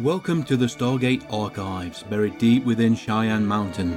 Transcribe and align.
Welcome 0.00 0.42
to 0.46 0.56
the 0.56 0.66
Stargate 0.66 1.22
Archives, 1.32 2.02
buried 2.02 2.36
deep 2.38 2.64
within 2.64 2.96
Cheyenne 2.96 3.46
Mountain. 3.46 3.96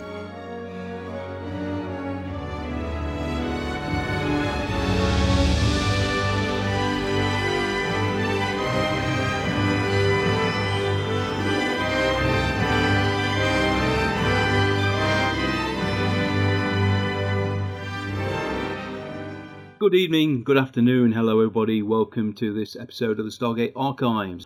Good 19.79 19.95
evening, 19.95 20.43
good 20.43 20.57
afternoon, 20.57 21.13
hello 21.13 21.39
everybody. 21.39 21.81
Welcome 21.81 22.33
to 22.33 22.53
this 22.53 22.75
episode 22.75 23.17
of 23.17 23.25
the 23.25 23.31
Stargate 23.31 23.71
Archives. 23.75 24.45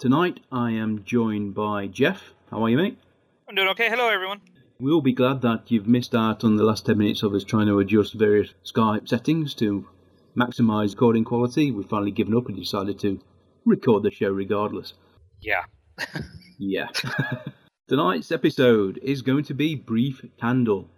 Tonight 0.00 0.40
I 0.50 0.70
am 0.70 1.04
joined 1.04 1.54
by 1.54 1.86
Jeff. 1.86 2.32
How 2.50 2.64
are 2.64 2.70
you, 2.70 2.78
mate? 2.78 2.96
I'm 3.46 3.54
doing 3.54 3.68
okay. 3.68 3.90
Hello, 3.90 4.08
everyone. 4.08 4.40
We'll 4.78 5.02
be 5.02 5.12
glad 5.12 5.42
that 5.42 5.70
you've 5.70 5.86
missed 5.86 6.14
out 6.14 6.42
on 6.42 6.56
the 6.56 6.64
last 6.64 6.86
10 6.86 6.96
minutes 6.96 7.22
of 7.22 7.34
us 7.34 7.44
trying 7.44 7.66
to 7.66 7.78
adjust 7.80 8.14
various 8.14 8.54
Skype 8.64 9.06
settings 9.06 9.52
to 9.56 9.86
maximise 10.34 10.92
recording 10.92 11.24
quality. 11.24 11.70
We've 11.70 11.86
finally 11.86 12.12
given 12.12 12.34
up 12.34 12.46
and 12.46 12.56
decided 12.56 12.98
to 13.00 13.20
record 13.66 14.02
the 14.02 14.10
show 14.10 14.30
regardless. 14.30 14.94
Yeah. 15.42 15.64
Yeah. 16.62 16.88
Tonight's 17.88 18.32
episode 18.32 18.98
is 19.02 19.22
going 19.22 19.44
to 19.44 19.54
be 19.54 19.74
Brief 19.74 20.22
Candle. 20.38 20.88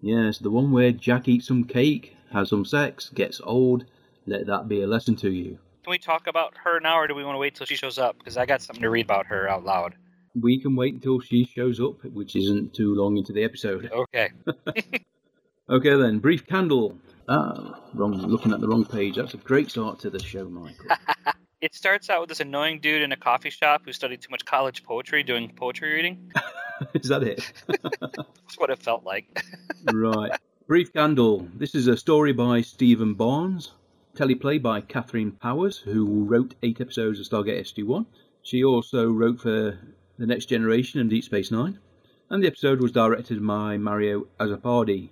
Yes, 0.00 0.38
the 0.38 0.50
one 0.50 0.72
where 0.72 0.90
Jack 0.90 1.28
eats 1.28 1.46
some 1.46 1.64
cake, 1.64 2.16
has 2.32 2.50
some 2.50 2.64
sex, 2.64 3.10
gets 3.10 3.40
old. 3.44 3.84
Let 4.26 4.46
that 4.46 4.66
be 4.68 4.80
a 4.82 4.88
lesson 4.88 5.14
to 5.16 5.30
you. 5.30 5.58
Can 5.84 5.90
we 5.90 5.98
talk 5.98 6.26
about 6.26 6.54
her 6.64 6.80
now, 6.80 6.98
or 6.98 7.06
do 7.06 7.14
we 7.14 7.24
want 7.24 7.34
to 7.34 7.38
wait 7.38 7.54
till 7.54 7.66
she 7.66 7.76
shows 7.76 7.98
up? 7.98 8.18
Because 8.18 8.36
I 8.38 8.46
got 8.46 8.62
something 8.62 8.82
to 8.82 8.90
read 8.90 9.04
about 9.04 9.26
her 9.26 9.48
out 9.48 9.64
loud. 9.64 9.94
We 10.34 10.58
can 10.58 10.74
wait 10.74 10.94
until 10.94 11.20
she 11.20 11.44
shows 11.44 11.78
up, 11.78 12.02
which 12.04 12.34
isn't 12.34 12.74
too 12.74 12.94
long 12.94 13.18
into 13.18 13.32
the 13.32 13.44
episode. 13.44 13.90
Okay. 13.92 14.30
Okay 15.70 15.96
then, 15.96 16.18
Brief 16.18 16.46
Candle. 16.46 16.98
Ah, 17.26 17.80
wrong. 17.94 18.18
Looking 18.18 18.52
at 18.52 18.60
the 18.60 18.68
wrong 18.68 18.84
page. 18.84 19.16
That's 19.16 19.32
a 19.32 19.38
great 19.38 19.70
start 19.70 19.98
to 20.00 20.10
the 20.10 20.18
show, 20.18 20.46
Michael. 20.46 20.84
it 21.62 21.74
starts 21.74 22.10
out 22.10 22.20
with 22.20 22.28
this 22.28 22.40
annoying 22.40 22.80
dude 22.80 23.00
in 23.00 23.12
a 23.12 23.16
coffee 23.16 23.48
shop 23.48 23.80
who 23.86 23.92
studied 23.94 24.20
too 24.20 24.28
much 24.30 24.44
college 24.44 24.84
poetry 24.84 25.22
doing 25.22 25.50
poetry 25.56 25.94
reading. 25.94 26.30
is 26.92 27.08
that 27.08 27.22
it? 27.22 27.50
That's 27.66 28.58
what 28.58 28.68
it 28.68 28.82
felt 28.82 29.04
like. 29.04 29.42
right. 29.90 30.32
Brief 30.66 30.92
Candle. 30.92 31.48
This 31.54 31.74
is 31.74 31.88
a 31.88 31.96
story 31.96 32.34
by 32.34 32.60
Steven 32.60 33.14
Barnes, 33.14 33.72
teleplay 34.14 34.62
by 34.62 34.80
Katharyn 34.80 35.38
Powers, 35.40 35.78
who 35.78 36.24
wrote 36.24 36.54
eight 36.62 36.80
episodes 36.80 37.20
of 37.20 37.26
Stargate 37.26 37.60
SG-1. 37.60 38.06
She 38.42 38.62
also 38.62 39.10
wrote 39.10 39.40
for 39.40 39.78
The 40.18 40.26
Next 40.26 40.46
Generation 40.46 41.00
and 41.00 41.10
Deep 41.10 41.24
Space 41.24 41.50
Nine. 41.50 41.78
And 42.30 42.42
the 42.42 42.46
episode 42.46 42.80
was 42.80 42.92
directed 42.92 43.44
by 43.46 43.76
Mario 43.76 44.26
Azzopardi. 44.38 45.10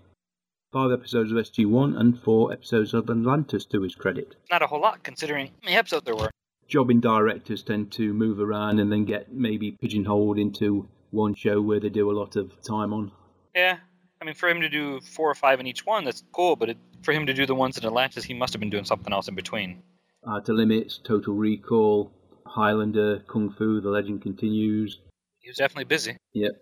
Five 0.73 0.93
episodes 0.93 1.33
of 1.33 1.39
SG-1 1.39 1.99
and 1.99 2.19
four 2.19 2.53
episodes 2.53 2.95
of 2.95 3.11
Atlantis 3.11 3.65
to 3.67 3.83
his 3.83 3.95
credit. 3.95 4.37
Not 4.51 4.63
a 4.63 4.67
whole 4.67 4.81
lot, 4.81 5.03
considering 5.03 5.49
how 5.49 5.53
many 5.65 5.77
episodes 5.77 6.05
there 6.05 6.17
were. 6.17 6.31
Jobbing 6.69 7.01
directors 7.01 7.63
tend 7.63 7.93
to 7.93 8.15
move 8.15 8.41
around 8.41 8.79
and 8.79 8.91
then 8.91 9.05
get 9.05 9.33
maybe 9.33 9.73
pigeonholed 9.73 10.39
into 10.39 10.89
one 11.11 11.35
show 11.35 11.61
where 11.61 11.81
they 11.81 11.91
do 11.91 12.11
a 12.11 12.17
lot 12.19 12.37
of 12.37 12.63
time 12.63 12.93
on. 12.93 13.13
Yeah. 13.55 13.79
I 14.21 14.25
mean, 14.25 14.35
for 14.35 14.49
him 14.49 14.61
to 14.61 14.69
do 14.69 15.01
four 15.01 15.31
or 15.31 15.35
five 15.35 15.61
in 15.61 15.67
each 15.67 15.85
one, 15.85 16.05
that's 16.05 16.23
cool, 16.33 16.57
but 16.57 16.71
it, 16.71 16.79
for 17.03 17.13
him 17.13 17.27
to 17.27 17.35
do 17.35 17.47
the 17.47 17.55
ones 17.55 17.79
in 17.79 17.85
Atlantis, 17.85 18.25
he 18.25 18.35
must 18.35 18.53
have 18.53 18.61
been 18.61 18.71
doing 18.71 18.85
something 18.85 19.13
else 19.13 19.29
in 19.29 19.35
between. 19.35 19.83
Uh, 20.27 20.41
to 20.41 20.53
Limits, 20.53 21.01
Total 21.05 21.35
Recall, 21.35 22.13
Highlander, 22.47 23.21
Kung 23.29 23.51
Fu, 23.51 23.81
The 23.81 23.91
Legend 23.91 24.23
Continues. 24.23 25.01
He 25.41 25.51
was 25.51 25.57
definitely 25.57 25.85
busy. 25.85 26.17
Yep. 26.35 26.53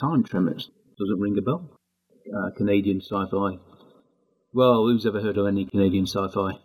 Time 0.00 0.24
Tremors. 0.24 0.70
Doesn't 0.98 1.20
ring 1.20 1.38
a 1.38 1.42
bell. 1.42 1.70
Uh, 2.34 2.50
Canadian 2.56 3.00
sci-fi. 3.00 3.58
Well, 4.52 4.84
who's 4.84 5.06
ever 5.06 5.20
heard 5.20 5.38
of 5.38 5.46
any 5.46 5.66
Canadian 5.66 6.06
sci-fi? 6.06 6.58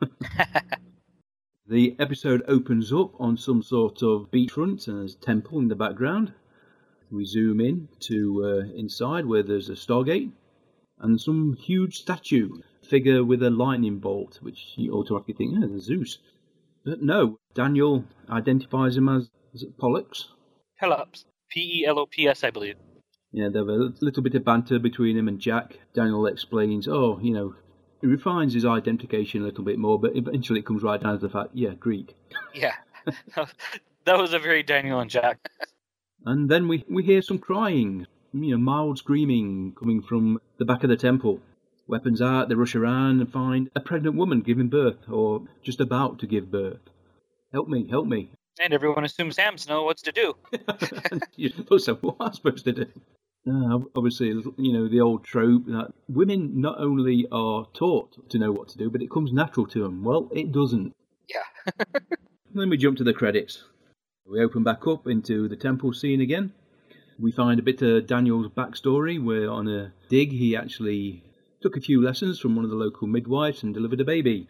the 1.66 1.96
episode 1.98 2.42
opens 2.46 2.92
up 2.92 3.12
on 3.20 3.36
some 3.36 3.62
sort 3.62 4.02
of 4.02 4.30
beachfront 4.30 4.86
and 4.88 4.98
there's 4.98 5.14
a 5.14 5.20
temple 5.20 5.58
in 5.58 5.68
the 5.68 5.76
background. 5.76 6.32
We 7.10 7.24
zoom 7.24 7.60
in 7.60 7.88
to 8.00 8.44
uh, 8.44 8.78
inside 8.78 9.26
where 9.26 9.42
there's 9.42 9.68
a 9.68 9.74
Stargate 9.74 10.32
and 11.02 11.20
some 11.20 11.54
huge 11.54 11.98
statue 11.98 12.48
figure 12.82 13.24
with 13.24 13.42
a 13.42 13.50
lightning 13.50 13.98
bolt, 13.98 14.38
which 14.40 14.72
you 14.76 14.92
automatically 14.92 15.34
think, 15.34 15.54
oh, 15.56 15.66
there's 15.66 15.84
Zeus. 15.84 16.18
But 16.84 17.02
no, 17.02 17.38
Daniel 17.54 18.04
identifies 18.30 18.96
him 18.96 19.08
as 19.08 19.28
is 19.52 19.62
it 19.62 19.76
Pollux? 19.78 20.28
Pelops. 20.78 21.26
P 21.50 21.82
E 21.82 21.86
L 21.86 21.98
O 21.98 22.06
P 22.06 22.26
S, 22.26 22.42
I 22.42 22.50
believe. 22.50 22.76
Yeah, 23.32 23.48
there's 23.50 23.66
a 23.68 24.04
little 24.04 24.22
bit 24.22 24.34
of 24.34 24.44
banter 24.44 24.78
between 24.78 25.16
him 25.16 25.28
and 25.28 25.38
Jack. 25.38 25.78
Daniel 25.94 26.26
explains, 26.26 26.88
oh, 26.88 27.18
you 27.22 27.32
know, 27.32 27.54
he 28.00 28.06
refines 28.06 28.52
his 28.52 28.64
identification 28.64 29.42
a 29.42 29.44
little 29.46 29.64
bit 29.64 29.78
more, 29.78 29.98
but 29.98 30.16
eventually 30.16 30.60
it 30.60 30.66
comes 30.66 30.82
right 30.82 31.00
down 31.00 31.18
to 31.18 31.26
the 31.26 31.32
fact, 31.32 31.50
yeah, 31.54 31.74
Greek. 31.74 32.14
Yeah. 32.54 32.74
that 34.04 34.18
was 34.18 34.34
a 34.34 34.38
very 34.38 34.62
Daniel 34.62 35.00
and 35.00 35.10
Jack. 35.10 35.38
And 36.26 36.50
then 36.50 36.68
we, 36.68 36.84
we 36.88 37.02
hear 37.02 37.22
some 37.22 37.38
crying, 37.38 38.06
you 38.32 38.52
know, 38.52 38.58
mild 38.58 38.98
screaming 38.98 39.74
coming 39.78 40.02
from 40.02 40.40
the 40.58 40.64
back 40.64 40.82
of 40.84 40.90
the 40.90 40.96
temple. 40.96 41.40
Weapons 41.86 42.22
out, 42.22 42.48
they 42.48 42.54
rush 42.54 42.74
around 42.74 43.20
and 43.20 43.32
find 43.32 43.70
a 43.74 43.80
pregnant 43.80 44.16
woman 44.16 44.40
giving 44.40 44.68
birth, 44.68 45.08
or 45.08 45.42
just 45.62 45.80
about 45.80 46.18
to 46.20 46.26
give 46.26 46.50
birth. 46.50 46.80
Help 47.52 47.68
me, 47.68 47.86
help 47.90 48.06
me. 48.06 48.30
And 48.62 48.72
everyone 48.72 49.04
assumes 49.04 49.36
Sam's 49.36 49.68
know 49.68 49.82
what's 49.84 50.02
to 50.02 50.12
do. 50.12 50.34
you 51.36 51.50
so 51.78 51.94
what 51.96 52.16
am 52.20 52.28
I 52.28 52.32
supposed 52.32 52.64
to 52.64 52.72
do? 52.72 52.86
Uh, 53.48 53.80
obviously, 53.96 54.28
you 54.56 54.72
know, 54.72 54.88
the 54.88 55.00
old 55.00 55.24
trope 55.24 55.66
that 55.66 55.92
women 56.08 56.60
not 56.60 56.78
only 56.78 57.26
are 57.32 57.66
taught 57.74 58.28
to 58.30 58.38
know 58.38 58.52
what 58.52 58.68
to 58.68 58.78
do, 58.78 58.88
but 58.88 59.02
it 59.02 59.10
comes 59.10 59.32
natural 59.32 59.66
to 59.66 59.82
them. 59.82 60.04
Well, 60.04 60.28
it 60.32 60.52
doesn't. 60.52 60.94
Yeah. 61.28 61.74
then 62.54 62.70
we 62.70 62.76
jump 62.76 62.98
to 62.98 63.04
the 63.04 63.12
credits. 63.12 63.64
We 64.26 64.40
open 64.40 64.62
back 64.62 64.86
up 64.86 65.08
into 65.08 65.48
the 65.48 65.56
temple 65.56 65.92
scene 65.92 66.20
again. 66.20 66.52
We 67.22 67.30
find 67.30 67.60
a 67.60 67.62
bit 67.62 67.80
of 67.82 68.08
Daniel's 68.08 68.48
backstory 68.48 69.22
where 69.22 69.48
on 69.48 69.68
a 69.68 69.92
dig 70.08 70.32
he 70.32 70.56
actually 70.56 71.22
took 71.62 71.76
a 71.76 71.80
few 71.80 72.02
lessons 72.02 72.40
from 72.40 72.56
one 72.56 72.64
of 72.64 72.70
the 72.72 72.76
local 72.76 73.06
midwives 73.06 73.62
and 73.62 73.72
delivered 73.72 74.00
a 74.00 74.04
baby. 74.04 74.48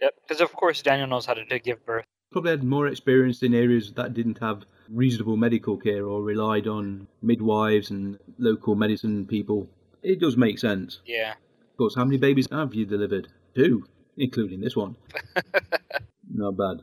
Yep, 0.00 0.14
because 0.22 0.40
of 0.40 0.50
course 0.54 0.80
Daniel 0.80 1.06
knows 1.06 1.26
how 1.26 1.34
to 1.34 1.58
give 1.58 1.84
birth. 1.84 2.06
Probably 2.32 2.52
had 2.52 2.64
more 2.64 2.86
experience 2.86 3.42
in 3.42 3.52
areas 3.52 3.92
that 3.96 4.14
didn't 4.14 4.38
have 4.38 4.64
reasonable 4.88 5.36
medical 5.36 5.76
care 5.76 6.06
or 6.06 6.22
relied 6.22 6.66
on 6.66 7.08
midwives 7.20 7.90
and 7.90 8.18
local 8.38 8.74
medicine 8.74 9.26
people. 9.26 9.68
It 10.02 10.18
does 10.18 10.38
make 10.38 10.58
sense. 10.58 11.00
Yeah. 11.04 11.32
Of 11.32 11.76
course, 11.76 11.94
how 11.94 12.06
many 12.06 12.16
babies 12.16 12.48
have 12.50 12.74
you 12.74 12.86
delivered? 12.86 13.28
Two, 13.54 13.84
including 14.16 14.62
this 14.62 14.74
one. 14.74 14.96
Not 16.32 16.56
bad. 16.56 16.80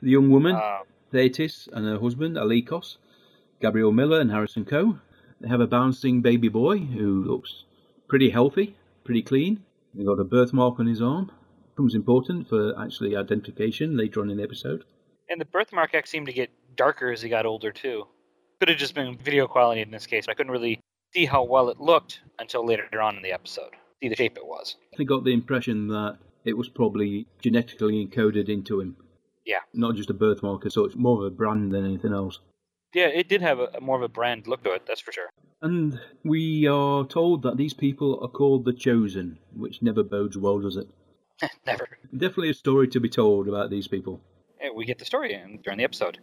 The 0.00 0.10
young 0.10 0.30
woman, 0.30 0.56
Uh, 0.56 0.78
Thetis, 1.12 1.68
and 1.72 1.86
her 1.86 1.98
husband, 1.98 2.36
Alekos, 2.36 2.96
Gabrielle 3.64 3.92
Miller, 3.92 4.20
and 4.20 4.30
Harrison 4.30 4.66
Coe. 4.66 4.98
They 5.40 5.48
have 5.48 5.62
a 5.62 5.66
bouncing 5.66 6.20
baby 6.20 6.48
boy 6.48 6.80
who 6.80 7.24
looks 7.24 7.64
pretty 8.08 8.28
healthy, 8.28 8.76
pretty 9.04 9.22
clean. 9.22 9.62
They've 9.94 10.04
got 10.04 10.20
a 10.20 10.24
birthmark 10.24 10.78
on 10.78 10.86
his 10.86 11.00
arm. 11.00 11.32
Becomes 11.74 11.94
important 11.94 12.46
for 12.46 12.78
actually 12.78 13.16
identification 13.16 13.96
later 13.96 14.20
on 14.20 14.28
in 14.28 14.36
the 14.36 14.42
episode. 14.42 14.84
and 15.30 15.40
the 15.40 15.46
birthmark 15.46 15.94
X 15.94 16.10
seemed 16.10 16.26
to 16.26 16.32
get 16.34 16.50
darker 16.76 17.10
as 17.10 17.22
he 17.22 17.30
got 17.30 17.46
older 17.46 17.72
too. 17.72 18.06
Could 18.60 18.68
have 18.68 18.76
just 18.76 18.94
been 18.94 19.16
video 19.16 19.46
quality 19.46 19.80
in 19.80 19.90
this 19.90 20.06
case. 20.06 20.26
I 20.28 20.34
couldn't 20.34 20.52
really 20.52 20.78
see 21.14 21.24
how 21.24 21.42
well 21.42 21.70
it 21.70 21.80
looked 21.80 22.20
until 22.38 22.66
later 22.66 23.00
on 23.00 23.16
in 23.16 23.22
the 23.22 23.32
episode. 23.32 23.70
See 24.02 24.10
the 24.10 24.16
shape 24.16 24.36
it 24.36 24.46
was. 24.46 24.76
I 25.00 25.04
got 25.04 25.24
the 25.24 25.32
impression 25.32 25.88
that 25.88 26.18
it 26.44 26.58
was 26.58 26.68
probably 26.68 27.26
genetically 27.40 28.06
encoded 28.06 28.50
into 28.50 28.80
him. 28.80 28.96
Yeah. 29.46 29.60
Not 29.72 29.94
just 29.96 30.10
a 30.10 30.14
birthmark, 30.14 30.70
so 30.70 30.84
it's 30.84 30.96
more 30.96 31.20
of 31.20 31.32
a 31.32 31.34
brand 31.34 31.72
than 31.72 31.86
anything 31.86 32.12
else. 32.12 32.40
Yeah, 32.94 33.06
it 33.06 33.28
did 33.28 33.42
have 33.42 33.58
a, 33.58 33.68
a 33.74 33.80
more 33.80 33.96
of 33.96 34.02
a 34.02 34.08
brand 34.08 34.46
look 34.46 34.62
to 34.64 34.72
it, 34.72 34.86
that's 34.86 35.00
for 35.00 35.12
sure. 35.12 35.28
And 35.60 36.00
we 36.24 36.66
are 36.66 37.04
told 37.04 37.42
that 37.42 37.56
these 37.56 37.74
people 37.74 38.20
are 38.22 38.28
called 38.28 38.64
the 38.64 38.72
Chosen, 38.72 39.38
which 39.56 39.82
never 39.82 40.02
bodes 40.02 40.36
well, 40.36 40.60
does 40.60 40.76
it? 40.76 40.88
Never. 41.66 41.88
Definitely 42.12 42.50
a 42.50 42.54
story 42.54 42.86
to 42.88 43.00
be 43.00 43.08
told 43.08 43.48
about 43.48 43.70
these 43.70 43.88
people. 43.88 44.20
Yeah, 44.60 44.70
we 44.74 44.84
get 44.84 44.98
the 44.98 45.04
story 45.04 45.34
in 45.34 45.58
during 45.64 45.78
the 45.78 45.84
episode. 45.84 46.18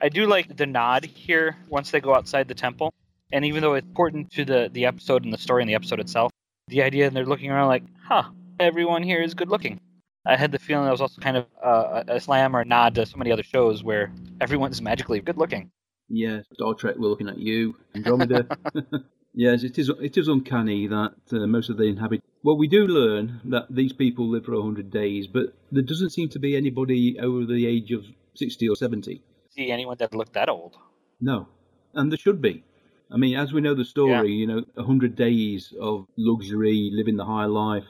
I 0.00 0.08
do 0.08 0.26
like 0.26 0.56
the 0.56 0.66
nod 0.66 1.04
here 1.04 1.56
once 1.68 1.90
they 1.90 2.00
go 2.00 2.14
outside 2.14 2.48
the 2.48 2.54
temple. 2.54 2.94
And 3.30 3.44
even 3.44 3.62
though 3.62 3.74
it's 3.74 3.86
important 3.86 4.30
to 4.32 4.44
the, 4.44 4.70
the 4.72 4.86
episode 4.86 5.24
and 5.24 5.32
the 5.32 5.38
story 5.38 5.62
and 5.62 5.68
the 5.68 5.74
episode 5.74 6.00
itself, 6.00 6.32
the 6.68 6.82
idea 6.82 7.06
and 7.06 7.14
they're 7.14 7.26
looking 7.26 7.50
around 7.50 7.68
like, 7.68 7.82
huh, 8.02 8.30
everyone 8.58 9.02
here 9.02 9.20
is 9.20 9.34
good 9.34 9.48
looking. 9.48 9.80
I 10.24 10.36
had 10.36 10.52
the 10.52 10.58
feeling 10.58 10.84
that 10.84 10.90
was 10.90 11.00
also 11.00 11.20
kind 11.20 11.36
of 11.36 11.46
uh, 11.62 12.04
a 12.08 12.20
slam 12.20 12.56
or 12.56 12.60
a 12.60 12.64
nod 12.64 12.94
to 12.94 13.06
so 13.06 13.16
many 13.16 13.32
other 13.32 13.42
shows 13.42 13.82
where 13.82 14.12
everyone's 14.40 14.80
magically 14.80 15.20
good 15.20 15.36
looking. 15.36 15.70
Yeah, 16.08 16.40
Star 16.54 16.74
Trek, 16.74 16.96
we're 16.98 17.08
looking 17.08 17.28
at 17.28 17.38
you. 17.38 17.76
Andromeda. 17.94 18.46
yes, 19.34 19.62
it 19.62 19.78
is. 19.78 19.90
It 20.00 20.16
is 20.16 20.28
uncanny 20.28 20.86
that 20.86 21.14
uh, 21.32 21.46
most 21.46 21.68
of 21.68 21.76
the 21.76 21.84
inhabitants. 21.84 22.26
Well, 22.42 22.56
we 22.56 22.68
do 22.68 22.86
learn 22.86 23.40
that 23.44 23.66
these 23.68 23.92
people 23.92 24.28
live 24.28 24.46
for 24.46 24.60
hundred 24.62 24.90
days, 24.90 25.26
but 25.26 25.54
there 25.70 25.82
doesn't 25.82 26.10
seem 26.10 26.28
to 26.30 26.38
be 26.38 26.56
anybody 26.56 27.18
over 27.20 27.44
the 27.44 27.66
age 27.66 27.92
of 27.92 28.04
sixty 28.34 28.68
or 28.68 28.76
seventy. 28.76 29.22
see 29.50 29.70
anyone 29.70 29.96
that 29.98 30.14
looked 30.14 30.32
that 30.34 30.48
old. 30.48 30.76
No, 31.20 31.48
and 31.94 32.10
there 32.10 32.18
should 32.18 32.40
be. 32.40 32.64
I 33.10 33.16
mean, 33.16 33.36
as 33.36 33.52
we 33.52 33.60
know 33.60 33.74
the 33.74 33.84
story, 33.84 34.32
you 34.32 34.46
know, 34.46 34.64
a 34.76 34.84
hundred 34.84 35.16
days 35.16 35.74
of 35.80 36.06
luxury, 36.16 36.90
living 36.92 37.16
the 37.16 37.24
high 37.24 37.46
life. 37.46 37.84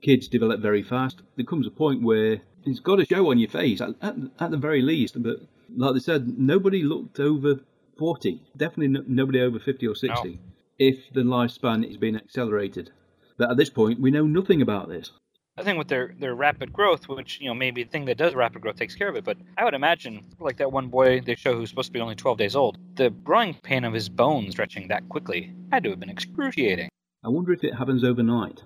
Kids 0.00 0.28
develop 0.28 0.60
very 0.60 0.82
fast. 0.82 1.22
There 1.36 1.44
comes 1.44 1.66
a 1.66 1.70
point 1.70 2.02
where 2.02 2.40
it's 2.64 2.78
got 2.80 2.96
to 2.96 3.04
show 3.04 3.30
on 3.30 3.38
your 3.38 3.50
face, 3.50 3.80
at, 3.80 3.90
at, 4.00 4.14
at 4.38 4.50
the 4.52 4.56
very 4.56 4.80
least. 4.80 5.20
But 5.20 5.40
like 5.76 5.94
they 5.94 6.00
said, 6.00 6.38
nobody 6.38 6.82
looked 6.82 7.20
over 7.20 7.60
40. 7.98 8.40
Definitely 8.56 8.88
no, 8.88 9.04
nobody 9.06 9.40
over 9.40 9.58
50 9.58 9.86
or 9.86 9.94
60. 9.94 10.28
No. 10.28 10.38
If 10.78 11.12
the 11.12 11.22
lifespan 11.22 11.88
is 11.88 11.96
being 11.96 12.16
accelerated. 12.16 12.90
But 13.36 13.50
at 13.50 13.56
this 13.56 13.70
point, 13.70 14.00
we 14.00 14.10
know 14.10 14.26
nothing 14.26 14.62
about 14.62 14.88
this. 14.88 15.10
I 15.56 15.64
think 15.64 15.76
with 15.76 15.88
their, 15.88 16.14
their 16.20 16.36
rapid 16.36 16.72
growth, 16.72 17.08
which, 17.08 17.40
you 17.40 17.48
know, 17.48 17.54
maybe 17.54 17.82
the 17.82 17.90
thing 17.90 18.04
that 18.04 18.16
does 18.16 18.34
rapid 18.34 18.62
growth 18.62 18.76
takes 18.76 18.94
care 18.94 19.08
of 19.08 19.16
it, 19.16 19.24
but 19.24 19.38
I 19.56 19.64
would 19.64 19.74
imagine, 19.74 20.24
like 20.38 20.56
that 20.58 20.70
one 20.70 20.86
boy 20.86 21.20
they 21.20 21.34
show 21.34 21.56
who's 21.56 21.70
supposed 21.70 21.88
to 21.88 21.92
be 21.92 22.00
only 22.00 22.14
12 22.14 22.38
days 22.38 22.54
old, 22.54 22.78
the 22.94 23.10
growing 23.10 23.54
pain 23.54 23.84
of 23.84 23.92
his 23.92 24.08
bones 24.08 24.52
stretching 24.52 24.86
that 24.88 25.08
quickly 25.08 25.52
had 25.72 25.82
to 25.82 25.90
have 25.90 25.98
been 25.98 26.10
excruciating. 26.10 26.88
I 27.24 27.28
wonder 27.28 27.52
if 27.52 27.64
it 27.64 27.74
happens 27.74 28.04
overnight. 28.04 28.62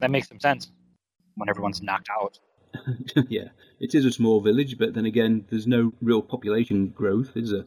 That 0.00 0.10
makes 0.10 0.28
some 0.28 0.38
sense 0.38 0.70
when 1.36 1.48
everyone's 1.48 1.80
knocked 1.80 2.10
out. 2.10 2.38
yeah, 3.28 3.48
it 3.84 3.94
is 3.94 4.06
a 4.06 4.10
small 4.10 4.40
village, 4.40 4.78
but 4.78 4.94
then 4.94 5.04
again, 5.04 5.44
there's 5.50 5.66
no 5.66 5.92
real 6.00 6.22
population 6.22 6.88
growth, 6.88 7.36
is 7.36 7.50
there? 7.50 7.66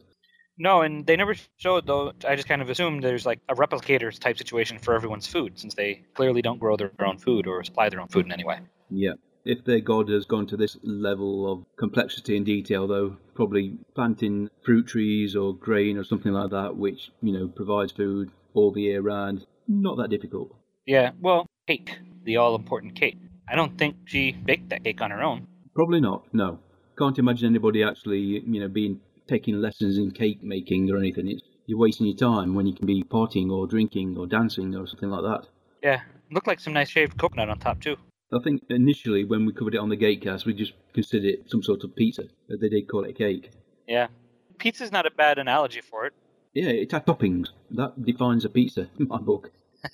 No, 0.58 0.82
and 0.82 1.06
they 1.06 1.14
never 1.14 1.36
showed 1.58 1.86
though. 1.86 2.12
I 2.26 2.34
just 2.34 2.48
kind 2.48 2.60
of 2.60 2.68
assumed 2.68 3.04
there's 3.04 3.24
like 3.24 3.38
a 3.48 3.54
replicators 3.54 4.18
type 4.18 4.36
situation 4.36 4.80
for 4.80 4.94
everyone's 4.94 5.28
food, 5.28 5.60
since 5.60 5.74
they 5.74 6.02
clearly 6.14 6.42
don't 6.42 6.58
grow 6.58 6.76
their 6.76 6.90
own 6.98 7.18
food 7.18 7.46
or 7.46 7.62
supply 7.62 7.88
their 7.88 8.00
own 8.00 8.08
food 8.08 8.26
in 8.26 8.32
any 8.32 8.42
way. 8.44 8.58
Yeah. 8.90 9.12
If 9.44 9.64
their 9.64 9.78
god 9.78 10.08
has 10.08 10.26
gone 10.26 10.48
to 10.48 10.56
this 10.56 10.76
level 10.82 11.50
of 11.50 11.64
complexity 11.78 12.36
and 12.36 12.44
detail, 12.44 12.88
though, 12.88 13.16
probably 13.36 13.78
planting 13.94 14.50
fruit 14.64 14.88
trees 14.88 15.36
or 15.36 15.54
grain 15.54 15.96
or 15.96 16.02
something 16.02 16.32
like 16.32 16.50
that, 16.50 16.76
which, 16.76 17.12
you 17.22 17.32
know, 17.32 17.46
provides 17.46 17.92
food 17.92 18.30
all 18.54 18.72
the 18.72 18.82
year 18.82 19.00
round, 19.00 19.46
not 19.68 19.96
that 19.98 20.10
difficult. 20.10 20.56
Yeah, 20.84 21.12
well, 21.20 21.46
cake, 21.68 21.96
the 22.24 22.38
all 22.38 22.56
important 22.56 22.96
cake. 22.96 23.18
I 23.48 23.54
don't 23.54 23.78
think 23.78 23.96
she 24.06 24.32
baked 24.32 24.70
that 24.70 24.82
cake 24.82 25.00
on 25.00 25.12
her 25.12 25.22
own. 25.22 25.46
Probably 25.78 26.00
not, 26.00 26.24
no. 26.32 26.58
Can't 26.98 27.16
imagine 27.20 27.46
anybody 27.46 27.84
actually, 27.84 28.18
you 28.18 28.58
know, 28.58 28.66
being 28.66 29.00
taking 29.28 29.60
lessons 29.60 29.96
in 29.96 30.10
cake 30.10 30.42
making 30.42 30.90
or 30.90 30.96
anything. 30.96 31.28
It's, 31.28 31.42
you're 31.66 31.78
wasting 31.78 32.08
your 32.08 32.16
time 32.16 32.56
when 32.56 32.66
you 32.66 32.74
can 32.74 32.84
be 32.84 33.04
partying 33.04 33.52
or 33.52 33.64
drinking 33.68 34.16
or 34.18 34.26
dancing 34.26 34.74
or 34.74 34.88
something 34.88 35.08
like 35.08 35.22
that. 35.22 35.48
Yeah, 35.80 36.00
looked 36.32 36.48
like 36.48 36.58
some 36.58 36.72
nice 36.72 36.88
shaved 36.88 37.16
coconut 37.16 37.48
on 37.48 37.60
top 37.60 37.80
too. 37.80 37.96
I 38.32 38.40
think 38.42 38.64
initially 38.70 39.24
when 39.24 39.46
we 39.46 39.52
covered 39.52 39.76
it 39.76 39.78
on 39.78 39.88
the 39.88 39.96
Gatecast, 39.96 40.46
we 40.46 40.52
just 40.52 40.72
considered 40.94 41.26
it 41.26 41.48
some 41.48 41.62
sort 41.62 41.84
of 41.84 41.94
pizza, 41.94 42.24
but 42.48 42.60
they 42.60 42.68
did 42.68 42.88
call 42.88 43.04
it 43.04 43.10
a 43.10 43.12
cake. 43.12 43.52
Yeah, 43.86 44.08
pizza's 44.58 44.90
not 44.90 45.06
a 45.06 45.12
bad 45.12 45.38
analogy 45.38 45.80
for 45.80 46.06
it. 46.06 46.12
Yeah, 46.54 46.70
it 46.70 46.90
had 46.90 47.06
toppings. 47.06 47.50
That 47.70 48.04
defines 48.04 48.44
a 48.44 48.48
pizza 48.48 48.88
in 48.98 49.06
my 49.06 49.18
book. 49.18 49.52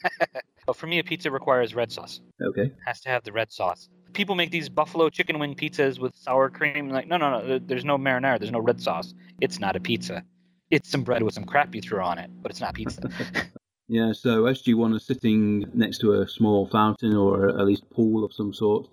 But 0.66 0.76
for 0.76 0.86
me, 0.86 0.98
a 0.98 1.04
pizza 1.04 1.30
requires 1.30 1.74
red 1.74 1.92
sauce. 1.92 2.22
Okay. 2.42 2.72
Has 2.86 3.00
to 3.02 3.10
have 3.10 3.22
the 3.22 3.32
red 3.32 3.52
sauce. 3.52 3.90
People 4.14 4.34
make 4.34 4.50
these 4.50 4.68
buffalo 4.68 5.10
chicken 5.10 5.38
wing 5.38 5.54
pizzas 5.54 5.98
with 5.98 6.14
sour 6.16 6.48
cream. 6.48 6.88
Like, 6.88 7.08
no, 7.08 7.16
no, 7.16 7.30
no. 7.30 7.58
There's 7.58 7.84
no 7.84 7.98
marinara. 7.98 8.38
There's 8.38 8.52
no 8.52 8.60
red 8.60 8.80
sauce. 8.80 9.12
It's 9.40 9.58
not 9.58 9.76
a 9.76 9.80
pizza. 9.80 10.24
It's 10.70 10.88
some 10.88 11.02
bread 11.02 11.22
with 11.22 11.34
some 11.34 11.44
crap 11.44 11.74
you 11.74 11.82
threw 11.82 12.00
on 12.00 12.18
it, 12.18 12.30
but 12.40 12.50
it's 12.50 12.60
not 12.60 12.74
pizza. 12.74 13.10
Yeah, 13.86 14.12
so 14.14 14.44
SG1 14.44 14.96
is 14.96 15.04
sitting 15.04 15.66
next 15.74 15.98
to 15.98 16.14
a 16.14 16.26
small 16.26 16.66
fountain 16.66 17.14
or 17.14 17.50
at 17.50 17.66
least 17.66 17.90
pool 17.90 18.24
of 18.24 18.32
some 18.32 18.54
sort, 18.54 18.88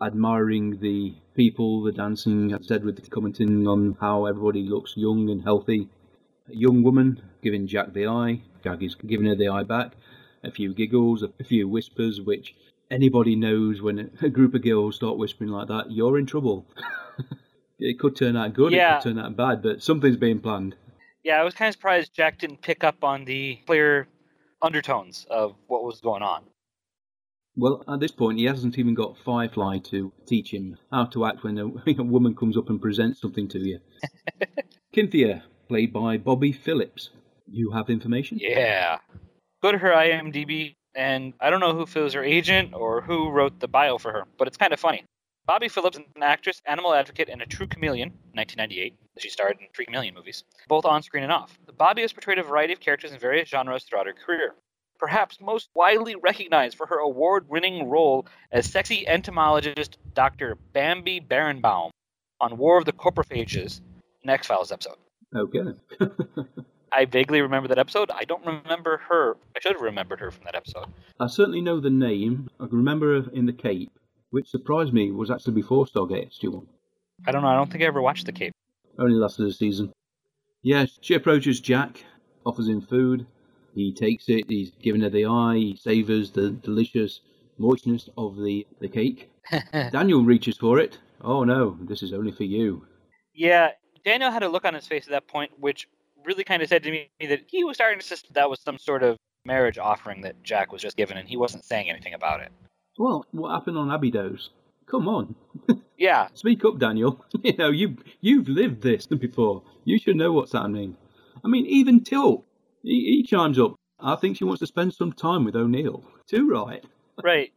admiring 0.00 0.78
the 0.78 1.16
people, 1.34 1.82
the 1.82 1.90
dancing, 1.90 2.52
as 2.52 2.60
I 2.60 2.66
said, 2.66 2.84
with 2.84 3.10
commenting 3.10 3.66
on 3.66 3.96
how 4.00 4.26
everybody 4.26 4.62
looks 4.62 4.96
young 4.96 5.30
and 5.30 5.42
healthy. 5.42 5.88
A 6.48 6.54
young 6.54 6.84
woman 6.84 7.20
giving 7.42 7.66
Jack 7.66 7.92
the 7.92 8.06
eye, 8.06 8.42
Jack 8.62 8.84
is 8.84 8.94
giving 8.94 9.26
her 9.26 9.34
the 9.34 9.48
eye 9.48 9.64
back. 9.64 9.96
A 10.44 10.52
few 10.52 10.72
giggles, 10.72 11.24
a 11.24 11.44
few 11.44 11.66
whispers, 11.66 12.20
which 12.20 12.54
anybody 12.90 13.36
knows 13.36 13.80
when 13.82 14.10
a 14.22 14.28
group 14.28 14.54
of 14.54 14.62
girls 14.62 14.96
start 14.96 15.18
whispering 15.18 15.50
like 15.50 15.68
that, 15.68 15.90
you're 15.90 16.18
in 16.18 16.26
trouble. 16.26 16.66
it 17.78 17.98
could 17.98 18.16
turn 18.16 18.36
out 18.36 18.54
good, 18.54 18.72
yeah. 18.72 18.96
it 18.96 19.02
could 19.02 19.14
turn 19.14 19.18
out 19.18 19.36
bad, 19.36 19.62
but 19.62 19.82
something's 19.82 20.16
being 20.16 20.40
planned. 20.40 20.74
yeah, 21.24 21.40
I 21.40 21.44
was 21.44 21.54
kind 21.54 21.68
of 21.68 21.74
surprised 21.74 22.14
Jack 22.14 22.38
didn't 22.38 22.62
pick 22.62 22.84
up 22.84 23.02
on 23.02 23.24
the 23.24 23.58
clear 23.66 24.08
undertones 24.62 25.26
of 25.30 25.54
what 25.66 25.84
was 25.84 26.00
going 26.00 26.22
on. 26.22 26.42
Well, 27.58 27.82
at 27.88 28.00
this 28.00 28.12
point, 28.12 28.38
he 28.38 28.44
hasn't 28.44 28.78
even 28.78 28.94
got 28.94 29.16
Firefly 29.24 29.78
to 29.90 30.12
teach 30.26 30.52
him 30.52 30.76
how 30.92 31.06
to 31.06 31.24
act 31.24 31.42
when 31.42 31.58
a, 31.58 31.66
a 31.98 32.02
woman 32.02 32.34
comes 32.34 32.56
up 32.56 32.68
and 32.68 32.80
presents 32.80 33.20
something 33.20 33.48
to 33.48 33.58
you. 33.58 33.80
Cynthia, 34.94 35.44
played 35.68 35.92
by 35.92 36.18
Bobbie 36.18 36.52
Phillips. 36.52 37.10
You 37.50 37.72
have 37.72 37.88
information? 37.88 38.38
Yeah. 38.40 38.98
Go 39.62 39.72
to 39.72 39.78
her 39.78 39.90
IMDb, 39.90 40.75
and 40.96 41.34
I 41.40 41.50
don't 41.50 41.60
know 41.60 41.74
who 41.74 42.00
was 42.02 42.14
her 42.14 42.24
agent 42.24 42.74
or 42.74 43.02
who 43.02 43.30
wrote 43.30 43.60
the 43.60 43.68
bio 43.68 43.98
for 43.98 44.12
her, 44.12 44.24
but 44.38 44.48
it's 44.48 44.56
kind 44.56 44.72
of 44.72 44.80
funny. 44.80 45.04
Bobbie 45.46 45.68
Phillips 45.68 45.96
is 45.96 46.04
an 46.16 46.22
actress, 46.24 46.60
animal 46.66 46.92
advocate, 46.92 47.28
and 47.28 47.40
a 47.40 47.46
true 47.46 47.68
chameleon, 47.68 48.08
1998. 48.32 48.96
She 49.18 49.30
starred 49.30 49.58
in 49.60 49.68
three 49.72 49.84
chameleon 49.84 50.14
movies, 50.14 50.42
both 50.66 50.84
on 50.84 51.02
screen 51.02 51.22
and 51.22 51.30
off. 51.30 51.56
Bobbie 51.78 52.02
has 52.02 52.12
portrayed 52.12 52.38
a 52.38 52.42
variety 52.42 52.72
of 52.72 52.80
characters 52.80 53.12
in 53.12 53.20
various 53.20 53.48
genres 53.48 53.84
throughout 53.84 54.06
her 54.06 54.12
career. 54.12 54.54
Perhaps 54.98 55.40
most 55.40 55.68
widely 55.74 56.16
recognized 56.16 56.76
for 56.76 56.86
her 56.86 56.98
award 56.98 57.48
winning 57.48 57.88
role 57.88 58.26
as 58.50 58.66
sexy 58.66 59.06
entomologist 59.06 59.98
Dr. 60.14 60.56
Bambi 60.72 61.20
Berenbaum 61.20 61.90
on 62.40 62.56
War 62.56 62.78
of 62.78 62.86
the 62.86 62.92
Coprophages, 62.92 63.80
an 64.24 64.30
X 64.30 64.48
Files 64.48 64.72
episode. 64.72 64.96
Okay. 65.34 65.60
I 66.96 67.04
vaguely 67.04 67.42
remember 67.42 67.68
that 67.68 67.78
episode. 67.78 68.10
I 68.10 68.24
don't 68.24 68.44
remember 68.46 68.96
her. 69.10 69.36
I 69.54 69.60
should 69.60 69.72
have 69.72 69.82
remembered 69.82 70.18
her 70.20 70.30
from 70.30 70.44
that 70.44 70.54
episode. 70.54 70.86
I 71.20 71.26
certainly 71.26 71.60
know 71.60 71.78
the 71.78 71.90
name. 71.90 72.48
I 72.58 72.66
can 72.66 72.78
remember 72.78 73.20
her 73.20 73.30
in 73.32 73.44
The 73.44 73.52
Cape, 73.52 73.92
which 74.30 74.48
surprised 74.48 74.94
me 74.94 75.10
was 75.10 75.30
actually 75.30 75.52
before 75.52 75.84
Stargate 75.84 76.30
SG1. 76.32 76.66
I 77.26 77.32
don't 77.32 77.42
know. 77.42 77.48
I 77.48 77.54
don't 77.54 77.70
think 77.70 77.84
I 77.84 77.86
ever 77.86 78.00
watched 78.00 78.24
The 78.24 78.32
Cape. 78.32 78.54
Only 78.98 79.14
lasted 79.16 79.46
a 79.46 79.52
season. 79.52 79.92
Yes, 80.62 80.98
she 81.02 81.12
approaches 81.12 81.60
Jack, 81.60 82.02
offers 82.46 82.66
him 82.66 82.80
food. 82.80 83.26
He 83.74 83.92
takes 83.92 84.24
it, 84.28 84.46
he's 84.48 84.70
giving 84.82 85.02
her 85.02 85.10
the 85.10 85.26
eye, 85.26 85.56
he 85.56 85.76
savours 85.76 86.30
the 86.30 86.48
delicious 86.50 87.20
moistness 87.58 88.08
of 88.16 88.36
the, 88.36 88.66
the 88.80 88.88
cake. 88.88 89.30
Daniel 89.72 90.24
reaches 90.24 90.56
for 90.56 90.78
it. 90.78 90.98
Oh 91.20 91.44
no, 91.44 91.76
this 91.82 92.02
is 92.02 92.14
only 92.14 92.32
for 92.32 92.44
you. 92.44 92.86
yeah, 93.34 93.72
Daniel 94.02 94.30
had 94.30 94.42
a 94.42 94.48
look 94.48 94.64
on 94.64 94.72
his 94.72 94.86
face 94.86 95.04
at 95.04 95.10
that 95.10 95.28
point, 95.28 95.50
which 95.58 95.88
really 96.26 96.44
kind 96.44 96.62
of 96.62 96.68
said 96.68 96.82
to 96.82 96.90
me 96.90 97.08
that 97.20 97.42
he 97.46 97.64
was 97.64 97.76
starting 97.76 98.00
to 98.00 98.06
suspect 98.06 98.34
that 98.34 98.50
was 98.50 98.60
some 98.60 98.78
sort 98.78 99.02
of 99.02 99.16
marriage 99.44 99.78
offering 99.78 100.22
that 100.22 100.42
Jack 100.42 100.72
was 100.72 100.82
just 100.82 100.96
given, 100.96 101.16
and 101.16 101.28
he 101.28 101.36
wasn't 101.36 101.64
saying 101.64 101.88
anything 101.88 102.14
about 102.14 102.40
it. 102.40 102.50
Well, 102.98 103.24
what 103.30 103.52
happened 103.52 103.78
on 103.78 103.90
Abydos? 103.90 104.50
Come 104.86 105.08
on, 105.08 105.34
Yeah, 105.98 106.28
speak 106.34 106.64
up, 106.64 106.78
Daniel. 106.78 107.24
You 107.42 107.56
know, 107.56 107.70
you 107.70 107.96
you've 108.20 108.48
lived 108.48 108.82
this 108.82 109.06
before. 109.06 109.62
You 109.84 109.98
should 109.98 110.16
know 110.16 110.32
what's 110.32 110.52
happening. 110.52 110.96
I 111.44 111.48
mean, 111.48 111.66
even 111.66 112.00
Teal'c, 112.00 112.42
he, 112.82 113.16
he 113.16 113.22
chimes 113.22 113.58
up. 113.58 113.74
I 114.00 114.16
think 114.16 114.36
she 114.36 114.44
wants 114.44 114.60
to 114.60 114.66
spend 114.66 114.94
some 114.94 115.12
time 115.12 115.44
with 115.44 115.56
O'Neill. 115.56 116.04
Too 116.26 116.48
right. 116.48 116.84
right. 117.22 117.52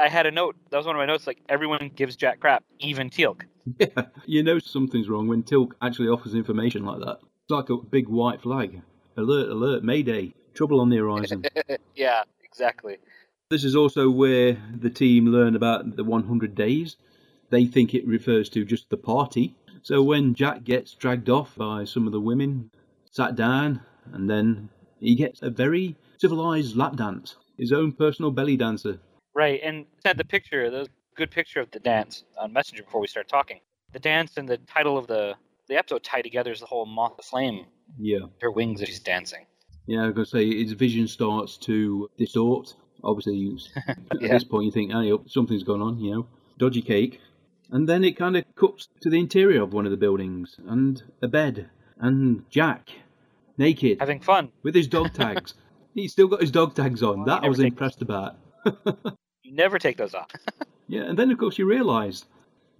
I 0.00 0.08
had 0.08 0.26
a 0.26 0.30
note. 0.30 0.56
That 0.70 0.76
was 0.76 0.86
one 0.86 0.96
of 0.96 1.00
my 1.00 1.06
notes. 1.06 1.26
Like 1.26 1.40
everyone 1.48 1.90
gives 1.94 2.16
Jack 2.16 2.40
crap, 2.40 2.64
even 2.80 3.10
Teal'c. 3.10 3.42
Yeah, 3.78 4.06
you 4.26 4.42
know 4.42 4.58
something's 4.58 5.08
wrong 5.08 5.26
when 5.26 5.42
Teal'c 5.42 5.72
actually 5.80 6.08
offers 6.08 6.34
information 6.34 6.84
like 6.84 7.00
that. 7.00 7.18
It's 7.44 7.50
like 7.50 7.68
a 7.68 7.76
big 7.76 8.08
white 8.08 8.40
flag. 8.40 8.80
Alert, 9.18 9.50
alert, 9.50 9.84
Mayday. 9.84 10.32
Trouble 10.54 10.80
on 10.80 10.88
the 10.88 10.96
horizon. 10.96 11.44
yeah, 11.94 12.22
exactly. 12.42 12.96
this 13.50 13.64
is 13.64 13.76
also 13.76 14.08
where 14.08 14.56
the 14.74 14.88
team 14.88 15.26
learn 15.26 15.54
about 15.54 15.94
the 15.96 16.04
100 16.04 16.54
days. 16.54 16.96
They 17.50 17.66
think 17.66 17.92
it 17.92 18.06
refers 18.06 18.48
to 18.50 18.64
just 18.64 18.88
the 18.88 18.96
party. 18.96 19.54
So 19.82 20.02
when 20.02 20.34
Jack 20.34 20.64
gets 20.64 20.94
dragged 20.94 21.28
off 21.28 21.54
by 21.54 21.84
some 21.84 22.06
of 22.06 22.14
the 22.14 22.20
women, 22.20 22.70
sat 23.10 23.36
down, 23.36 23.82
and 24.10 24.30
then 24.30 24.70
he 24.98 25.14
gets 25.14 25.42
a 25.42 25.50
very 25.50 25.96
civilized 26.16 26.76
lap 26.76 26.96
dance, 26.96 27.36
his 27.58 27.72
own 27.72 27.92
personal 27.92 28.30
belly 28.30 28.56
dancer. 28.56 29.00
Right, 29.34 29.60
and 29.62 29.84
sent 30.02 30.16
the 30.16 30.24
picture, 30.24 30.70
the 30.70 30.88
good 31.14 31.30
picture 31.30 31.60
of 31.60 31.70
the 31.72 31.80
dance 31.80 32.24
on 32.40 32.54
Messenger 32.54 32.84
before 32.84 33.02
we 33.02 33.06
start 33.06 33.28
talking. 33.28 33.60
The 33.92 33.98
dance 33.98 34.38
and 34.38 34.48
the 34.48 34.56
title 34.56 34.96
of 34.96 35.08
the 35.08 35.34
the 35.68 35.76
episode 35.76 36.02
tie 36.04 36.22
together 36.22 36.50
as 36.50 36.60
the 36.60 36.66
whole 36.66 36.86
moth 36.86 37.18
of 37.18 37.24
flame, 37.24 37.66
Yeah. 37.98 38.26
her 38.40 38.50
wings 38.50 38.82
as 38.82 38.88
she's 38.88 39.00
dancing. 39.00 39.46
Yeah, 39.86 40.02
I 40.02 40.06
was 40.06 40.14
going 40.14 40.24
to 40.24 40.30
say 40.30 40.62
his 40.62 40.72
vision 40.72 41.06
starts 41.08 41.56
to 41.58 42.08
distort. 42.18 42.74
Obviously, 43.02 43.56
at 43.88 43.98
Yeah. 44.20 44.28
this 44.28 44.44
point, 44.44 44.66
you 44.66 44.70
think, 44.72 44.92
hey, 44.92 45.12
oh, 45.12 45.22
something's 45.26 45.62
going 45.62 45.82
on, 45.82 45.98
you 45.98 46.10
know, 46.14 46.26
dodgy 46.58 46.82
cake. 46.82 47.20
And 47.70 47.88
then 47.88 48.04
it 48.04 48.16
kind 48.16 48.36
of 48.36 48.44
cuts 48.56 48.88
to 49.02 49.10
the 49.10 49.18
interior 49.18 49.62
of 49.62 49.72
one 49.72 49.84
of 49.84 49.90
the 49.90 49.96
buildings 49.96 50.56
and 50.66 51.02
a 51.22 51.28
bed 51.28 51.68
and 51.98 52.44
Jack 52.50 52.90
naked 53.58 53.98
Having 54.00 54.20
fun. 54.20 54.50
with 54.62 54.74
his 54.74 54.86
dog 54.86 55.12
tags. 55.14 55.54
He's 55.94 56.12
still 56.12 56.28
got 56.28 56.40
his 56.40 56.50
dog 56.50 56.74
tags 56.74 57.02
on. 57.02 57.24
That 57.24 57.44
I 57.44 57.48
was 57.48 57.60
impressed 57.60 58.02
about. 58.02 58.36
You 59.46 59.52
never 59.54 59.78
take 59.78 59.98
those 59.98 60.14
off. 60.14 60.30
Yeah, 60.88 61.02
and 61.02 61.18
then 61.18 61.30
of 61.30 61.36
course 61.36 61.58
you 61.58 61.66
realise 61.66 62.24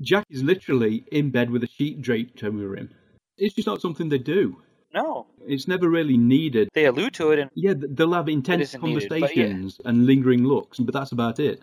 Jack 0.01 0.25
is 0.31 0.43
literally 0.43 1.05
in 1.13 1.31
bed 1.31 1.51
with 1.51 1.63
a 1.65 1.67
sheet 1.69 2.01
draped 2.03 2.43
over 2.45 2.77
him. 2.77 2.91
It's 3.39 3.55
just 3.55 3.67
not 3.67 3.81
something 3.81 4.09
they 4.09 4.19
do. 4.19 4.61
No, 4.93 5.27
It's 5.47 5.67
never 5.67 5.89
really 5.89 6.17
needed. 6.17 6.69
they 6.73 6.85
allude 6.85 7.15
to 7.15 7.33
it, 7.33 7.41
and 7.41 7.51
Yeah, 7.55 7.75
they'll 7.77 8.13
have 8.13 8.29
intense 8.29 8.63
isn't 8.63 8.83
needed, 8.83 9.03
yeah. 9.03 9.09
conversations 9.09 9.81
and 9.85 10.07
lingering 10.07 10.45
looks, 10.45 10.79
but 10.79 10.95
that's 10.95 11.11
about 11.11 11.41
it. 11.41 11.63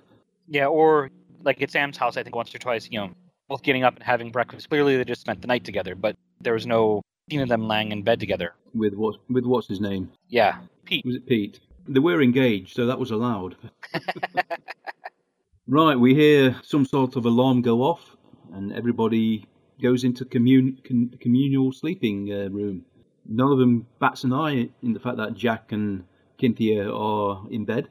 yeah, 0.49 0.65
or 0.67 1.09
like 1.43 1.61
at 1.61 1.71
Sam's 1.71 1.95
house, 1.97 2.17
I 2.17 2.23
think 2.23 2.35
once 2.35 2.53
or 2.53 2.59
twice, 2.59 2.89
you 2.91 2.99
know, 2.99 3.11
both 3.47 3.63
getting 3.63 3.83
up 3.85 3.95
and 3.95 4.03
having 4.03 4.31
breakfast. 4.31 4.69
Clearly, 4.69 4.97
they 4.97 5.05
just 5.05 5.21
spent 5.21 5.39
the 5.41 5.47
night 5.47 5.63
together, 5.63 5.95
but 5.95 6.15
there 6.41 6.53
was 6.53 6.67
no 6.67 7.01
scene 7.29 7.39
of 7.41 7.47
them 7.49 7.67
lying 7.69 7.91
in 7.93 8.03
bed 8.03 8.19
together. 8.19 8.53
With 8.73 8.93
what? 8.95 9.15
With 9.29 9.45
what's 9.45 9.67
his 9.67 9.79
name? 9.79 10.11
Yeah, 10.27 10.57
Pete. 10.85 11.05
Was 11.05 11.15
it 11.15 11.25
Pete? 11.25 11.59
They 11.87 11.99
were 12.01 12.21
engaged, 12.21 12.75
so 12.75 12.85
that 12.85 12.99
was 12.99 13.11
allowed. 13.11 13.55
right, 15.67 15.95
we 15.95 16.13
hear 16.15 16.55
some 16.63 16.85
sort 16.85 17.15
of 17.15 17.25
alarm 17.25 17.61
go 17.61 17.81
off, 17.81 18.10
and 18.53 18.73
everybody 18.73 19.45
goes 19.81 20.03
into 20.03 20.25
commun- 20.25 20.79
con- 20.87 21.15
communal 21.19 21.71
sleeping 21.71 22.31
uh, 22.31 22.49
room. 22.49 22.85
None 23.27 23.51
of 23.51 23.59
them 23.59 23.87
bats 23.99 24.23
an 24.23 24.33
eye 24.33 24.69
in 24.81 24.93
the 24.93 24.99
fact 24.99 25.17
that 25.17 25.33
Jack 25.35 25.71
and 25.71 26.03
Cynthia 26.39 26.91
are 26.91 27.43
in 27.49 27.65
bed. 27.65 27.87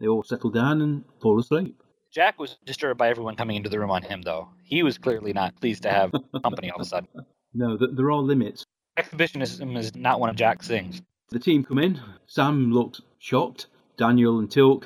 They 0.00 0.06
all 0.08 0.22
settle 0.22 0.50
down 0.50 0.80
and 0.80 1.04
fall 1.20 1.38
asleep. 1.38 1.82
Jack 2.10 2.38
was 2.40 2.56
disturbed 2.64 2.98
by 2.98 3.08
everyone 3.08 3.36
coming 3.36 3.56
into 3.56 3.68
the 3.68 3.78
room 3.78 3.90
on 3.90 4.02
him, 4.02 4.22
though. 4.22 4.48
He 4.64 4.82
was 4.82 4.98
clearly 4.98 5.32
not 5.32 5.60
pleased 5.60 5.82
to 5.82 5.90
have 5.90 6.12
company 6.42 6.70
all 6.70 6.80
of 6.80 6.86
a 6.86 6.88
sudden. 6.88 7.08
No, 7.54 7.76
th- 7.76 7.90
there 7.94 8.10
are 8.10 8.18
limits. 8.18 8.64
Exhibitionism 8.96 9.76
is 9.76 9.94
not 9.94 10.18
one 10.18 10.30
of 10.30 10.36
Jack's 10.36 10.66
things. 10.66 11.02
The 11.28 11.38
team 11.38 11.62
come 11.64 11.78
in. 11.78 12.00
Sam 12.26 12.72
looks 12.72 13.00
shocked. 13.18 13.66
Daniel 13.96 14.38
and 14.38 14.48
Teal'c, 14.48 14.84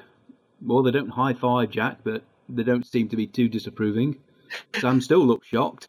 well, 0.61 0.83
they 0.83 0.91
don't 0.91 1.09
high 1.11 1.33
five 1.35 1.71
Jack, 1.71 1.99
but 2.05 2.23
they 2.49 2.63
don't 2.65 2.87
seem 2.87 3.09
to 3.09 3.17
be 3.17 3.27
too 3.27 3.49
disapproving. 3.49 4.17
Sam 4.81 5.01
still 5.01 5.25
looks 5.27 5.47
shocked. 5.47 5.89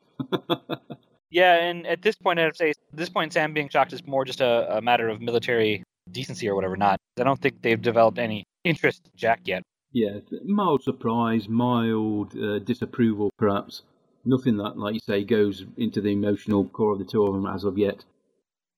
Yeah, 1.32 1.56
and 1.56 1.86
at 1.86 2.02
this 2.02 2.16
point, 2.16 2.40
I'd 2.40 2.56
say 2.56 2.70
at 2.70 2.78
this 2.94 3.10
point, 3.10 3.34
Sam 3.34 3.54
being 3.54 3.68
shocked 3.68 3.92
is 3.92 4.06
more 4.08 4.24
just 4.24 4.40
a, 4.40 4.78
a 4.78 4.82
matter 4.82 5.10
of 5.10 5.20
military 5.20 5.84
decency 6.12 6.48
or 6.48 6.56
whatever. 6.56 6.78
Not, 6.78 6.98
I 7.20 7.24
don't 7.24 7.42
think 7.42 7.62
they've 7.62 7.82
developed 7.82 8.20
any 8.20 8.46
interest 8.64 9.02
in 9.06 9.12
Jack 9.18 9.42
yet. 9.46 9.64
Yeah, 9.92 10.20
mild 10.46 10.84
surprise, 10.84 11.50
mild 11.50 12.38
uh, 12.38 12.60
disapproval, 12.60 13.32
perhaps. 13.38 13.82
Nothing 14.24 14.58
that, 14.58 14.78
like 14.78 14.94
you 14.94 15.00
say, 15.00 15.24
goes 15.24 15.66
into 15.78 16.02
the 16.02 16.12
emotional 16.12 16.66
core 16.66 16.94
of 16.94 17.00
the 17.00 17.06
two 17.06 17.24
of 17.26 17.34
them 17.34 17.46
as 17.46 17.64
of 17.64 17.78
yet. 17.78 18.04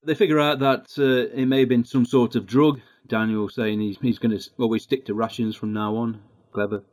They 0.04 0.16
figure 0.16 0.40
out 0.40 0.60
that 0.60 0.88
uh, 0.98 1.36
it 1.36 1.48
may 1.48 1.60
have 1.60 1.70
been 1.70 1.86
some 1.86 2.06
sort 2.06 2.36
of 2.36 2.46
drug. 2.46 2.80
Daniel 3.08 3.50
saying 3.50 3.80
he's, 3.80 3.98
he's 4.02 4.20
going 4.20 4.38
to 4.38 4.50
always 4.58 4.84
stick 4.84 5.06
to 5.06 5.14
rations 5.14 5.56
from 5.56 5.74
now 5.74 5.96
on. 5.96 6.22
Clever. 6.52 6.84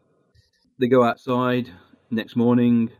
They 0.78 0.88
go 0.88 1.04
outside 1.04 1.70
next 2.14 2.36
morning. 2.36 2.90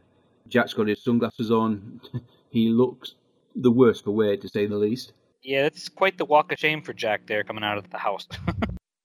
Jack's 0.49 0.75
got 0.75 0.89
his 0.89 1.03
sunglasses 1.03 1.51
on. 1.51 2.01
he 2.51 2.69
looks 2.69 3.15
the 3.55 3.71
worse 3.71 4.01
for 4.01 4.11
wear, 4.11 4.37
to 4.37 4.49
say 4.49 4.67
the 4.67 4.77
least. 4.77 5.13
Yeah, 5.43 5.67
it's 5.67 5.89
quite 5.89 6.19
the 6.19 6.25
walk 6.25 6.53
of 6.53 6.59
shame 6.59 6.83
for 6.83 6.93
Jack 6.93 7.27
there 7.27 7.45
coming 7.45 7.65
out 7.65 7.79
of 7.79 7.91
the 7.91 7.99
house. 7.99 8.27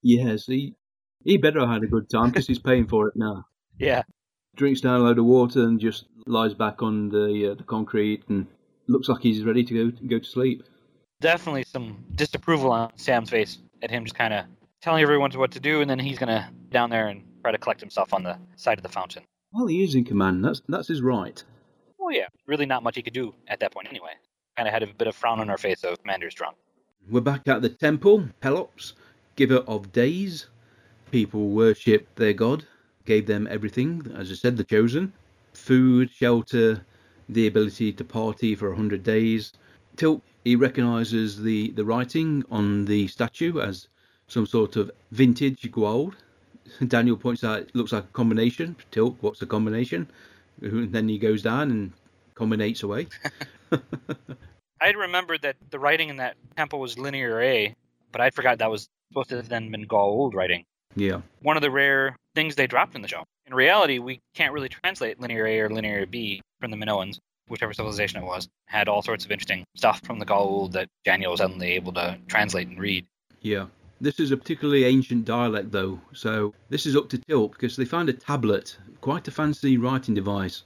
Yes, 0.01 0.45
he, 0.45 0.75
he 1.25 1.35
better 1.35 1.59
have 1.59 1.69
had 1.69 1.83
a 1.83 1.87
good 1.87 2.09
time 2.09 2.29
because 2.29 2.47
he's 2.47 2.57
paying 2.57 2.87
for 2.87 3.09
it 3.09 3.15
now. 3.17 3.43
yeah, 3.77 4.03
drinks 4.55 4.79
down 4.79 5.01
a 5.01 5.03
load 5.03 5.19
of 5.19 5.25
water 5.25 5.61
and 5.61 5.77
just 5.77 6.05
lies 6.25 6.53
back 6.53 6.81
on 6.81 7.09
the 7.09 7.51
uh, 7.51 7.55
the 7.55 7.63
concrete 7.63 8.23
and 8.29 8.47
looks 8.87 9.09
like 9.09 9.21
he's 9.21 9.43
ready 9.43 9.61
to 9.65 9.73
go 9.73 10.07
go 10.07 10.19
to 10.19 10.25
sleep. 10.25 10.63
definitely 11.19 11.63
some 11.63 12.05
disapproval 12.15 12.71
on 12.71 12.91
Sam's 12.95 13.29
face 13.29 13.57
at 13.81 13.91
him 13.91 14.05
just 14.05 14.15
kind 14.15 14.33
of 14.33 14.45
telling 14.81 15.03
everyone 15.03 15.31
what 15.31 15.51
to 15.51 15.59
do, 15.59 15.81
and 15.81 15.89
then 15.89 15.99
he's 15.99 16.17
gonna 16.17 16.49
down 16.69 16.89
there 16.89 17.09
and 17.09 17.23
try 17.41 17.51
to 17.51 17.57
collect 17.57 17.81
himself 17.81 18.13
on 18.13 18.23
the 18.23 18.37
side 18.55 18.77
of 18.79 18.83
the 18.83 18.89
fountain. 18.89 19.23
Well, 19.51 19.67
he 19.67 19.83
is 19.83 19.95
in 19.95 20.05
command. 20.05 20.43
That's 20.43 20.61
that's 20.67 20.87
his 20.87 21.01
right. 21.01 21.43
Oh 21.99 22.09
yeah, 22.09 22.27
really 22.45 22.65
not 22.65 22.83
much 22.83 22.95
he 22.95 23.01
could 23.01 23.13
do 23.13 23.33
at 23.47 23.59
that 23.59 23.71
point 23.71 23.87
anyway. 23.89 24.13
Kind 24.55 24.67
of 24.67 24.73
had 24.73 24.83
a 24.83 24.87
bit 24.87 25.07
of 25.07 25.15
frown 25.15 25.39
on 25.39 25.49
our 25.49 25.57
face 25.57 25.83
of 25.83 26.01
Commander's 26.01 26.33
drunk. 26.33 26.55
We're 27.09 27.21
back 27.21 27.47
at 27.47 27.61
the 27.61 27.69
temple, 27.69 28.25
Pelops, 28.41 28.93
giver 29.35 29.63
of 29.67 29.91
days. 29.91 30.47
People 31.11 31.49
worshipped 31.49 32.15
their 32.17 32.33
god, 32.33 32.65
gave 33.05 33.25
them 33.25 33.47
everything, 33.49 34.11
as 34.15 34.31
I 34.31 34.35
said, 34.35 34.57
the 34.57 34.63
chosen 34.63 35.13
food, 35.53 36.09
shelter, 36.11 36.85
the 37.27 37.47
ability 37.47 37.91
to 37.93 38.03
party 38.03 38.55
for 38.55 38.71
a 38.71 38.75
hundred 38.75 39.03
days. 39.03 39.53
Teal'c 39.95 40.21
he 40.43 40.55
recognises 40.55 41.41
the, 41.41 41.71
the 41.71 41.83
writing 41.83 42.43
on 42.49 42.85
the 42.85 43.07
statue 43.07 43.59
as 43.59 43.87
some 44.27 44.45
sort 44.45 44.77
of 44.77 44.89
vintage 45.11 45.69
Goa'uld. 45.69 46.13
Daniel 46.87 47.17
points 47.17 47.43
out 47.43 47.59
it 47.61 47.75
looks 47.75 47.91
like 47.91 48.03
a 48.03 48.07
combination. 48.07 48.75
Teal'c, 48.91 49.15
what's 49.21 49.39
the 49.39 49.45
combination? 49.45 50.07
And 50.61 50.91
then 50.91 51.07
he 51.07 51.17
goes 51.17 51.41
down 51.41 51.71
and 51.71 51.91
combinates 52.35 52.83
away. 52.83 53.07
I 53.71 54.85
had 54.87 54.95
remembered 54.95 55.41
that 55.41 55.57
the 55.69 55.79
writing 55.79 56.09
in 56.09 56.17
that 56.17 56.35
temple 56.55 56.79
was 56.79 56.97
linear 56.97 57.41
A, 57.41 57.75
but 58.11 58.21
I'd 58.21 58.33
forgot 58.33 58.59
that 58.59 58.71
was 58.71 58.87
supposed 59.11 59.29
to 59.29 59.37
have 59.37 59.49
then 59.49 59.71
been 59.71 59.87
Goa'uld 59.87 60.33
writing. 60.33 60.65
yeah. 60.95 61.21
One 61.41 61.57
of 61.57 61.61
the 61.61 61.71
rare 61.71 62.15
things 62.35 62.55
they 62.55 62.67
dropped 62.67 62.95
in 62.95 63.01
the 63.01 63.07
show. 63.07 63.23
In 63.45 63.53
reality, 63.53 63.99
we 63.99 64.19
can't 64.35 64.53
really 64.53 64.69
translate 64.69 65.19
linear 65.19 65.45
A 65.45 65.59
or 65.61 65.69
linear 65.69 66.05
B 66.05 66.41
from 66.61 66.71
the 66.71 66.77
Minoans, 66.77 67.17
whichever 67.47 67.73
civilization 67.73 68.21
it 68.21 68.25
was. 68.25 68.47
Had 68.67 68.87
all 68.87 69.01
sorts 69.01 69.25
of 69.25 69.31
interesting 69.31 69.65
stuff 69.75 70.01
from 70.05 70.19
the 70.19 70.25
Goa'uld 70.25 70.71
that 70.73 70.87
Daniel 71.03 71.31
was 71.31 71.39
suddenly 71.39 71.71
able 71.73 71.91
to 71.93 72.17
translate 72.27 72.67
and 72.67 72.79
read. 72.79 73.05
Yeah. 73.41 73.65
This 74.01 74.19
is 74.19 74.31
a 74.31 74.37
particularly 74.37 74.85
ancient 74.85 75.25
dialect, 75.25 75.71
though, 75.71 75.99
so 76.13 76.53
this 76.69 76.85
is 76.85 76.95
up 76.95 77.09
to 77.09 77.17
Teal'c 77.17 77.51
because 77.51 77.75
they 77.75 77.85
found 77.85 78.07
a 78.07 78.13
tablet, 78.13 78.77
quite 79.01 79.27
a 79.27 79.31
fancy 79.31 79.77
writing 79.77 80.13
device. 80.15 80.63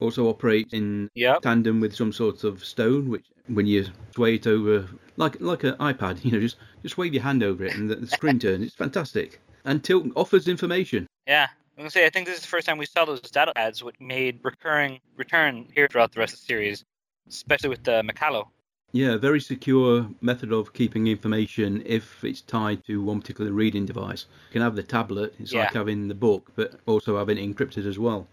Also 0.00 0.28
operates 0.28 0.72
in 0.72 1.08
Yep. 1.14 1.42
tandem 1.42 1.80
with 1.80 1.94
some 1.94 2.12
sort 2.12 2.42
of 2.42 2.64
stone, 2.64 3.08
which 3.08 3.26
when 3.46 3.66
you 3.66 3.86
sway 4.14 4.34
it 4.34 4.46
over, 4.48 4.88
like 5.16 5.40
like 5.40 5.62
an 5.62 5.74
iPad, 5.76 6.24
you 6.24 6.32
know, 6.32 6.40
just 6.40 6.56
just 6.82 6.98
wave 6.98 7.14
your 7.14 7.22
hand 7.22 7.42
over 7.44 7.64
it 7.64 7.76
and 7.76 7.88
the, 7.88 7.94
the 7.94 8.06
screen 8.08 8.38
turns. 8.40 8.66
It's 8.66 8.74
fantastic. 8.74 9.40
And 9.64 9.82
Teal'c 9.82 10.12
offers 10.16 10.48
information. 10.48 11.06
Yeah. 11.26 11.46
I'm 11.76 11.82
gonna 11.82 11.90
say 11.90 12.06
I 12.06 12.10
think 12.10 12.26
this 12.26 12.36
is 12.36 12.42
the 12.42 12.48
first 12.48 12.66
time 12.66 12.78
we 12.78 12.86
saw 12.86 13.04
those 13.04 13.20
data 13.20 13.52
pads, 13.54 13.82
which 13.84 13.96
made 14.00 14.40
recurring 14.42 15.00
return 15.16 15.68
here 15.74 15.86
throughout 15.88 16.12
the 16.12 16.20
rest 16.20 16.34
of 16.34 16.40
the 16.40 16.46
series, 16.46 16.84
especially 17.28 17.68
with 17.70 17.86
uh, 17.88 18.02
the 18.02 18.12
Mikalo. 18.12 18.48
Yeah, 18.94 19.14
a 19.14 19.18
very 19.18 19.40
secure 19.40 20.08
method 20.20 20.52
of 20.52 20.72
keeping 20.72 21.08
information 21.08 21.82
if 21.84 22.22
it's 22.22 22.40
tied 22.40 22.84
to 22.84 23.02
one 23.02 23.20
particular 23.20 23.50
reading 23.50 23.86
device. 23.86 24.26
You 24.50 24.52
can 24.52 24.62
have 24.62 24.76
the 24.76 24.84
tablet, 24.84 25.34
it's 25.40 25.52
like 25.52 25.72
having 25.72 26.06
the 26.06 26.14
book, 26.14 26.52
but 26.54 26.78
also 26.86 27.18
having 27.18 27.36
it 27.36 27.42
encrypted 27.42 27.86
as 27.86 27.98
well. 27.98 28.28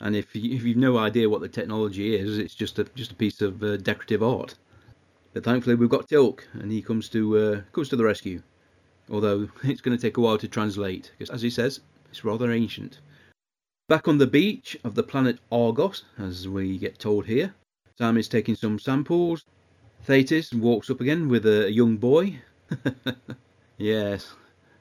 And 0.00 0.14
if 0.14 0.36
you, 0.36 0.54
if 0.54 0.64
you've 0.64 0.76
no 0.76 0.98
idea 0.98 1.30
what 1.30 1.40
the 1.40 1.48
technology 1.48 2.14
is, 2.14 2.36
it's 2.36 2.54
just 2.54 2.78
a 2.78 2.84
just 2.94 3.12
a 3.12 3.14
piece 3.14 3.40
of 3.40 3.62
uh, 3.62 3.78
decorative 3.78 4.22
art. 4.22 4.54
But 5.32 5.44
thankfully 5.44 5.76
we've 5.76 5.88
got 5.88 6.10
Teal'c, 6.10 6.40
and 6.52 6.70
he 6.70 6.82
comes 6.82 7.08
to 7.08 7.38
uh, 7.38 7.60
comes 7.72 7.88
to 7.88 7.96
the 7.96 8.04
rescue. 8.04 8.42
Although 9.10 9.48
it's 9.62 9.80
going 9.80 9.96
to 9.96 10.02
take 10.02 10.18
a 10.18 10.20
while 10.20 10.36
to 10.36 10.46
translate, 10.46 11.10
because 11.16 11.32
as 11.32 11.40
he 11.40 11.48
says, 11.48 11.80
it's 12.10 12.22
rather 12.22 12.52
ancient. 12.52 12.98
Back 13.88 14.08
on 14.08 14.18
the 14.18 14.26
beach 14.26 14.76
of 14.84 14.94
the 14.94 15.02
planet 15.02 15.38
Argos, 15.50 16.04
as 16.18 16.46
we 16.46 16.76
get 16.76 16.98
told 16.98 17.24
here, 17.24 17.54
Sam 17.96 18.18
is 18.18 18.28
taking 18.28 18.56
some 18.56 18.78
samples. 18.78 19.46
Thetis 20.04 20.52
walks 20.52 20.90
up 20.90 21.00
again 21.00 21.28
with 21.28 21.46
a 21.46 21.70
young 21.70 21.96
boy. 21.96 22.36
yes. 23.78 24.34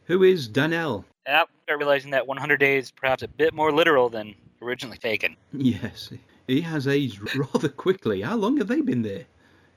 Who 0.05 0.23
is 0.23 0.49
Danelle? 0.49 1.05
And 1.25 1.37
I 1.37 1.45
start 1.65 1.79
realizing 1.79 2.11
that 2.11 2.25
100 2.27 2.57
days 2.57 2.85
is 2.85 2.91
perhaps 2.91 3.21
a 3.21 3.27
bit 3.27 3.53
more 3.53 3.71
literal 3.71 4.09
than 4.09 4.33
originally 4.61 4.97
taken. 4.97 5.35
Yes. 5.53 6.11
He 6.47 6.61
has 6.61 6.87
aged 6.87 7.35
rather 7.35 7.69
quickly. 7.69 8.21
How 8.21 8.35
long 8.35 8.57
have 8.57 8.67
they 8.67 8.81
been 8.81 9.03
there? 9.03 9.25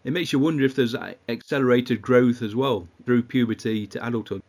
It 0.05 0.13
makes 0.13 0.33
you 0.33 0.39
wonder 0.39 0.65
if 0.65 0.75
there's 0.75 0.95
uh, 0.95 1.15
accelerated 1.29 2.03
growth 2.03 2.43
as 2.43 2.55
well 2.55 2.89
through 3.05 3.23
puberty 3.25 3.87
to 3.89 4.07
adulthood. 4.07 4.43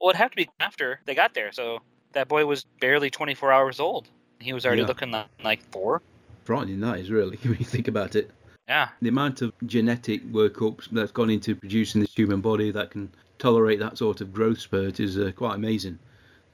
Well, 0.00 0.10
it'd 0.10 0.20
have 0.20 0.30
to 0.30 0.36
be 0.36 0.48
after 0.60 1.00
they 1.04 1.14
got 1.14 1.34
there, 1.34 1.52
so 1.52 1.80
that 2.12 2.28
boy 2.28 2.46
was 2.46 2.64
barely 2.80 3.10
24 3.10 3.52
hours 3.52 3.78
old. 3.78 4.08
He 4.40 4.52
was 4.52 4.64
already 4.64 4.82
Yeah. 4.82 4.88
looking 4.88 5.10
like, 5.10 5.26
like 5.44 5.62
four. 5.70 6.02
Frightening 6.44 6.80
that 6.80 6.98
is 6.98 7.10
really 7.10 7.36
when 7.42 7.56
you 7.58 7.64
think 7.64 7.88
about 7.88 8.16
it. 8.16 8.30
Yeah. 8.70 8.90
The 9.02 9.08
amount 9.08 9.42
of 9.42 9.52
genetic 9.66 10.24
workups 10.30 10.88
that's 10.92 11.10
gone 11.10 11.28
into 11.28 11.56
producing 11.56 12.00
this 12.00 12.14
human 12.14 12.40
body 12.40 12.70
that 12.70 12.92
can 12.92 13.10
tolerate 13.40 13.80
that 13.80 13.98
sort 13.98 14.20
of 14.20 14.32
growth 14.32 14.60
spurt 14.60 15.00
is 15.00 15.18
uh, 15.18 15.32
quite 15.34 15.56
amazing. 15.56 15.98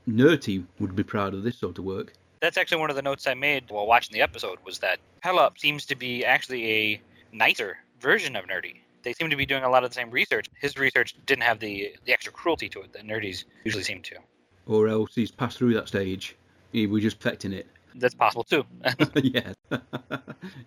Nirrti 0.08 0.64
would 0.80 0.96
be 0.96 1.02
proud 1.02 1.34
of 1.34 1.42
this 1.42 1.58
sort 1.58 1.76
of 1.76 1.84
work. 1.84 2.14
That's 2.40 2.56
actually 2.56 2.80
one 2.80 2.88
of 2.88 2.96
the 2.96 3.02
notes 3.02 3.26
I 3.26 3.34
made 3.34 3.64
while 3.68 3.86
watching 3.86 4.14
the 4.14 4.22
episode 4.22 4.58
was 4.64 4.78
that 4.78 4.98
Pelop 5.22 5.58
seems 5.58 5.84
to 5.86 5.94
be 5.94 6.24
actually 6.24 6.72
a 6.72 7.00
nicer 7.32 7.76
version 8.00 8.34
of 8.34 8.46
Nirrti. 8.46 8.76
They 9.02 9.12
seem 9.12 9.28
to 9.28 9.36
be 9.36 9.44
doing 9.44 9.64
a 9.64 9.68
lot 9.68 9.84
of 9.84 9.90
the 9.90 9.94
same 9.94 10.10
research. 10.10 10.46
His 10.58 10.78
research 10.78 11.16
didn't 11.26 11.42
have 11.42 11.60
the, 11.60 11.94
the 12.06 12.14
extra 12.14 12.32
cruelty 12.32 12.70
to 12.70 12.80
it 12.80 12.94
that 12.94 13.04
Nirrti's 13.04 13.44
usually 13.64 13.84
seem 13.84 14.00
to. 14.04 14.16
Or 14.64 14.88
else 14.88 15.14
he's 15.14 15.30
passed 15.30 15.58
through 15.58 15.74
that 15.74 15.88
stage. 15.88 16.34
He 16.72 16.86
was 16.86 17.02
just 17.02 17.18
perfecting 17.20 17.52
it. 17.52 17.66
That's 17.94 18.14
possible 18.14 18.44
too. 18.44 18.64
yeah. 19.16 19.52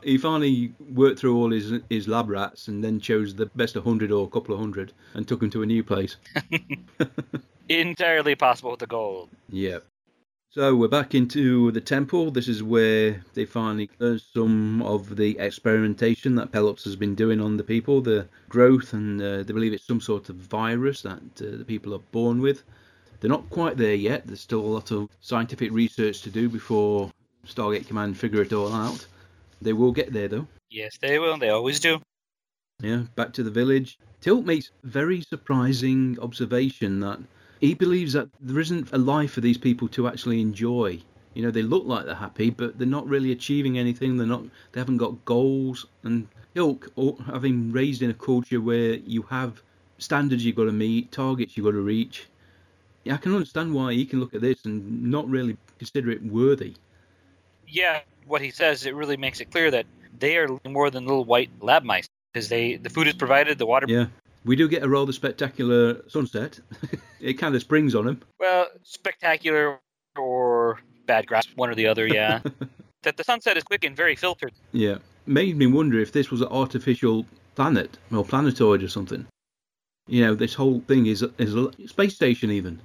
he 0.03 0.17
finally 0.17 0.73
worked 0.91 1.19
through 1.19 1.37
all 1.37 1.51
his 1.51 1.73
his 1.89 2.07
lab 2.07 2.29
rats 2.29 2.67
and 2.67 2.83
then 2.83 2.99
chose 2.99 3.35
the 3.35 3.47
best 3.47 3.75
100 3.75 4.11
or 4.11 4.25
a 4.25 4.29
couple 4.29 4.53
of 4.53 4.59
hundred 4.59 4.93
and 5.13 5.27
took 5.27 5.39
them 5.39 5.49
to 5.51 5.61
a 5.61 5.65
new 5.65 5.83
place. 5.83 6.15
Entirely 7.69 8.35
possible 8.35 8.71
with 8.71 8.79
the 8.79 8.87
Goa'uld. 8.87 9.29
Yeah. 9.49 9.79
So 10.51 10.75
we're 10.75 10.87
back 10.87 11.13
into 11.13 11.71
the 11.71 11.81
temple. 11.81 12.31
This 12.31 12.47
is 12.47 12.63
where 12.63 13.23
they 13.35 13.45
finally 13.45 13.87
learn 13.99 14.17
some 14.17 14.81
of 14.81 15.15
the 15.15 15.37
experimentation 15.37 16.33
that 16.35 16.51
Pelops 16.51 16.83
has 16.85 16.95
been 16.95 17.13
doing 17.13 17.39
on 17.39 17.55
the 17.55 17.63
people, 17.63 18.01
the 18.01 18.27
growth, 18.49 18.93
and 18.93 19.21
uh, 19.21 19.43
they 19.43 19.53
believe 19.53 19.73
it's 19.73 19.85
some 19.85 20.01
sort 20.01 20.27
of 20.29 20.37
virus 20.37 21.03
that 21.03 21.21
uh, 21.39 21.57
the 21.57 21.65
people 21.65 21.93
are 21.93 22.01
born 22.11 22.41
with. 22.41 22.63
They're 23.19 23.29
not 23.29 23.47
quite 23.51 23.77
there 23.77 23.93
yet. 23.93 24.25
There's 24.25 24.39
still 24.39 24.61
a 24.61 24.73
lot 24.73 24.89
of 24.89 25.09
scientific 25.21 25.71
research 25.71 26.21
to 26.23 26.31
do 26.31 26.49
before 26.49 27.11
Stargate 27.45 27.87
Command 27.87 28.17
figure 28.17 28.41
it 28.41 28.51
all 28.51 28.73
out. 28.73 29.05
They 29.61 29.73
will 29.73 29.91
get 29.91 30.13
there 30.13 30.27
though. 30.27 30.47
Yes, 30.69 30.97
they 31.01 31.19
will. 31.19 31.37
They 31.37 31.49
always 31.49 31.79
do. 31.79 32.01
Yeah, 32.81 33.03
back 33.15 33.33
to 33.33 33.43
the 33.43 33.51
village. 33.51 33.99
Teal'c 34.21 34.45
makes 34.45 34.71
very 34.83 35.21
surprising 35.21 36.17
observation 36.21 36.99
that 37.01 37.19
he 37.59 37.73
believes 37.73 38.13
that 38.13 38.29
there 38.39 38.59
isn't 38.59 38.91
a 38.93 38.97
life 38.97 39.31
for 39.31 39.41
these 39.41 39.57
people 39.57 39.87
to 39.89 40.07
actually 40.07 40.41
enjoy. 40.41 40.99
You 41.33 41.43
know, 41.43 41.51
they 41.51 41.61
look 41.61 41.85
like 41.85 42.05
they're 42.05 42.15
happy, 42.15 42.49
but 42.49 42.77
they're 42.77 42.87
not 42.87 43.07
really 43.07 43.31
achieving 43.31 43.77
anything. 43.77 44.17
They're 44.17 44.27
not. 44.27 44.43
They 44.71 44.79
haven't 44.79 44.97
got 44.97 45.23
goals. 45.25 45.85
And 46.03 46.27
Ilk, 46.55 46.91
oh, 46.97 47.17
having 47.25 47.71
raised 47.71 48.01
in 48.01 48.09
a 48.09 48.13
culture 48.13 48.61
where 48.61 48.95
you 48.95 49.23
have 49.23 49.61
standards 49.97 50.45
you've 50.45 50.55
got 50.55 50.65
to 50.65 50.71
meet, 50.71 51.11
targets 51.11 51.55
you've 51.55 51.65
got 51.65 51.71
to 51.71 51.81
reach, 51.81 52.27
yeah, 53.03 53.13
I 53.13 53.17
can 53.17 53.33
understand 53.33 53.73
why 53.73 53.93
he 53.93 54.05
can 54.05 54.19
look 54.19 54.33
at 54.33 54.41
this 54.41 54.65
and 54.65 55.03
not 55.03 55.27
really 55.29 55.57
consider 55.77 56.11
it 56.11 56.23
worthy. 56.23 56.75
Yeah, 57.67 58.01
what 58.29 58.41
he 58.41 58.51
says 58.51 58.85
it 58.85 58.95
really 58.95 59.17
makes 59.17 59.41
it 59.41 59.51
clear 59.51 59.71
that 59.71 59.85
they 60.17 60.37
are 60.37 60.47
more 60.67 60.89
than 60.89 61.05
little 61.05 61.25
white 61.25 61.49
lab 61.61 61.83
mice 61.83 62.07
because 62.33 62.49
they 62.49 62.75
the 62.75 62.89
food 62.89 63.07
is 63.07 63.13
provided, 63.13 63.57
the 63.57 63.65
water. 63.65 63.85
Yeah, 63.89 64.05
we 64.45 64.55
do 64.55 64.67
get 64.67 64.83
a 64.83 64.89
rather 64.89 65.11
spectacular 65.11 66.01
sunset. 66.07 66.59
it 67.19 67.33
kind 67.33 67.55
of 67.55 67.61
springs 67.61 67.95
on 67.95 68.07
him. 68.07 68.21
Well, 68.39 68.67
spectacular 68.83 69.79
or 70.15 70.79
bad 71.05 71.27
grass, 71.27 71.45
one 71.55 71.69
or 71.69 71.75
the 71.75 71.87
other. 71.87 72.07
Yeah, 72.07 72.41
that 73.03 73.17
the 73.17 73.23
sunset 73.23 73.57
is 73.57 73.63
quick 73.63 73.83
and 73.83 73.95
very 73.95 74.15
filtered. 74.15 74.53
Yeah, 74.71 74.99
made 75.25 75.57
me 75.57 75.67
wonder 75.67 75.99
if 75.99 76.11
this 76.11 76.31
was 76.31 76.41
an 76.41 76.47
artificial 76.47 77.25
planet 77.55 77.97
or 78.11 78.23
planetoid 78.23 78.83
or 78.83 78.89
something. 78.89 79.25
You 80.07 80.25
know, 80.25 80.35
this 80.35 80.53
whole 80.53 80.81
thing 80.87 81.07
is 81.07 81.23
is 81.37 81.55
a 81.55 81.71
space 81.87 82.15
station 82.15 82.51
even. 82.51 82.79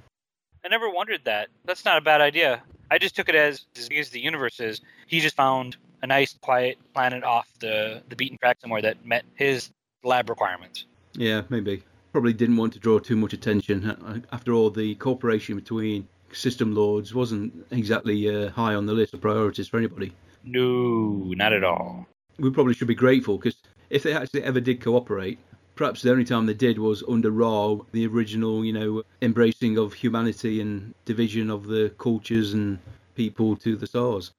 I 0.63 0.67
never 0.67 0.89
wondered 0.89 1.21
that. 1.25 1.49
That's 1.65 1.85
not 1.85 1.97
a 1.97 2.01
bad 2.01 2.21
idea. 2.21 2.63
I 2.91 2.97
just 2.97 3.15
took 3.15 3.29
it 3.29 3.35
as 3.35 3.65
as 3.77 3.89
big 3.89 3.99
as 3.99 4.09
the 4.09 4.19
universe 4.19 4.59
is. 4.59 4.81
He 5.07 5.19
just 5.19 5.35
found 5.35 5.77
a 6.01 6.07
nice, 6.07 6.37
quiet 6.41 6.77
planet 6.93 7.23
off 7.23 7.47
the 7.59 8.01
the 8.09 8.15
beaten 8.15 8.37
track 8.37 8.57
somewhere 8.61 8.81
that 8.81 9.05
met 9.05 9.25
his 9.35 9.71
lab 10.03 10.29
requirements. 10.29 10.85
Yeah, 11.13 11.41
maybe. 11.49 11.83
Probably 12.11 12.33
didn't 12.33 12.57
want 12.57 12.73
to 12.73 12.79
draw 12.79 12.99
too 12.99 13.15
much 13.15 13.33
attention. 13.33 14.23
After 14.31 14.53
all, 14.53 14.69
the 14.69 14.95
cooperation 14.95 15.55
between 15.55 16.07
system 16.31 16.73
lords 16.73 17.13
wasn't 17.13 17.53
exactly 17.71 18.29
uh, 18.29 18.49
high 18.49 18.75
on 18.75 18.85
the 18.85 18.93
list 18.93 19.13
of 19.13 19.21
priorities 19.21 19.67
for 19.67 19.77
anybody. 19.77 20.13
No, 20.43 21.33
not 21.35 21.53
at 21.53 21.63
all. 21.63 22.07
We 22.37 22.51
probably 22.51 22.73
should 22.73 22.87
be 22.87 22.95
grateful 22.95 23.37
because 23.37 23.57
if 23.89 24.03
they 24.03 24.13
actually 24.13 24.43
ever 24.43 24.59
did 24.59 24.81
cooperate, 24.81 25.39
perhaps 25.75 26.01
the 26.01 26.11
only 26.11 26.25
time 26.25 26.45
they 26.45 26.53
did 26.53 26.79
was 26.79 27.03
under 27.07 27.31
Ra, 27.31 27.75
the 27.91 28.07
original, 28.07 28.65
you 28.65 28.73
know, 28.73 29.03
embracing 29.21 29.77
of 29.77 29.93
humanity 29.93 30.61
and 30.61 30.93
division 31.05 31.49
of 31.49 31.67
the 31.67 31.93
cultures 31.97 32.53
and 32.53 32.79
people 33.15 33.55
to 33.57 33.75
the 33.75 33.87
stars. 33.87 34.31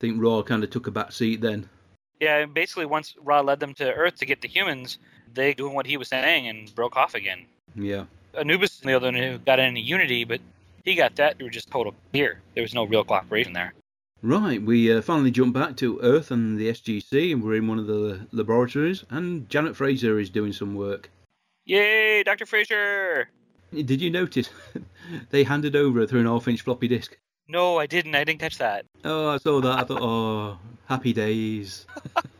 I 0.00 0.06
think 0.06 0.22
Ra 0.22 0.42
kind 0.42 0.62
of 0.62 0.70
took 0.70 0.86
a 0.86 0.90
back 0.90 1.12
seat 1.12 1.40
then. 1.40 1.68
Yeah, 2.20 2.44
basically 2.46 2.86
once 2.86 3.14
Ra 3.22 3.40
led 3.40 3.60
them 3.60 3.74
to 3.74 3.92
Earth 3.92 4.16
to 4.16 4.26
get 4.26 4.40
the 4.40 4.48
humans, 4.48 4.98
they 5.34 5.54
doing 5.54 5.74
what 5.74 5.86
he 5.86 5.96
was 5.96 6.08
saying 6.08 6.48
and 6.48 6.74
broke 6.74 6.96
off 6.96 7.14
again. 7.14 7.46
Yeah. 7.74 8.04
Anubis, 8.36 8.80
the 8.80 8.94
other 8.94 9.10
one 9.12 9.40
got 9.46 9.60
any 9.60 9.80
unity, 9.80 10.24
but 10.24 10.40
he 10.84 10.94
got 10.94 11.16
that 11.16 11.38
through 11.38 11.50
just 11.50 11.70
total 11.70 11.94
fear. 12.12 12.40
There 12.54 12.62
was 12.62 12.74
no 12.74 12.84
real 12.84 13.04
cooperation 13.04 13.52
there. 13.52 13.74
Right, 14.20 14.60
we 14.60 14.92
uh, 14.92 15.00
finally 15.00 15.30
jump 15.30 15.54
back 15.54 15.76
to 15.76 16.00
Earth 16.00 16.32
and 16.32 16.58
the 16.58 16.68
SGC, 16.70 17.32
and 17.32 17.42
we're 17.42 17.54
in 17.54 17.68
one 17.68 17.78
of 17.78 17.86
the 17.86 18.26
laboratories, 18.32 19.04
and 19.10 19.48
Janet 19.48 19.76
Fraiser 19.76 20.20
is 20.20 20.28
doing 20.28 20.52
some 20.52 20.74
work. 20.74 21.08
Yay, 21.66 22.24
Dr. 22.24 22.44
Fraiser! 22.44 23.28
Did 23.72 24.00
you 24.00 24.10
notice 24.10 24.50
they 25.30 25.44
handed 25.44 25.76
over 25.76 26.04
through 26.04 26.20
an 26.20 26.26
half 26.26 26.48
inch 26.48 26.62
floppy 26.62 26.88
disk? 26.88 27.16
No, 27.46 27.78
I 27.78 27.86
didn't. 27.86 28.16
I 28.16 28.24
didn't 28.24 28.40
catch 28.40 28.58
that. 28.58 28.86
Oh, 29.04 29.28
I 29.28 29.38
saw 29.38 29.60
that. 29.60 29.78
I 29.78 29.84
thought, 29.84 30.02
oh, 30.02 30.58
happy 30.86 31.12
days. 31.12 31.86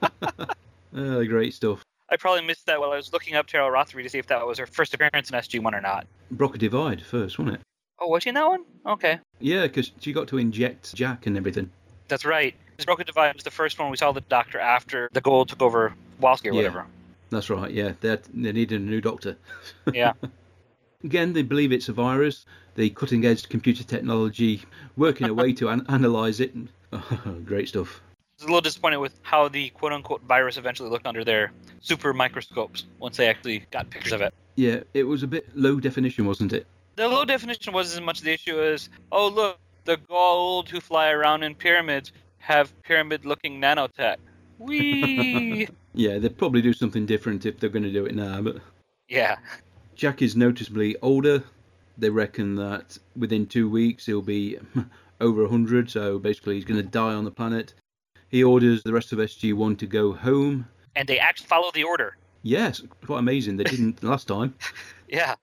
oh, 0.97 1.25
great 1.27 1.55
stuff. 1.55 1.85
I 2.11 2.17
probably 2.17 2.45
missed 2.45 2.67
that 2.67 2.81
while 2.81 2.91
I 2.91 2.97
was 2.97 3.13
looking 3.13 3.37
up 3.37 3.47
Teryl 3.47 3.71
Rothery 3.71 4.03
to 4.03 4.09
see 4.09 4.19
if 4.19 4.27
that 4.27 4.45
was 4.45 4.59
her 4.59 4.67
first 4.67 4.95
appearance 4.95 5.31
in 5.31 5.39
SG1 5.39 5.73
or 5.73 5.81
not. 5.81 6.07
Broca 6.33 6.59
Divide 6.59 7.03
first, 7.03 7.39
wasn't 7.39 7.57
it? 7.57 7.61
Oh, 8.01 8.09
was 8.09 8.23
she 8.23 8.29
in 8.29 8.35
that 8.37 8.47
one? 8.47 8.65
Okay. 8.87 9.19
Yeah, 9.41 9.63
because 9.63 9.91
she 10.01 10.13
got 10.13 10.29
to 10.29 10.39
inject 10.39 10.95
Jack 10.95 11.27
and 11.27 11.37
everything. 11.37 11.71
That's 12.09 12.25
right. 12.25 12.55
This 12.77 12.85
Broca 12.87 13.05
Divide 13.05 13.35
was 13.35 13.43
the 13.45 13.51
first 13.51 13.79
one 13.79 13.91
we 13.91 13.97
saw 13.97 14.13
the 14.13 14.21
doctor 14.23 14.59
after 14.59 15.09
the 15.13 15.21
Goa'uld 15.21 15.49
took 15.49 15.63
over 15.63 15.95
Kowalski 16.21 16.49
or 16.51 16.53
Yeah. 16.53 16.57
whatever. 16.59 16.87
That's 17.31 17.51
right, 17.51 17.71
yeah. 17.71 17.93
They 18.01 18.17
they 18.33 18.53
needed 18.53 18.81
a 18.81 18.85
new 18.85 19.01
doctor. 19.01 19.37
Yeah. 19.93 20.13
Again, 21.05 21.33
they 21.33 21.43
believe 21.43 21.73
it's 21.73 21.89
a 21.89 21.93
virus. 21.93 22.45
The 22.75 22.91
cutting 22.91 23.25
edge 23.25 23.49
computer 23.49 23.85
technology 23.85 24.63
working 24.97 25.29
a 25.29 25.35
way 25.35 25.53
to 25.55 25.69
an- 25.69 25.85
analyze 25.89 26.41
it. 26.41 26.53
great 27.45 27.69
stuff. 27.69 28.01
I 28.01 28.15
was 28.39 28.43
a 28.45 28.47
little 28.47 28.61
disappointed 28.61 28.99
with 28.99 29.15
how 29.23 29.49
the 29.49 29.71
quote 29.71 29.93
unquote 29.93 30.23
virus 30.23 30.57
eventually 30.57 30.89
looked 30.91 31.07
under 31.07 31.25
their 31.25 31.53
super 31.81 32.13
microscopes 32.15 32.87
once 32.99 33.17
they 33.17 33.29
actually 33.29 33.65
got 33.71 33.91
pictures 33.91 34.13
of 34.13 34.21
it. 34.23 34.33
Yeah, 34.57 34.81
it 34.95 35.05
was 35.05 35.23
a 35.23 35.27
bit 35.27 35.49
low 35.57 35.79
definition, 35.81 36.25
wasn't 36.27 36.53
it? 36.53 36.67
The 36.99 37.07
low 37.07 37.25
definition 37.25 37.73
wasn't 37.73 38.03
as 38.03 38.05
much 38.05 38.21
the 38.23 38.33
issue 38.33 38.61
as, 38.61 38.91
oh, 39.13 39.29
look, 39.29 39.61
the 39.85 39.99
Goa'uld 40.11 40.69
who 40.69 40.81
fly 40.81 41.11
around 41.11 41.45
in 41.45 41.55
pyramids 41.55 42.11
have 42.39 42.73
pyramid 42.83 43.25
looking 43.25 43.61
nanotech. 43.61 44.17
Whee! 44.59 45.69
Yeah, 45.95 46.19
they'd 46.19 46.37
probably 46.37 46.61
do 46.63 46.73
something 46.73 47.07
different 47.07 47.45
if 47.47 47.59
they're 47.59 47.71
going 47.71 47.85
to 47.85 47.93
do 47.93 48.05
it 48.05 48.15
now, 48.15 48.41
but 48.41 48.59
yeah. 49.09 49.37
Jack 49.97 50.23
is 50.23 50.37
noticeably 50.37 50.97
older. 51.03 51.43
They 51.97 52.11
reckon 52.11 52.55
that 52.57 52.99
within 53.17 53.47
two 53.47 53.69
weeks 53.69 54.07
he'll 54.07 54.23
be 54.23 54.59
over 55.21 55.43
100, 55.43 55.91
so 55.91 56.19
basically 56.21 56.55
he's 56.57 56.65
going 56.65 56.81
to 56.81 56.87
die 56.87 57.15
on 57.15 57.25
the 57.25 57.33
planet. 57.33 57.75
He 58.29 58.45
orders 58.45 58.83
the 58.83 58.93
rest 58.93 59.13
of 59.13 59.19
SG1 59.19 59.79
to 59.79 59.87
go 59.87 60.13
home. 60.13 60.69
And 60.95 61.09
they 61.09 61.19
actually 61.19 61.47
follow 61.47 61.71
the 61.73 61.85
order. 61.85 62.17
Yes, 62.43 62.83
quite 63.05 63.19
amazing. 63.21 63.57
They 63.57 63.65
didn't 63.65 64.03
last 64.05 64.29
time. 64.29 64.55
Yeah. 65.09 65.35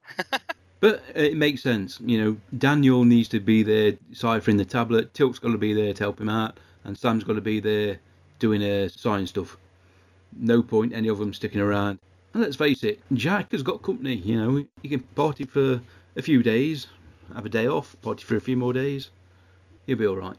But 0.86 1.02
it 1.16 1.36
makes 1.36 1.64
sense. 1.64 2.00
You 2.06 2.24
know, 2.24 2.38
Daniel 2.60 3.06
needs 3.06 3.28
to 3.30 3.40
be 3.40 3.64
there 3.64 3.94
ciphering 4.14 4.58
the 4.58 4.66
tablet. 4.66 5.12
Teal'c's 5.16 5.40
got 5.40 5.50
to 5.50 5.58
be 5.58 5.74
there 5.74 5.92
to 5.96 6.04
help 6.04 6.22
him 6.22 6.30
out. 6.30 6.60
And 6.84 6.96
Sam's 6.96 7.24
got 7.24 7.34
to 7.34 7.42
be 7.42 7.60
there 7.60 7.98
doing 8.38 8.64
uh, 8.64 8.90
science 8.90 9.32
stuff. 9.32 9.58
No 10.38 10.62
point 10.62 10.94
any 10.94 11.08
of 11.08 11.18
them 11.18 11.34
sticking 11.34 11.60
around. 11.60 11.98
And 12.36 12.44
let's 12.44 12.56
face 12.56 12.84
it, 12.84 13.00
Jack 13.14 13.52
has 13.54 13.64
got 13.64 13.82
company. 13.82 14.18
You 14.18 14.40
know, 14.40 14.66
he 14.84 14.90
can 14.90 15.00
party 15.00 15.46
for 15.46 15.82
a 16.16 16.22
few 16.22 16.44
days, 16.44 16.86
have 17.34 17.48
a 17.48 17.50
day 17.50 17.68
off, 17.68 17.96
party 18.04 18.24
for 18.24 18.36
a 18.36 18.42
few 18.42 18.56
more 18.56 18.72
days. 18.72 19.10
He'll 19.88 19.98
be 19.98 20.06
all 20.06 20.18
right. 20.18 20.38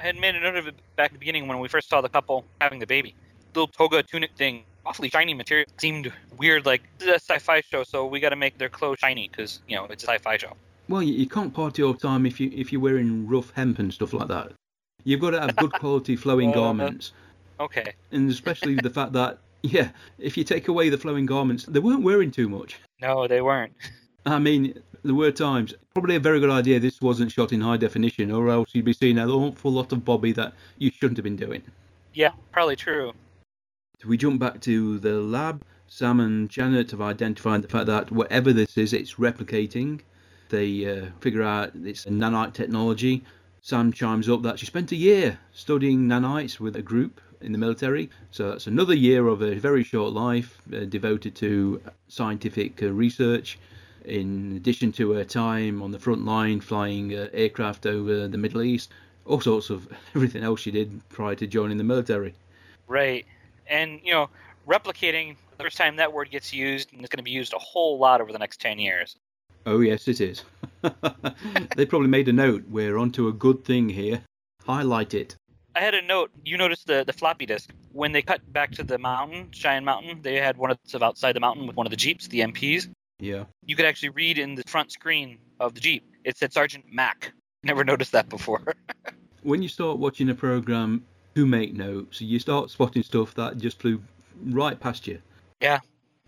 I 0.00 0.04
had 0.04 0.16
made 0.16 0.36
a 0.36 0.40
note 0.40 0.56
of 0.56 0.68
it 0.68 0.74
back 0.96 1.08
at 1.08 1.12
the 1.12 1.18
beginning 1.18 1.48
when 1.48 1.58
we 1.58 1.68
first 1.68 1.90
saw 1.90 2.00
the 2.00 2.08
couple 2.08 2.46
having 2.62 2.78
the 2.78 2.86
baby. 2.86 3.14
Little 3.54 3.68
toga 3.68 4.02
tunic 4.02 4.30
thing, 4.38 4.64
awfully 4.86 5.08
shiny 5.10 5.34
material. 5.34 5.66
Seemed 5.78 6.12
weird, 6.38 6.66
like, 6.66 6.82
this 6.98 7.08
is 7.08 7.14
a 7.14 7.20
sci 7.20 7.38
fi 7.38 7.60
show, 7.60 7.84
so 7.84 8.06
we 8.06 8.20
got 8.20 8.30
to 8.30 8.36
make 8.36 8.58
their 8.58 8.68
clothes 8.68 8.98
shiny 9.00 9.28
because, 9.28 9.60
you 9.68 9.76
know, 9.76 9.84
it's 9.86 10.04
a 10.04 10.06
sci 10.08 10.18
fi 10.18 10.36
show. 10.36 10.52
Well, 10.88 11.02
you, 11.02 11.14
you 11.14 11.26
can't 11.28 11.54
party 11.54 11.82
all 11.82 11.92
the 11.92 11.98
time 12.00 12.26
if 12.26 12.40
you 12.40 12.50
if 12.54 12.72
you're 12.72 12.80
wearing 12.80 13.26
rough 13.28 13.52
hemp 13.54 13.78
and 13.78 13.92
stuff 13.92 14.12
like 14.12 14.28
that. 14.28 14.52
You've 15.04 15.20
got 15.20 15.30
to 15.30 15.40
have 15.40 15.56
good 15.56 15.72
quality 15.80 16.16
flowing 16.16 16.50
Uh, 16.50 16.54
garments. 16.54 17.12
Okay. 17.60 17.92
and 18.10 18.28
especially 18.30 18.74
the 18.74 18.90
fact 18.90 19.12
that 19.12 19.38
yeah, 19.62 19.90
if 20.18 20.36
you 20.36 20.42
take 20.44 20.66
away 20.68 20.88
the 20.88 20.98
flowing 20.98 21.26
garments, 21.26 21.64
they 21.64 21.78
weren't 21.78 22.02
wearing 22.02 22.30
too 22.32 22.48
much. 22.48 22.80
No, 23.00 23.28
they 23.28 23.40
weren't. 23.40 23.72
I 24.26 24.38
mean, 24.40 24.74
there 25.04 25.14
were 25.14 25.30
times. 25.30 25.74
Probably 25.94 26.16
a 26.16 26.20
very 26.20 26.40
good 26.40 26.50
idea. 26.50 26.80
This 26.80 27.00
wasn't 27.00 27.30
shot 27.30 27.52
in 27.52 27.60
high 27.60 27.76
definition, 27.76 28.30
or 28.32 28.50
else 28.50 28.70
you'd 28.72 28.84
be 28.84 28.92
seeing 28.92 29.18
an 29.18 29.28
awful 29.30 29.70
lot 29.72 29.92
of 29.92 30.04
Bobbie 30.04 30.32
that 30.32 30.52
you 30.78 30.90
shouldn't 30.90 31.16
have 31.18 31.24
been 31.24 31.36
doing. 31.36 31.62
Yeah, 32.14 32.30
probably 32.52 32.76
true. 32.76 33.12
So 34.02 34.08
we 34.08 34.16
jump 34.16 34.40
back 34.40 34.60
to 34.62 34.98
the 34.98 35.20
lab. 35.20 35.62
Sam 35.86 36.18
and 36.18 36.50
Janet 36.50 36.90
have 36.90 37.00
identified 37.00 37.62
the 37.62 37.68
fact 37.68 37.86
that 37.86 38.10
whatever 38.10 38.52
this 38.52 38.76
is, 38.76 38.92
it's 38.92 39.14
replicating. 39.14 40.00
They 40.48 40.84
uh, 40.90 41.06
figure 41.20 41.44
out 41.44 41.70
it's 41.76 42.06
nanite 42.06 42.52
technology. 42.52 43.22
Sam 43.60 43.92
chimes 43.92 44.28
up 44.28 44.42
that 44.42 44.58
she 44.58 44.66
spent 44.66 44.90
a 44.90 44.96
year 44.96 45.38
studying 45.52 46.08
nanites 46.08 46.58
with 46.58 46.74
a 46.74 46.82
group 46.82 47.20
in 47.42 47.52
the 47.52 47.58
military. 47.58 48.10
So 48.32 48.50
that's 48.50 48.66
another 48.66 48.94
year 48.94 49.28
of 49.28 49.40
a 49.40 49.54
very 49.54 49.84
short 49.84 50.12
life 50.12 50.60
uh, 50.74 50.80
devoted 50.80 51.36
to 51.36 51.80
scientific 52.08 52.82
uh, 52.82 52.90
research. 52.90 53.56
In 54.04 54.54
addition 54.56 54.90
to 54.92 55.12
her 55.12 55.24
time 55.24 55.80
on 55.80 55.92
the 55.92 56.00
front 56.00 56.24
line 56.24 56.60
flying 56.60 57.14
uh, 57.14 57.28
aircraft 57.32 57.86
over 57.86 58.26
the 58.26 58.38
Middle 58.38 58.62
East, 58.62 58.90
all 59.26 59.40
sorts 59.40 59.70
of 59.70 59.86
everything 60.16 60.42
else 60.42 60.58
she 60.58 60.72
did 60.72 61.08
prior 61.08 61.36
to 61.36 61.46
joining 61.46 61.78
the 61.78 61.84
military. 61.84 62.34
Right. 62.88 63.24
And, 63.66 64.00
you 64.04 64.12
know, 64.12 64.28
replicating, 64.66 65.36
the 65.56 65.64
first 65.64 65.76
time 65.76 65.96
that 65.96 66.12
word 66.12 66.30
gets 66.30 66.52
used, 66.52 66.92
and 66.92 67.00
it's 67.00 67.08
going 67.08 67.18
to 67.18 67.24
be 67.24 67.30
used 67.30 67.52
a 67.52 67.58
whole 67.58 67.98
lot 67.98 68.20
over 68.20 68.32
the 68.32 68.38
next 68.38 68.60
10 68.60 68.78
years. 68.78 69.16
Oh 69.64 69.80
yes, 69.80 70.08
it 70.08 70.20
is. 70.20 70.42
they 71.76 71.86
probably 71.86 72.08
made 72.08 72.28
a 72.28 72.32
note. 72.32 72.64
We're 72.68 72.98
onto 72.98 73.28
a 73.28 73.32
good 73.32 73.64
thing 73.64 73.88
here. 73.88 74.22
Highlight 74.66 75.14
it. 75.14 75.36
I 75.74 75.80
had 75.80 75.94
a 75.94 76.02
note. 76.02 76.30
You 76.44 76.58
noticed 76.58 76.86
the, 76.86 77.04
the 77.04 77.12
floppy 77.12 77.46
disk. 77.46 77.72
When 77.92 78.12
they 78.12 78.22
cut 78.22 78.40
back 78.52 78.72
to 78.72 78.84
the 78.84 78.98
mountain, 78.98 79.48
Cheyenne 79.52 79.84
Mountain, 79.84 80.22
they 80.22 80.36
had 80.36 80.56
one 80.56 80.70
of 80.70 80.78
the 80.90 81.04
outside 81.04 81.34
the 81.34 81.40
mountain 81.40 81.66
with 81.66 81.76
one 81.76 81.86
of 81.86 81.90
the 81.90 81.96
Jeeps, 81.96 82.28
the 82.28 82.40
MPs. 82.40 82.88
Yeah. 83.20 83.44
You 83.64 83.76
could 83.76 83.86
actually 83.86 84.10
read 84.10 84.38
in 84.38 84.54
the 84.54 84.64
front 84.66 84.92
screen 84.92 85.38
of 85.60 85.74
the 85.74 85.80
Jeep. 85.80 86.04
It 86.24 86.36
said 86.36 86.52
Sergeant 86.52 86.84
Mack. 86.92 87.32
Never 87.62 87.84
noticed 87.84 88.12
that 88.12 88.28
before. 88.28 88.62
when 89.42 89.62
you 89.62 89.68
start 89.68 89.98
watching 89.98 90.28
a 90.28 90.34
program 90.34 91.04
to 91.34 91.46
make 91.46 91.74
notes, 91.74 92.20
you 92.20 92.38
start 92.38 92.70
spotting 92.70 93.02
stuff 93.02 93.34
that 93.34 93.58
just 93.58 93.80
flew 93.80 94.02
right 94.46 94.78
past 94.78 95.06
you. 95.06 95.20
Yeah. 95.60 95.80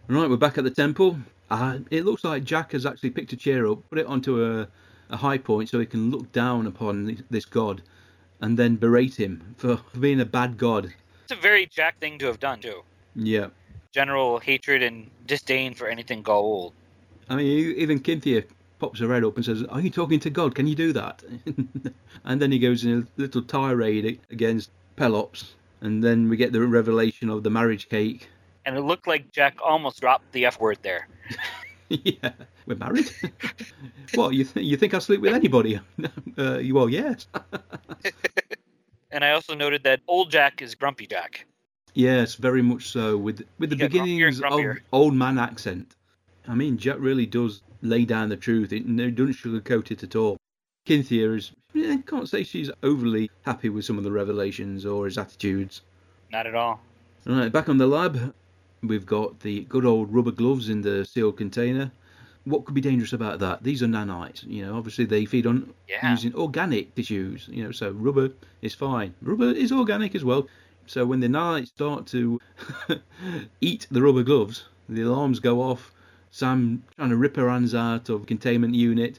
Right, 0.08 0.28
we're 0.28 0.36
back 0.36 0.58
at 0.58 0.64
the 0.64 0.70
temple. 0.70 1.18
Uh, 1.50 1.78
it 1.90 2.04
looks 2.04 2.24
like 2.24 2.44
Jack 2.44 2.72
has 2.72 2.86
actually 2.86 3.10
picked 3.10 3.32
a 3.32 3.36
chair 3.36 3.66
up, 3.66 3.78
put 3.90 3.98
it 3.98 4.06
onto 4.06 4.44
a, 4.44 4.68
a 5.10 5.16
high 5.16 5.38
point 5.38 5.68
so 5.68 5.78
he 5.78 5.86
can 5.86 6.10
look 6.10 6.30
down 6.32 6.66
upon 6.66 7.24
this 7.30 7.44
god 7.44 7.82
and 8.40 8.58
then 8.58 8.76
berate 8.76 9.14
him 9.14 9.54
for 9.56 9.80
being 9.98 10.20
a 10.20 10.24
bad 10.24 10.58
god. 10.58 10.92
It's 11.24 11.32
a 11.32 11.36
very 11.40 11.66
Jack 11.66 11.98
thing 12.00 12.18
to 12.18 12.26
have 12.26 12.40
done, 12.40 12.60
too. 12.60 12.82
Yeah. 13.14 13.48
General 13.92 14.38
hatred 14.38 14.82
and 14.82 15.10
disdain 15.26 15.74
for 15.74 15.86
anything 15.86 16.22
Goa'uld. 16.22 16.72
I 17.28 17.36
mean, 17.36 17.74
even 17.76 18.04
Cynthia 18.04 18.44
pops 18.78 19.00
her 19.00 19.12
head 19.12 19.24
up 19.24 19.36
and 19.36 19.44
says, 19.44 19.62
Are 19.64 19.80
you 19.80 19.90
talking 19.90 20.20
to 20.20 20.30
God? 20.30 20.54
Can 20.54 20.66
you 20.66 20.74
do 20.74 20.92
that? 20.92 21.22
and 22.24 22.42
then 22.42 22.52
he 22.52 22.58
goes 22.58 22.84
in 22.84 23.02
a 23.02 23.20
little 23.20 23.42
tirade 23.42 24.20
against 24.30 24.70
Pelops. 24.96 25.54
And 25.80 26.02
then 26.02 26.28
we 26.28 26.36
get 26.36 26.52
the 26.52 26.60
revelation 26.66 27.28
of 27.28 27.42
the 27.42 27.50
marriage 27.50 27.88
cake. 27.88 28.28
And 28.64 28.76
it 28.76 28.80
looked 28.80 29.06
like 29.06 29.30
Jack 29.32 29.58
almost 29.62 30.00
dropped 30.00 30.32
the 30.32 30.46
F 30.46 30.58
word 30.58 30.78
there. 30.82 31.08
yeah, 31.88 32.32
we're 32.66 32.76
married. 32.76 33.10
what 34.14 34.34
you 34.34 34.44
th- 34.44 34.64
you 34.64 34.76
think 34.76 34.94
I 34.94 34.98
sleep 34.98 35.20
with 35.20 35.34
anybody? 35.34 35.76
uh, 36.38 36.60
well, 36.70 36.88
yes. 36.88 37.26
and 39.10 39.24
I 39.24 39.32
also 39.32 39.54
noted 39.54 39.82
that 39.84 40.00
old 40.08 40.30
Jack 40.30 40.62
is 40.62 40.74
grumpy 40.74 41.06
Jack. 41.06 41.46
Yes, 41.92 42.34
very 42.36 42.62
much 42.62 42.88
so. 42.88 43.16
With 43.18 43.44
with 43.58 43.70
the 43.70 43.76
beginnings 43.76 44.40
of 44.40 44.78
old 44.92 45.14
man 45.14 45.38
accent. 45.38 45.94
I 46.48 46.54
mean, 46.54 46.78
Jack 46.78 46.96
really 46.98 47.26
does 47.26 47.62
lay 47.82 48.04
down 48.04 48.28
the 48.28 48.36
truth. 48.36 48.72
It 48.72 48.84
doesn't 48.96 49.36
sugarcoat 49.36 49.90
it 49.90 50.02
at 50.02 50.16
all. 50.16 50.38
Cynthia 50.86 51.32
is, 51.32 51.52
I 51.74 52.02
can't 52.06 52.28
say 52.28 52.42
she's 52.42 52.70
overly 52.82 53.30
happy 53.42 53.70
with 53.70 53.86
some 53.86 53.96
of 53.96 54.04
the 54.04 54.12
revelations 54.12 54.84
or 54.84 55.06
his 55.06 55.16
attitudes. 55.16 55.80
Not 56.30 56.46
at 56.46 56.54
all. 56.54 56.80
All 57.26 57.36
right, 57.36 57.50
back 57.50 57.70
on 57.70 57.78
the 57.78 57.86
lab, 57.86 58.34
we've 58.82 59.06
got 59.06 59.40
the 59.40 59.60
good 59.64 59.86
old 59.86 60.12
rubber 60.12 60.30
gloves 60.30 60.68
in 60.68 60.82
the 60.82 61.06
sealed 61.06 61.38
container. 61.38 61.90
What 62.44 62.66
could 62.66 62.74
be 62.74 62.82
dangerous 62.82 63.14
about 63.14 63.38
that? 63.38 63.62
These 63.62 63.82
are 63.82 63.86
nanites. 63.86 64.46
You 64.46 64.66
know, 64.66 64.76
obviously 64.76 65.06
they 65.06 65.24
feed 65.24 65.46
on 65.46 65.72
yeah. 65.88 66.10
using 66.10 66.34
organic 66.34 66.94
tissues. 66.94 67.48
You 67.50 67.64
know, 67.64 67.72
so 67.72 67.92
rubber 67.92 68.30
is 68.60 68.74
fine. 68.74 69.14
Rubber 69.22 69.52
is 69.52 69.72
organic 69.72 70.14
as 70.14 70.24
well. 70.24 70.46
So 70.86 71.06
when 71.06 71.20
the 71.20 71.28
nanites 71.28 71.68
start 71.68 72.06
to 72.08 72.38
eat 73.62 73.86
the 73.90 74.02
rubber 74.02 74.22
gloves, 74.22 74.66
the 74.86 75.00
alarms 75.00 75.40
go 75.40 75.62
off. 75.62 75.92
Sam 76.30 76.82
trying 76.96 77.08
to 77.08 77.16
rip 77.16 77.36
her 77.36 77.48
hands 77.48 77.74
out 77.74 78.10
of 78.10 78.26
containment 78.26 78.74
unit. 78.74 79.18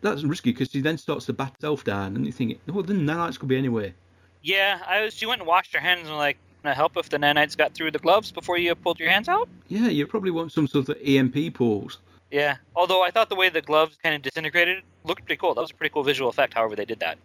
That's 0.00 0.22
risky 0.22 0.52
because 0.52 0.70
she 0.70 0.80
then 0.80 0.98
starts 0.98 1.26
to 1.26 1.32
bat 1.32 1.52
herself 1.56 1.84
down, 1.84 2.16
and 2.16 2.26
you 2.26 2.32
think, 2.32 2.58
well, 2.66 2.82
the 2.82 2.94
nanites 2.94 3.38
could 3.38 3.48
be 3.48 3.56
anywhere. 3.56 3.94
Yeah, 4.42 4.80
I 4.86 5.02
was. 5.02 5.14
She 5.14 5.26
went 5.26 5.40
and 5.40 5.48
washed 5.48 5.72
her 5.74 5.80
hands 5.80 6.08
and 6.08 6.16
like, 6.16 6.36
can 6.62 6.70
I 6.70 6.74
help 6.74 6.96
if 6.96 7.08
the 7.08 7.18
nanites 7.18 7.56
got 7.56 7.74
through 7.74 7.90
the 7.90 7.98
gloves 7.98 8.32
before 8.32 8.58
you 8.58 8.74
pulled 8.74 8.98
your 8.98 9.10
hands 9.10 9.28
out? 9.28 9.48
Yeah, 9.68 9.88
you 9.88 10.06
probably 10.06 10.30
want 10.30 10.52
some 10.52 10.66
sort 10.66 10.88
of 10.88 10.96
EMP 11.04 11.54
pulls. 11.54 11.98
Yeah, 12.30 12.56
although 12.74 13.02
I 13.02 13.10
thought 13.10 13.28
the 13.28 13.36
way 13.36 13.48
the 13.48 13.60
gloves 13.60 13.96
kind 14.02 14.14
of 14.14 14.22
disintegrated 14.22 14.82
looked 15.04 15.24
pretty 15.24 15.38
cool. 15.38 15.54
That 15.54 15.60
was 15.60 15.70
a 15.70 15.74
pretty 15.74 15.92
cool 15.92 16.02
visual 16.02 16.28
effect. 16.28 16.54
However, 16.54 16.74
they 16.74 16.84
did 16.84 17.00
that. 17.00 17.18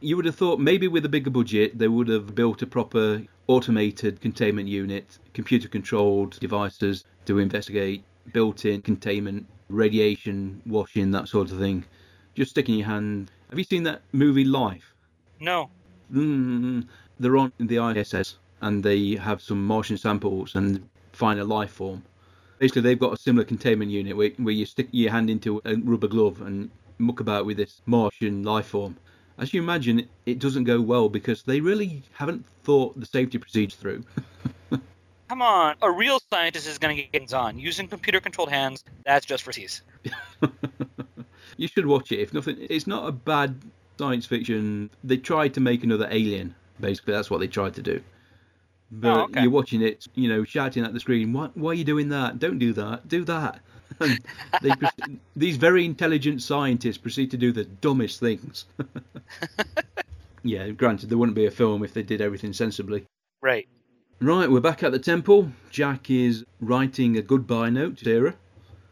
You 0.00 0.16
would 0.16 0.26
have 0.26 0.36
thought 0.36 0.60
maybe 0.60 0.86
with 0.86 1.04
a 1.04 1.08
bigger 1.08 1.30
budget 1.30 1.78
they 1.78 1.88
would 1.88 2.08
have 2.08 2.34
built 2.34 2.62
a 2.62 2.66
proper 2.66 3.22
automated 3.46 4.20
containment 4.20 4.68
unit, 4.68 5.18
computer 5.32 5.68
controlled 5.68 6.38
devices 6.40 7.04
to 7.26 7.38
investigate 7.38 8.04
built-in 8.32 8.82
containment, 8.82 9.46
radiation 9.68 10.62
washing, 10.66 11.10
that 11.12 11.28
sort 11.28 11.50
of 11.50 11.58
thing. 11.58 11.84
Just 12.34 12.50
sticking 12.50 12.76
your 12.76 12.86
hand. 12.86 13.30
Have 13.50 13.58
you 13.58 13.64
seen 13.64 13.84
that 13.84 14.02
movie 14.12 14.44
Life? 14.44 14.94
No. 15.40 15.70
Mm, 16.12 16.86
they're 17.18 17.36
on 17.36 17.52
the 17.58 17.78
ISS 17.78 18.36
and 18.60 18.82
they 18.82 19.14
have 19.16 19.42
some 19.42 19.64
Martian 19.66 19.96
samples 19.96 20.54
and 20.54 20.88
find 21.12 21.38
a 21.38 21.44
life 21.44 21.70
form. 21.70 22.02
Basically, 22.58 22.82
they've 22.82 22.98
got 22.98 23.12
a 23.12 23.16
similar 23.16 23.44
containment 23.44 23.90
unit 23.90 24.16
where, 24.16 24.30
where 24.38 24.54
you 24.54 24.64
stick 24.64 24.88
your 24.90 25.10
hand 25.10 25.28
into 25.28 25.60
a 25.64 25.76
rubber 25.76 26.08
glove 26.08 26.40
and 26.40 26.70
muck 26.98 27.20
about 27.20 27.46
with 27.46 27.56
this 27.56 27.82
Martian 27.86 28.42
life 28.42 28.66
form. 28.66 28.96
As 29.36 29.52
you 29.52 29.60
imagine, 29.60 30.08
it 30.26 30.38
doesn't 30.38 30.64
go 30.64 30.80
well 30.80 31.08
because 31.08 31.42
they 31.42 31.60
really 31.60 32.02
haven't 32.12 32.46
thought 32.62 32.98
the 32.98 33.06
safety 33.06 33.38
procedure 33.38 33.76
through. 33.76 34.04
Come 35.28 35.42
on, 35.42 35.76
a 35.80 35.90
real 35.90 36.20
scientist 36.30 36.66
is 36.66 36.78
going 36.78 36.96
to 36.96 37.02
get 37.02 37.20
hands 37.20 37.32
on. 37.32 37.58
Using 37.58 37.88
computer 37.88 38.20
controlled 38.20 38.50
hands, 38.50 38.84
that's 39.04 39.24
just 39.24 39.42
for 39.42 39.52
tease. 39.52 39.82
you 41.56 41.68
should 41.68 41.86
watch 41.86 42.12
it. 42.12 42.20
If 42.20 42.34
nothing, 42.34 42.56
it's 42.60 42.86
not 42.86 43.08
a 43.08 43.12
bad 43.12 43.60
science 43.98 44.26
fiction. 44.26 44.90
They 45.02 45.16
tried 45.16 45.54
to 45.54 45.60
make 45.60 45.82
another 45.82 46.08
Alien. 46.10 46.54
Basically, 46.78 47.14
that's 47.14 47.30
what 47.30 47.40
they 47.40 47.46
tried 47.46 47.74
to 47.74 47.82
do. 47.82 48.02
But 48.90 49.16
oh, 49.16 49.22
okay. 49.24 49.42
you're 49.42 49.50
watching 49.50 49.82
it, 49.82 50.06
you 50.14 50.28
know, 50.28 50.44
shouting 50.44 50.84
at 50.84 50.92
the 50.92 51.00
screen, 51.00 51.32
"Why, 51.32 51.48
why 51.54 51.70
are 51.70 51.74
you 51.74 51.84
doing 51.84 52.10
that? 52.10 52.38
Don't 52.38 52.58
do 52.58 52.72
that. 52.74 53.08
Do 53.08 53.24
that." 53.24 53.60
they, 53.98 54.72
these 55.36 55.56
very 55.56 55.84
intelligent 55.84 56.42
scientists 56.42 56.98
proceed 56.98 57.30
to 57.30 57.36
do 57.36 57.50
the 57.50 57.64
dumbest 57.64 58.20
things. 58.20 58.66
yeah, 60.42 60.68
granted, 60.70 61.08
there 61.08 61.18
wouldn't 61.18 61.36
be 61.36 61.46
a 61.46 61.50
film 61.50 61.82
if 61.82 61.94
they 61.94 62.02
did 62.02 62.20
everything 62.20 62.52
sensibly. 62.52 63.04
Right. 63.40 63.68
Right, 64.20 64.48
we're 64.48 64.60
back 64.60 64.82
at 64.84 64.92
the 64.92 64.98
temple. 64.98 65.50
Jack 65.70 66.08
is 66.08 66.44
writing 66.60 67.16
a 67.16 67.22
goodbye 67.22 67.68
note 67.68 67.98
to 67.98 68.04
Sarah, 68.04 68.34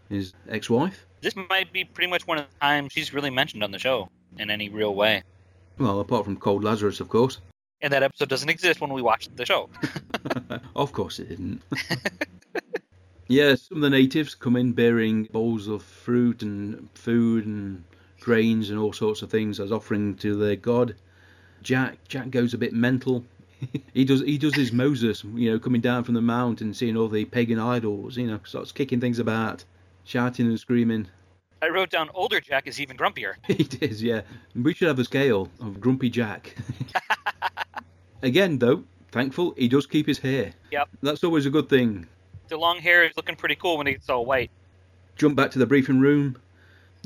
his 0.08 0.34
ex-wife. 0.48 1.06
This 1.20 1.34
might 1.48 1.72
be 1.72 1.84
pretty 1.84 2.10
much 2.10 2.26
one 2.26 2.38
of 2.38 2.46
the 2.50 2.60
times 2.60 2.92
she's 2.92 3.14
really 3.14 3.30
mentioned 3.30 3.62
on 3.62 3.70
the 3.70 3.78
show 3.78 4.10
in 4.36 4.50
any 4.50 4.68
real 4.68 4.94
way. 4.94 5.22
Well, 5.78 6.00
apart 6.00 6.24
from 6.24 6.36
Cold 6.36 6.64
Lazarus, 6.64 6.98
of 6.98 7.08
course. 7.08 7.38
And 7.80 7.92
that 7.92 8.02
episode 8.02 8.28
doesn't 8.28 8.48
exist 8.48 8.80
when 8.80 8.92
we 8.92 9.00
watched 9.00 9.34
the 9.36 9.46
show. 9.46 9.70
of 10.76 10.92
course 10.92 11.20
it 11.20 11.28
didn't. 11.28 11.62
yes, 13.28 13.62
some 13.62 13.78
of 13.78 13.82
the 13.82 13.90
natives 13.90 14.34
come 14.34 14.56
in 14.56 14.72
bearing 14.72 15.24
bowls 15.32 15.68
of 15.68 15.84
fruit 15.84 16.42
and 16.42 16.88
food 16.94 17.46
and 17.46 17.84
grains 18.20 18.70
and 18.70 18.78
all 18.78 18.92
sorts 18.92 19.22
of 19.22 19.30
things 19.30 19.60
as 19.60 19.70
offering 19.70 20.16
to 20.16 20.34
their 20.34 20.56
god. 20.56 20.96
Jack 21.62 21.96
Jack 22.08 22.30
goes 22.30 22.54
a 22.54 22.58
bit 22.58 22.72
mental 22.72 23.24
he 23.94 24.04
does 24.04 24.20
he 24.20 24.38
does 24.38 24.54
his 24.54 24.72
Moses, 24.72 25.24
you 25.34 25.50
know, 25.50 25.58
coming 25.58 25.80
down 25.80 26.04
from 26.04 26.14
the 26.14 26.20
mount 26.20 26.60
and 26.60 26.76
seeing 26.76 26.96
all 26.96 27.08
the 27.08 27.24
pagan 27.24 27.58
idols, 27.58 28.16
you 28.16 28.26
know, 28.26 28.40
starts 28.44 28.72
kicking 28.72 29.00
things 29.00 29.18
about, 29.18 29.64
shouting 30.04 30.46
and 30.46 30.58
screaming. 30.58 31.08
I 31.60 31.68
wrote 31.68 31.90
down 31.90 32.10
older 32.14 32.40
Jack 32.40 32.66
is 32.66 32.80
even 32.80 32.96
grumpier. 32.96 33.34
he 33.46 33.68
is, 33.80 34.02
yeah. 34.02 34.22
We 34.54 34.74
should 34.74 34.88
have 34.88 34.98
a 34.98 35.04
scale 35.04 35.48
of 35.60 35.80
Grumpy 35.80 36.10
Jack. 36.10 36.56
Again, 38.22 38.58
though, 38.58 38.84
thankful 39.12 39.54
he 39.56 39.68
does 39.68 39.86
keep 39.86 40.06
his 40.06 40.18
hair. 40.18 40.52
Yep. 40.72 40.88
That's 41.02 41.22
always 41.22 41.46
a 41.46 41.50
good 41.50 41.68
thing. 41.68 42.06
The 42.48 42.56
long 42.56 42.78
hair 42.78 43.04
is 43.04 43.16
looking 43.16 43.36
pretty 43.36 43.54
cool 43.54 43.78
when 43.78 43.86
it's 43.86 44.10
all 44.10 44.26
white. 44.26 44.50
Jump 45.16 45.36
back 45.36 45.50
to 45.52 45.58
the 45.58 45.66
briefing 45.66 46.00
room. 46.00 46.36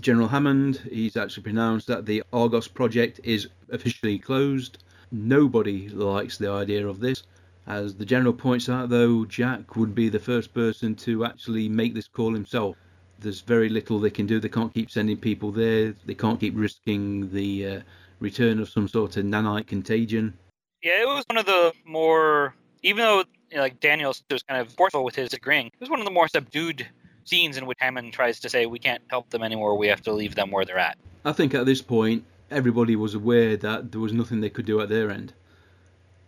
General 0.01 0.29
Hammond, 0.29 0.77
he's 0.91 1.17
actually 1.17 1.43
pronounced 1.43 1.87
that 1.87 2.07
the 2.07 2.23
Argos 2.33 2.69
project 2.69 3.21
is 3.25 3.49
officially 3.71 4.19
closed. 4.19 4.79
Nobody 5.13 5.89
likes 5.89 6.39
the 6.39 6.51
idea 6.51 6.87
of 6.87 7.01
this. 7.01 7.23
As 7.67 7.95
the 7.95 8.05
general 8.05 8.33
points 8.33 8.69
out, 8.69 8.89
though, 8.89 9.25
Jack 9.25 9.77
would 9.77 9.95
be 9.95 10.09
the 10.09 10.19
first 10.19 10.55
person 10.55 10.95
to 10.97 11.25
actually 11.25 11.69
make 11.69 11.95
this 11.95 12.07
call 12.07 12.33
himself. 12.33 12.77
There's 13.19 13.41
very 13.41 13.69
little 13.69 13.99
they 13.99 14.11
can 14.11 14.27
do. 14.27 14.39
They 14.39 14.49
can't 14.49 14.73
keep 14.73 14.91
sending 14.91 15.17
people 15.17 15.51
there. 15.51 15.95
They 16.05 16.15
can't 16.15 16.39
keep 16.39 16.55
risking 16.57 17.33
the 17.33 17.67
uh, 17.67 17.81
return 18.21 18.61
of 18.61 18.69
some 18.69 18.89
sort 18.89 19.17
of 19.17 19.25
nanite 19.25 19.67
contagion. 19.67 20.35
Yeah, 20.83 21.03
it 21.03 21.07
was 21.07 21.25
one 21.29 21.39
of 21.39 21.47
the 21.47 21.73
more, 21.85 22.55
even 22.83 23.03
though 23.03 23.25
you 23.51 23.57
know, 23.57 23.63
like 23.63 23.81
Daniel 23.81 24.15
was 24.31 24.43
kind 24.43 24.61
of 24.61 24.73
forceful 24.73 25.05
with 25.05 25.15
his 25.15 25.33
agreeing, 25.33 25.67
it 25.67 25.81
was 25.81 25.91
one 25.91 25.99
of 26.01 26.05
the 26.05 26.13
more 26.13 26.29
subdued 26.29 26.87
scenes 27.25 27.57
in 27.57 27.67
which 27.67 27.79
Hammond 27.81 28.13
tries 28.13 28.39
to 28.41 28.49
say, 28.49 28.67
"We 28.67 28.79
can't 28.79 29.03
help 29.09 29.31
them 29.31 29.43
anymore. 29.43 29.77
We 29.77 29.89
have 29.89 30.03
to 30.03 30.13
leave 30.13 30.35
them 30.35 30.51
where 30.51 30.65
they're 30.65 30.79
at." 30.79 30.99
I 31.25 31.33
think 31.33 31.55
at 31.55 31.67
this 31.67 31.83
point, 31.83 32.25
everybody 32.51 32.97
was 32.97 33.15
aware 33.15 33.57
that 33.57 33.93
there 33.93 34.01
was 34.01 34.13
nothing 34.13 34.41
they 34.41 34.51
could 34.51 34.67
do 34.67 34.81
at 34.81 34.89
their 34.89 35.11
end. 35.11 35.33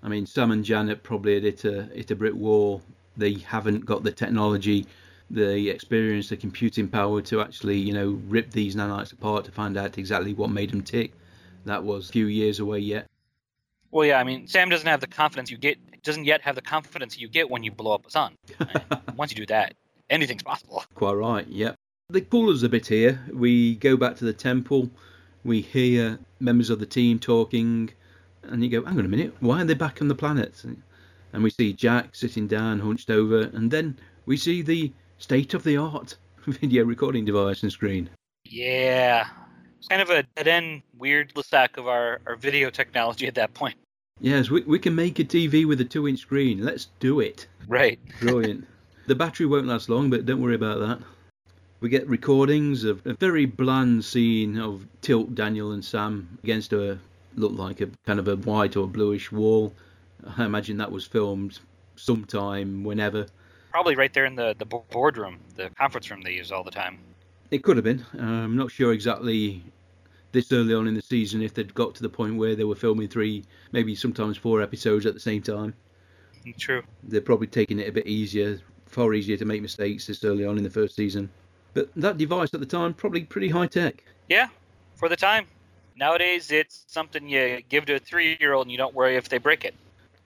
I 0.02 0.08
mean, 0.08 0.26
Sam 0.26 0.50
and 0.50 0.64
Janet 0.64 1.02
probably 1.02 1.34
had 1.34 1.42
hit 1.42 1.64
a, 1.64 1.84
hit 1.84 2.10
a 2.10 2.16
brick 2.16 2.34
wall. 2.34 2.82
They 3.16 3.34
haven't 3.34 3.84
got 3.84 4.04
the 4.04 4.12
technology, 4.12 4.86
the 5.30 5.68
experience, 5.68 6.28
the 6.28 6.36
computing 6.36 6.88
power 6.88 7.20
to 7.22 7.40
actually, 7.40 7.78
you 7.78 7.92
know, 7.92 8.20
rip 8.28 8.50
these 8.50 8.76
nanites 8.76 9.12
apart 9.12 9.44
to 9.46 9.50
find 9.50 9.76
out 9.76 9.98
exactly 9.98 10.34
what 10.34 10.50
made 10.50 10.70
them 10.70 10.82
tick. 10.82 11.12
That 11.64 11.82
was 11.82 12.08
a 12.08 12.12
few 12.12 12.26
years 12.26 12.60
away 12.60 12.78
yet. 12.78 13.06
Well, 13.90 14.06
yeah, 14.06 14.20
I 14.20 14.24
mean, 14.24 14.46
Sam 14.46 14.68
doesn't 14.68 14.86
have 14.86 15.00
the 15.00 15.06
confidence 15.06 15.50
you 15.50 15.56
get, 15.56 15.78
doesn't 16.02 16.24
yet 16.24 16.42
have 16.42 16.54
the 16.54 16.62
confidence 16.62 17.18
you 17.18 17.28
get 17.28 17.50
when 17.50 17.62
you 17.62 17.72
blow 17.72 17.94
up 17.94 18.06
a 18.06 18.10
sun. 18.10 18.36
Once 19.16 19.32
you 19.32 19.36
do 19.36 19.46
that, 19.46 19.74
anything's 20.10 20.42
possible. 20.42 20.84
Quite 20.94 21.14
right, 21.14 21.46
yep. 21.48 21.74
They 22.10 22.20
pull 22.20 22.50
us 22.50 22.62
a 22.62 22.68
bit 22.68 22.86
here. 22.86 23.22
We 23.32 23.74
go 23.76 23.96
back 23.96 24.16
to 24.16 24.24
the 24.24 24.32
temple. 24.32 24.90
We 25.44 25.60
hear 25.60 26.18
members 26.40 26.70
of 26.70 26.80
the 26.80 26.86
team 26.86 27.18
talking, 27.18 27.90
and 28.42 28.62
you 28.62 28.70
go, 28.70 28.84
"Hang 28.84 28.98
on 28.98 29.04
a 29.04 29.08
minute, 29.08 29.34
why 29.40 29.62
are 29.62 29.64
they 29.64 29.74
back 29.74 30.00
on 30.02 30.08
the 30.08 30.14
planet?" 30.14 30.64
And 31.32 31.42
we 31.42 31.50
see 31.50 31.72
Jack 31.72 32.14
sitting 32.14 32.46
down, 32.46 32.80
hunched 32.80 33.10
over, 33.10 33.42
and 33.52 33.70
then 33.70 33.98
we 34.26 34.36
see 34.36 34.62
the 34.62 34.92
state-of-the-art 35.18 36.16
video 36.46 36.84
recording 36.84 37.24
device 37.24 37.62
and 37.62 37.72
screen. 37.72 38.08
Yeah. 38.44 39.28
It's 39.78 39.88
kind 39.88 40.02
of 40.02 40.10
a 40.10 40.24
dead 40.36 40.48
end, 40.48 40.82
weird 40.96 41.32
sack 41.44 41.76
of 41.76 41.86
our, 41.86 42.20
our 42.26 42.36
video 42.36 42.70
technology 42.70 43.26
at 43.26 43.34
that 43.36 43.54
point. 43.54 43.76
Yes, 44.20 44.50
we, 44.50 44.62
we 44.62 44.78
can 44.78 44.94
make 44.94 45.18
a 45.18 45.24
TV 45.24 45.64
with 45.64 45.80
a 45.80 45.84
two 45.84 46.08
inch 46.08 46.20
screen. 46.20 46.64
Let's 46.64 46.88
do 46.98 47.20
it. 47.20 47.46
Right. 47.68 48.00
Brilliant. 48.20 48.66
the 49.06 49.14
battery 49.14 49.46
won't 49.46 49.66
last 49.66 49.88
long, 49.88 50.10
but 50.10 50.26
don't 50.26 50.42
worry 50.42 50.56
about 50.56 50.80
that. 50.80 51.06
We 51.80 51.88
get 51.88 52.08
recordings 52.08 52.82
of 52.82 53.06
a 53.06 53.14
very 53.14 53.46
bland 53.46 54.04
scene 54.04 54.58
of 54.58 54.84
Teal'c, 55.00 55.32
Daniel, 55.36 55.70
and 55.72 55.84
Sam 55.84 56.38
against 56.42 56.72
a 56.72 56.98
look 57.36 57.52
like 57.52 57.80
a 57.80 57.88
kind 58.04 58.18
of 58.18 58.26
a 58.26 58.34
white 58.34 58.76
or 58.76 58.88
bluish 58.88 59.30
wall. 59.30 59.72
I 60.36 60.44
imagine 60.44 60.76
that 60.78 60.90
was 60.90 61.06
filmed 61.06 61.60
sometime, 61.94 62.82
whenever. 62.82 63.26
Probably 63.70 63.94
right 63.94 64.12
there 64.12 64.24
in 64.24 64.34
the, 64.34 64.56
the 64.58 64.64
boardroom, 64.64 65.38
the 65.54 65.70
conference 65.70 66.10
room 66.10 66.20
they 66.22 66.32
use 66.32 66.50
all 66.50 66.64
the 66.64 66.70
time. 66.72 66.98
It 67.52 67.62
could 67.62 67.76
have 67.76 67.84
been. 67.84 68.04
Uh, 68.18 68.24
I'm 68.24 68.56
not 68.56 68.72
sure 68.72 68.92
exactly 68.92 69.62
this 70.32 70.50
early 70.52 70.74
on 70.74 70.88
in 70.88 70.94
the 70.94 71.02
season 71.02 71.42
if 71.42 71.54
they'd 71.54 71.72
got 71.74 71.94
to 71.94 72.02
the 72.02 72.08
point 72.08 72.36
where 72.36 72.56
they 72.56 72.64
were 72.64 72.74
filming 72.74 73.06
three, 73.06 73.44
maybe 73.70 73.94
sometimes 73.94 74.36
four 74.36 74.62
episodes 74.62 75.06
at 75.06 75.14
the 75.14 75.20
same 75.20 75.42
time. 75.42 75.74
True. 76.58 76.82
They're 77.04 77.20
probably 77.20 77.46
taking 77.46 77.78
it 77.78 77.88
a 77.88 77.92
bit 77.92 78.08
easier, 78.08 78.58
far 78.86 79.14
easier 79.14 79.36
to 79.36 79.44
make 79.44 79.62
mistakes 79.62 80.08
this 80.08 80.24
early 80.24 80.44
on 80.44 80.58
in 80.58 80.64
the 80.64 80.70
first 80.70 80.96
season. 80.96 81.30
But 81.78 81.90
that 81.94 82.18
device 82.18 82.52
at 82.54 82.58
the 82.58 82.66
time, 82.66 82.92
probably 82.92 83.22
pretty 83.22 83.48
high 83.48 83.68
tech. 83.68 84.02
Yeah, 84.28 84.48
for 84.96 85.08
the 85.08 85.14
time. 85.14 85.46
Nowadays, 85.94 86.50
it's 86.50 86.82
something 86.88 87.28
you 87.28 87.62
give 87.68 87.86
to 87.86 87.94
a 87.94 87.98
three 88.00 88.36
year 88.40 88.54
old 88.54 88.66
and 88.66 88.72
you 88.72 88.78
don't 88.78 88.96
worry 88.96 89.14
if 89.14 89.28
they 89.28 89.38
break 89.38 89.64
it. 89.64 89.76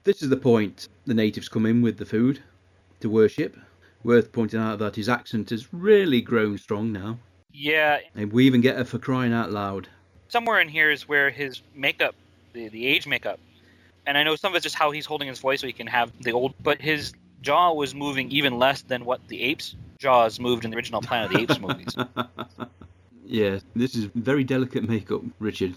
This 0.03 0.23
is 0.23 0.29
the 0.29 0.37
point 0.37 0.87
the 1.05 1.13
natives 1.13 1.47
come 1.47 1.67
in 1.67 1.83
with 1.83 1.97
the 1.97 2.05
food 2.05 2.41
to 3.01 3.09
worship. 3.09 3.55
Worth 4.03 4.31
pointing 4.31 4.59
out 4.59 4.79
that 4.79 4.95
his 4.95 5.07
accent 5.07 5.51
has 5.51 5.71
really 5.71 6.21
grown 6.21 6.57
strong 6.57 6.91
now. 6.91 7.19
Yeah. 7.51 7.99
And 8.15 8.33
we 8.33 8.47
even 8.47 8.61
get 8.61 8.79
a 8.79 8.83
for 8.83 8.97
crying 8.97 9.31
out 9.31 9.51
loud. 9.51 9.87
Somewhere 10.29 10.59
in 10.59 10.69
here 10.69 10.89
is 10.89 11.07
where 11.07 11.29
his 11.29 11.61
makeup, 11.75 12.15
the, 12.53 12.69
the 12.69 12.87
age 12.87 13.05
makeup, 13.05 13.39
and 14.07 14.17
I 14.17 14.23
know 14.23 14.35
some 14.35 14.53
of 14.53 14.55
it's 14.55 14.63
just 14.63 14.75
how 14.75 14.89
he's 14.89 15.05
holding 15.05 15.27
his 15.27 15.37
voice 15.37 15.61
so 15.61 15.67
he 15.67 15.73
can 15.73 15.85
have 15.85 16.11
the 16.19 16.31
old, 16.31 16.55
but 16.63 16.81
his 16.81 17.13
jaw 17.41 17.73
was 17.73 17.93
moving 17.93 18.31
even 18.31 18.57
less 18.57 18.81
than 18.81 19.05
what 19.05 19.27
the 19.27 19.39
apes' 19.39 19.75
jaws 20.03 20.39
moved 20.39 20.65
in 20.65 20.71
the 20.71 20.77
original 20.77 21.01
Planet 21.01 21.31
of 21.31 21.33
the 21.33 21.41
Apes 21.41 21.59
movies. 21.59 21.95
yeah, 23.25 23.59
this 23.75 23.95
is 23.95 24.05
very 24.13 24.43
delicate 24.43 24.87
makeup, 24.87 25.21
Richard. 25.39 25.75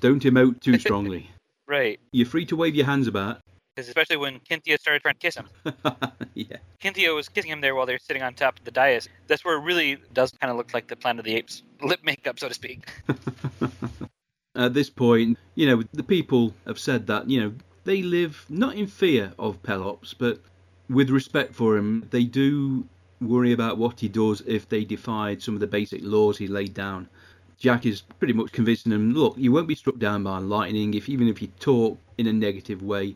Don't 0.00 0.22
emote 0.22 0.60
too 0.60 0.78
strongly. 0.86 1.30
right. 1.66 1.98
You're 2.12 2.26
free 2.26 2.44
to 2.46 2.56
wave 2.56 2.74
your 2.74 2.86
hands 2.86 3.06
about. 3.06 3.38
Especially 3.76 4.16
when 4.16 4.40
Cynthia 4.46 4.76
started 4.76 5.00
trying 5.00 5.14
to 5.14 5.20
kiss 5.20 5.36
him. 5.36 5.48
yeah. 6.34 6.56
Cynthia 6.82 7.14
was 7.14 7.28
kissing 7.28 7.52
him 7.52 7.60
there 7.60 7.74
while 7.74 7.86
they're 7.86 8.00
sitting 8.00 8.22
on 8.22 8.34
top 8.34 8.58
of 8.58 8.64
the 8.64 8.72
dais. 8.72 9.08
That's 9.28 9.44
where 9.44 9.56
it 9.56 9.62
really 9.62 9.98
does 10.12 10.32
kind 10.32 10.50
of 10.50 10.56
look 10.56 10.74
like 10.74 10.88
the 10.88 10.96
Planet 10.96 11.20
of 11.20 11.24
the 11.24 11.36
Apes 11.36 11.62
lip 11.80 12.00
makeup, 12.02 12.38
so 12.38 12.48
to 12.48 12.54
speak. 12.54 12.90
At 14.56 14.74
this 14.74 14.90
point, 14.90 15.38
you 15.54 15.66
know, 15.66 15.84
the 15.92 16.02
people 16.02 16.52
have 16.66 16.78
said 16.78 17.06
that, 17.06 17.30
you 17.30 17.40
know, 17.40 17.54
they 17.84 18.02
live 18.02 18.44
not 18.48 18.74
in 18.74 18.88
fear 18.88 19.32
of 19.38 19.62
Pelops, 19.62 20.12
but 20.12 20.40
with 20.90 21.08
respect 21.08 21.54
for 21.54 21.76
him. 21.76 22.06
They 22.10 22.24
do 22.24 22.84
worry 23.20 23.52
about 23.52 23.78
what 23.78 24.00
he 24.00 24.08
does 24.08 24.42
if 24.46 24.68
they 24.68 24.84
defied 24.84 25.42
some 25.42 25.54
of 25.54 25.60
the 25.60 25.66
basic 25.66 26.00
laws 26.02 26.38
he 26.38 26.46
laid 26.46 26.74
down. 26.74 27.08
Jack 27.58 27.84
is 27.84 28.00
pretty 28.18 28.32
much 28.32 28.52
convincing 28.52 28.90
them, 28.90 29.12
look, 29.12 29.34
you 29.36 29.52
won't 29.52 29.68
be 29.68 29.74
struck 29.74 29.98
down 29.98 30.24
by 30.24 30.38
lightning 30.38 30.94
if 30.94 31.08
even 31.08 31.28
if 31.28 31.42
you 31.42 31.48
talk 31.60 31.98
in 32.16 32.26
a 32.26 32.32
negative 32.32 32.82
way. 32.82 33.14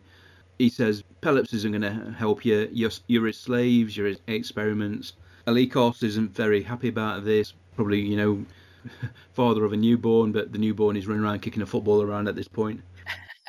He 0.58 0.68
says 0.68 1.02
Pelops 1.20 1.52
isn't 1.54 1.72
going 1.72 1.82
to 1.82 2.12
help 2.12 2.44
you. 2.44 2.68
You're, 2.70 2.90
you're 3.06 3.26
his 3.26 3.38
slaves. 3.38 3.96
You're 3.96 4.08
his 4.08 4.20
experiments. 4.26 5.14
Alekos 5.46 6.02
isn't 6.02 6.34
very 6.34 6.62
happy 6.62 6.88
about 6.88 7.24
this. 7.24 7.54
Probably, 7.74 8.00
you 8.00 8.16
know, 8.16 8.44
father 9.32 9.64
of 9.64 9.72
a 9.72 9.76
newborn, 9.76 10.32
but 10.32 10.52
the 10.52 10.58
newborn 10.58 10.96
is 10.96 11.06
running 11.06 11.24
around 11.24 11.40
kicking 11.40 11.62
a 11.62 11.66
football 11.66 12.02
around 12.02 12.28
at 12.28 12.36
this 12.36 12.48
point. 12.48 12.82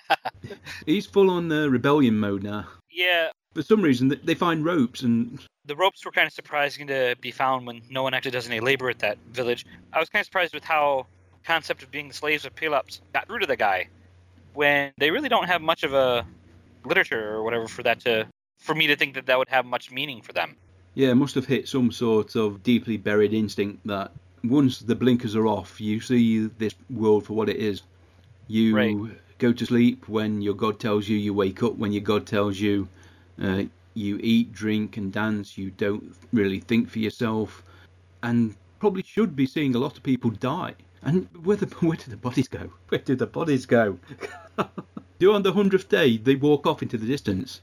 He's 0.86 1.06
full 1.06 1.30
on 1.30 1.52
uh, 1.52 1.68
rebellion 1.68 2.18
mode 2.18 2.44
now. 2.44 2.68
Yeah. 2.89 3.30
For 3.54 3.62
some 3.62 3.82
reason, 3.82 4.20
they 4.24 4.36
find 4.36 4.65
ropes 4.65 5.02
and. 5.02 5.39
The 5.67 5.75
ropes 5.75 6.06
were 6.06 6.12
kind 6.12 6.28
of 6.28 6.34
surprising 6.34 6.88
to 6.88 7.15
be 7.21 7.32
found 7.32 7.65
when 7.65 7.82
no 7.89 8.04
one 8.04 8.13
actually 8.13 8.32
does 8.32 8.47
any 8.47 8.60
labor 8.60 8.89
at 8.89 8.99
that 8.99 9.17
village. 9.32 9.65
I 9.91 9.99
was 9.99 10.10
kind 10.10 10.21
of 10.21 10.25
surprised 10.25 10.54
with 10.54 10.63
how 10.63 11.08
concept 11.43 11.84
of 11.84 11.91
being 11.91 12.08
the 12.08 12.13
slaves 12.13 12.45
of 12.45 12.56
Pelops 12.56 13.01
got 13.13 13.28
through 13.28 13.39
to 13.39 13.47
the 13.47 13.56
guy 13.56 13.88
when 14.54 14.91
they 14.97 15.12
really 15.12 15.30
don't 15.30 15.47
have 15.47 15.62
much 15.62 15.84
of 15.84 15.93
a 15.93 16.25
literature 16.86 17.34
or 17.34 17.43
whatever 17.43 17.67
for 17.67 17.84
that 17.84 17.99
to 18.01 18.28
for 18.58 18.73
me 18.73 18.88
to 18.88 18.95
think 18.95 19.13
that 19.15 19.25
that 19.25 19.38
would 19.38 19.49
have 19.49 19.65
much 19.65 19.91
meaning 19.91 20.21
for 20.21 20.34
them. 20.34 20.56
Yeah, 20.95 21.10
it 21.10 21.15
must 21.15 21.36
have 21.36 21.45
hit 21.45 21.67
some 21.67 21.91
sort 21.91 22.36
of 22.36 22.63
deeply 22.63 22.97
buried 22.97 23.34
instinct 23.34 23.86
that 23.86 24.12
once 24.43 24.80
the 24.80 24.95
blinkers 24.95 25.36
are 25.36 25.45
off, 25.45 25.82
you 25.82 25.99
see 25.99 26.47
this 26.58 26.73
world 26.89 27.25
for 27.25 27.34
what 27.34 27.49
it 27.49 27.58
is. 27.58 27.82
You 28.47 28.75
right. 28.75 28.97
go 29.39 29.51
to 29.51 29.65
sleep 29.65 30.08
when 30.08 30.41
your 30.41 30.54
God 30.54 30.80
tells 30.80 31.08
you, 31.08 31.17
you 31.17 31.34
wake 31.34 31.63
up 31.63 31.75
when 31.75 31.91
your 31.91 32.01
God 32.01 32.25
tells 32.25 32.60
you, 32.60 32.88
uh, 33.41 33.63
you 33.95 34.19
eat, 34.21 34.53
drink, 34.53 34.97
and 34.97 35.12
dance, 35.12 35.58
you 35.58 35.71
don't 35.71 36.15
really 36.31 36.60
think 36.60 36.89
for 36.89 36.99
yourself, 36.99 37.63
and 38.23 38.55
probably 38.79 39.03
should 39.03 39.36
be 39.36 39.45
seeing 39.45 39.73
a 39.73 39.79
lot 39.79 39.97
of 39.97 40.03
people 40.03 40.29
die. 40.29 40.75
And 41.01 41.27
where, 41.43 41.58
the, 41.58 41.65
where 41.79 41.97
did 41.97 42.10
the 42.10 42.17
bodies 42.17 42.47
go? 42.47 42.69
Where 42.89 43.01
do 43.01 43.15
the 43.15 43.27
bodies 43.27 43.65
go? 43.65 43.97
Do 45.17 45.34
on 45.34 45.43
the 45.43 45.53
hundredth 45.53 45.88
day 45.88 46.17
they 46.17 46.36
walk 46.36 46.67
off 46.67 46.81
into 46.81 46.97
the 46.97 47.08
distance? 47.08 47.62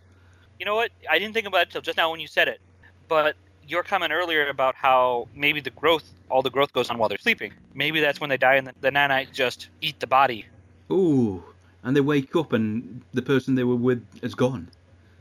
You 0.59 0.65
know 0.65 0.75
what? 0.75 0.91
I 1.11 1.19
didn't 1.19 1.35
think 1.35 1.47
about 1.47 1.63
it 1.63 1.71
till 1.71 1.83
just 1.83 1.99
now 1.99 2.11
when 2.11 2.19
you 2.19 2.27
said 2.27 2.49
it. 2.49 2.61
But 3.09 3.37
your 3.69 3.83
comment 3.83 4.11
earlier 4.11 4.49
about 4.49 4.75
how 4.75 5.29
maybe 5.35 5.61
the 5.61 5.71
growth, 5.71 6.05
all 6.31 6.43
the 6.43 6.51
growth 6.51 6.73
goes 6.73 6.89
on 6.89 6.97
while 6.97 7.11
they're 7.11 7.19
sleeping. 7.19 7.53
Maybe 7.75 8.01
that's 8.01 8.21
when 8.21 8.31
they 8.31 8.39
die 8.39 8.55
and 8.55 8.67
the, 8.67 8.75
the 8.81 8.91
nanites 8.91 9.33
just 9.33 9.69
eat 9.83 10.01
the 10.01 10.07
body. 10.07 10.47
Ooh, 10.91 11.45
and 11.83 11.95
they 11.95 12.01
wake 12.01 12.35
up 12.37 12.53
and 12.53 13.03
the 13.13 13.23
person 13.23 13.55
they 13.55 13.65
were 13.65 13.77
with 13.77 14.05
is 14.23 14.35
gone. 14.35 14.69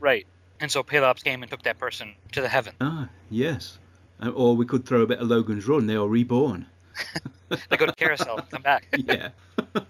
Right. 0.00 0.26
And 0.62 0.70
so 0.70 0.84
Pelops 0.84 1.24
came 1.24 1.42
and 1.42 1.50
took 1.50 1.62
that 1.62 1.78
person 1.78 2.14
to 2.30 2.40
the 2.40 2.48
heaven. 2.48 2.72
Ah, 2.80 3.08
yes. 3.30 3.78
Uh, 4.22 4.30
or 4.30 4.54
we 4.54 4.64
could 4.64 4.86
throw 4.86 5.02
a 5.02 5.06
bit 5.06 5.18
of 5.18 5.26
Logan's 5.26 5.66
Run. 5.66 5.88
They 5.88 5.96
are 5.96 6.06
reborn. 6.06 6.66
they 7.68 7.76
go 7.76 7.84
to 7.84 7.92
carousel, 7.92 8.36
come 8.50 8.62
back. 8.62 8.86
yeah. 8.96 9.30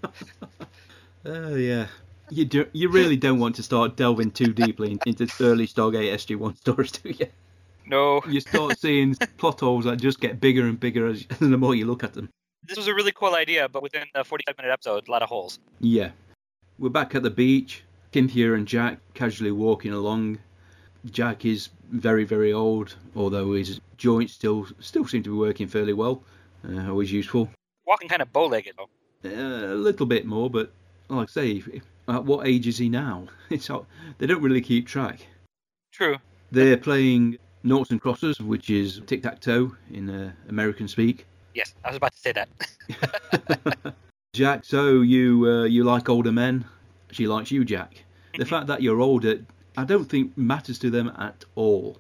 Oh 1.25 1.55
yeah. 1.55 1.87
You 2.31 2.45
do, 2.45 2.67
you 2.73 2.89
really 2.89 3.17
don't 3.17 3.39
want 3.39 3.55
to 3.55 3.63
start 3.63 3.95
delving 3.97 4.33
too 4.33 4.53
deeply 4.53 4.99
into 5.07 5.33
early 5.41 5.69
Stargate 5.69 6.13
SG-1 6.13 6.57
stories, 6.57 6.91
do 6.91 7.11
you? 7.11 7.29
No. 7.87 8.23
You 8.27 8.41
start 8.41 8.77
seeing 8.81 9.15
plot 9.37 9.61
holes 9.61 9.85
that 9.85 10.01
just 10.01 10.19
get 10.19 10.41
bigger 10.41 10.67
and 10.67 10.81
bigger 10.81 11.07
as 11.07 11.25
the 11.39 11.57
more 11.57 11.77
you 11.77 11.85
look 11.85 12.03
at 12.03 12.15
them. 12.15 12.29
This 12.67 12.77
was 12.77 12.89
a 12.89 12.95
really 12.95 13.13
cool 13.13 13.37
idea, 13.37 13.69
but 13.69 13.85
within 13.85 14.07
a 14.17 14.25
45 14.25 14.57
minute 14.59 14.73
episode, 14.73 15.07
a 15.07 15.11
lot 15.13 15.23
of 15.23 15.29
holes. 15.29 15.61
Yeah. 15.79 16.11
We're 16.81 16.89
back 16.89 17.15
at 17.15 17.23
the 17.23 17.31
beach. 17.31 17.85
Cynthia 18.13 18.55
and 18.55 18.67
Jack 18.67 18.99
casually 19.15 19.53
walking 19.53 19.93
along. 19.93 20.39
Jack 21.11 21.45
is 21.45 21.69
very, 21.91 22.25
very 22.25 22.53
old, 22.53 22.95
although 23.17 23.53
his 23.53 23.81
joints 23.97 24.33
still 24.35 24.67
still 24.81 25.07
seem 25.07 25.23
to 25.25 25.31
be 25.31 25.37
working 25.37 25.67
fairly 25.67 25.93
well. 25.93 26.23
Uh, 26.69 26.89
always 26.89 27.13
useful. 27.13 27.49
Walking 27.87 28.09
kind 28.09 28.23
of 28.23 28.33
bow-legged, 28.33 28.75
though. 28.77 28.89
Uh, 29.29 29.73
a 29.73 29.75
little 29.75 30.07
bit 30.07 30.27
more, 30.27 30.49
but 30.49 30.73
like 31.09 31.29
I 31.29 31.33
say, 31.33 31.51
if, 31.53 31.83
at 32.09 32.25
what 32.25 32.47
age 32.47 32.67
is 32.67 32.79
he 32.79 32.89
now? 32.89 33.27
It's 33.51 33.69
not, 33.69 33.85
they 34.19 34.27
don't 34.27 34.43
really 34.43 34.63
keep 34.63 34.87
track. 34.87 35.27
True. 35.93 36.17
They're 36.51 36.79
playing 36.79 37.39
noughts 37.63 37.91
and 37.91 38.01
crosses, 38.01 38.41
which 38.41 38.71
is 38.71 39.01
tic 39.07 39.23
tac 39.23 39.41
toe 39.41 39.77
in 39.93 40.09
uh, 40.09 40.33
American 40.49 40.89
speak. 40.89 41.27
Yes, 41.55 41.75
I 41.85 41.89
was 41.89 41.97
about 41.97 42.13
to 42.13 42.19
say 42.19 42.33
that. 42.33 43.95
Jack, 44.35 44.65
so 44.65 45.03
you 45.03 45.47
uh, 45.47 45.65
you 45.65 45.85
like 45.85 46.09
older 46.09 46.33
men? 46.33 46.65
She 47.11 47.27
likes 47.27 47.51
you, 47.51 47.65
Jack. 47.65 48.05
The 48.39 48.47
fact 48.53 48.67
that 48.69 48.81
you're 48.81 49.01
older, 49.01 49.45
I 49.77 49.85
don't 49.85 50.05
think 50.05 50.37
matters 50.37 50.79
to 50.81 50.91
them 50.91 51.13
at 51.19 51.45
all. 51.55 51.99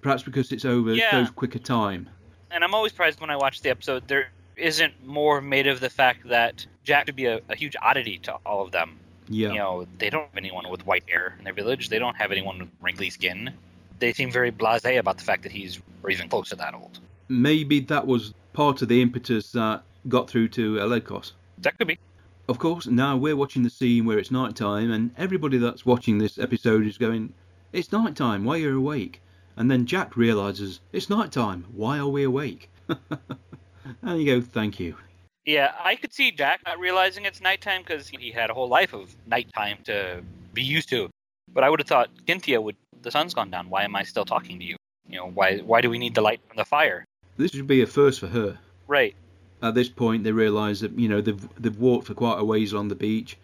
Perhaps 0.00 0.22
because 0.24 0.50
it's 0.52 0.64
over 0.64 0.94
Yeah. 0.94 1.26
so 1.26 1.32
quick 1.32 1.54
a 1.54 1.58
time. 1.58 2.08
and 2.50 2.62
I'm 2.64 2.74
always 2.74 2.92
surprised 2.92 3.20
when 3.20 3.30
I 3.30 3.36
watch 3.36 3.62
the 3.62 3.70
episode, 3.70 4.06
there 4.08 4.28
isn't 4.56 4.92
more 5.06 5.40
made 5.40 5.66
of 5.66 5.80
the 5.80 5.88
fact 5.88 6.28
that 6.28 6.66
Jack 6.84 7.06
would 7.06 7.16
be 7.16 7.24
a, 7.26 7.40
a 7.48 7.54
huge 7.56 7.74
oddity 7.80 8.18
to 8.18 8.34
all 8.44 8.62
of 8.62 8.72
them. 8.72 8.98
Yeah. 9.28 9.48
You 9.52 9.58
know, 9.58 9.86
they 9.98 10.10
don't 10.10 10.24
have 10.28 10.36
anyone 10.36 10.68
with 10.68 10.84
white 10.84 11.04
hair 11.08 11.34
in 11.38 11.44
their 11.44 11.54
village. 11.54 11.88
They 11.88 11.98
don't 11.98 12.16
have 12.16 12.30
anyone 12.32 12.58
with 12.58 12.68
wrinkly 12.82 13.08
skin. 13.08 13.54
They 14.00 14.12
seem 14.12 14.30
very 14.30 14.50
blasé 14.52 14.98
about 14.98 15.16
the 15.16 15.24
fact 15.24 15.44
that 15.44 15.52
he's 15.52 15.80
or 16.02 16.10
even 16.10 16.28
close 16.28 16.48
to 16.50 16.56
that 16.56 16.74
old. 16.74 16.98
Maybe 17.28 17.80
that 17.80 18.06
was 18.06 18.34
part 18.52 18.82
of 18.82 18.88
the 18.88 19.00
impetus 19.00 19.52
that 19.52 19.82
got 20.08 20.28
through 20.28 20.48
to 20.48 20.74
Alekos. 20.76 21.32
That 21.58 21.78
could 21.78 21.86
be. 21.86 21.98
Of 22.48 22.58
course, 22.58 22.86
now 22.86 23.16
we're 23.16 23.36
watching 23.36 23.62
the 23.62 23.70
scene 23.70 24.04
where 24.04 24.18
it's 24.18 24.30
night 24.30 24.56
time, 24.56 24.90
and 24.90 25.12
everybody 25.16 25.58
that's 25.58 25.86
watching 25.86 26.18
this 26.18 26.38
episode 26.38 26.86
is 26.86 26.98
going, 26.98 27.34
It's 27.72 27.92
night 27.92 28.16
time, 28.16 28.44
why 28.44 28.56
are 28.56 28.58
you 28.58 28.78
awake? 28.78 29.22
And 29.56 29.70
then 29.70 29.86
Jack 29.86 30.16
realizes, 30.16 30.80
It's 30.92 31.08
night 31.08 31.32
time, 31.32 31.66
why 31.72 31.98
are 31.98 32.08
we 32.08 32.24
awake? 32.24 32.70
And 34.02 34.20
you 34.20 34.26
go, 34.26 34.40
thank 34.40 34.78
you. 34.78 34.96
Yeah, 35.44 35.72
I 35.82 35.96
could 35.96 36.12
see 36.12 36.30
Jack 36.30 36.60
not 36.66 36.78
realizing 36.78 37.24
it's 37.24 37.40
nighttime 37.40 37.82
because 37.82 38.08
he 38.08 38.30
had 38.30 38.50
a 38.50 38.54
whole 38.54 38.68
life 38.68 38.92
of 38.92 39.14
nighttime 39.26 39.78
to 39.84 40.22
be 40.52 40.62
used 40.62 40.88
to. 40.90 41.10
But 41.52 41.64
I 41.64 41.70
would 41.70 41.80
have 41.80 41.88
thought 41.88 42.10
Cynthia 42.26 42.60
would. 42.60 42.76
The 43.02 43.10
sun's 43.10 43.34
gone 43.34 43.50
down. 43.50 43.68
Why 43.68 43.82
am 43.82 43.96
I 43.96 44.04
still 44.04 44.24
talking 44.24 44.60
to 44.60 44.64
you? 44.64 44.76
You 45.08 45.16
know, 45.16 45.30
why? 45.30 45.58
Why 45.58 45.80
do 45.80 45.90
we 45.90 45.98
need 45.98 46.14
the 46.14 46.20
light 46.20 46.40
from 46.46 46.56
the 46.56 46.64
fire? 46.64 47.04
This 47.36 47.50
should 47.50 47.66
be 47.66 47.82
a 47.82 47.86
first 47.86 48.20
for 48.20 48.28
her. 48.28 48.58
Right. 48.86 49.16
At 49.62 49.74
this 49.74 49.88
point, 49.88 50.24
they 50.24 50.32
realise 50.32 50.80
that 50.80 50.98
you 50.98 51.08
know 51.08 51.20
they've 51.20 51.48
they've 51.58 51.78
walked 51.78 52.08
for 52.08 52.14
quite 52.14 52.38
a 52.38 52.44
ways 52.44 52.74
on 52.74 52.88
the 52.88 52.96
beach. 52.96 53.38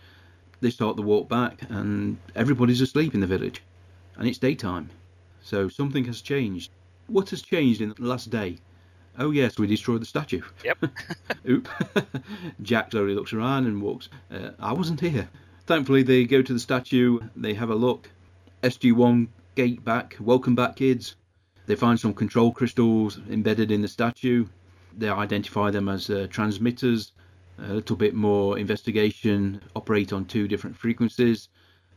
They 0.60 0.70
start 0.70 0.96
the 0.96 1.02
walk 1.02 1.28
back, 1.28 1.62
and 1.68 2.18
everybody's 2.34 2.80
asleep 2.80 3.14
in 3.14 3.20
the 3.20 3.26
village, 3.26 3.62
and 4.16 4.26
it's 4.26 4.38
daytime. 4.38 4.90
So 5.40 5.68
something 5.68 6.04
has 6.06 6.20
changed. 6.20 6.72
What 7.06 7.30
has 7.30 7.40
changed 7.42 7.80
in 7.80 7.90
the 7.90 8.02
last 8.02 8.30
day? 8.30 8.58
Oh 9.16 9.30
yes, 9.30 9.58
we 9.58 9.66
destroyed 9.68 10.02
the 10.02 10.06
statue. 10.06 10.42
Yep. 10.64 10.78
Oop. 11.48 11.68
Jack 12.62 12.90
slowly 12.90 13.14
looks 13.14 13.32
around 13.32 13.66
and 13.66 13.80
walks. 13.80 14.08
Uh, 14.30 14.50
I 14.58 14.72
wasn't 14.72 15.00
here. 15.00 15.28
Thankfully, 15.66 16.02
they 16.02 16.24
go 16.24 16.42
to 16.42 16.52
the 16.52 16.58
statue. 16.58 17.20
They 17.36 17.54
have 17.54 17.70
a 17.70 17.74
look. 17.74 18.10
SG1 18.62 19.28
gate 19.54 19.84
back. 19.84 20.16
Welcome 20.18 20.54
back, 20.54 20.76
kids. 20.76 21.16
They 21.66 21.76
find 21.76 21.98
some 21.98 22.14
control 22.14 22.52
crystals 22.52 23.20
embedded 23.30 23.70
in 23.70 23.82
the 23.82 23.88
statue. 23.88 24.46
They 24.96 25.08
identify 25.08 25.70
them 25.70 25.88
as 25.88 26.10
uh, 26.10 26.26
transmitters. 26.30 27.12
A 27.58 27.74
little 27.74 27.96
bit 27.96 28.14
more 28.14 28.58
investigation. 28.58 29.60
Operate 29.74 30.12
on 30.12 30.24
two 30.24 30.46
different 30.46 30.76
frequencies. 30.76 31.48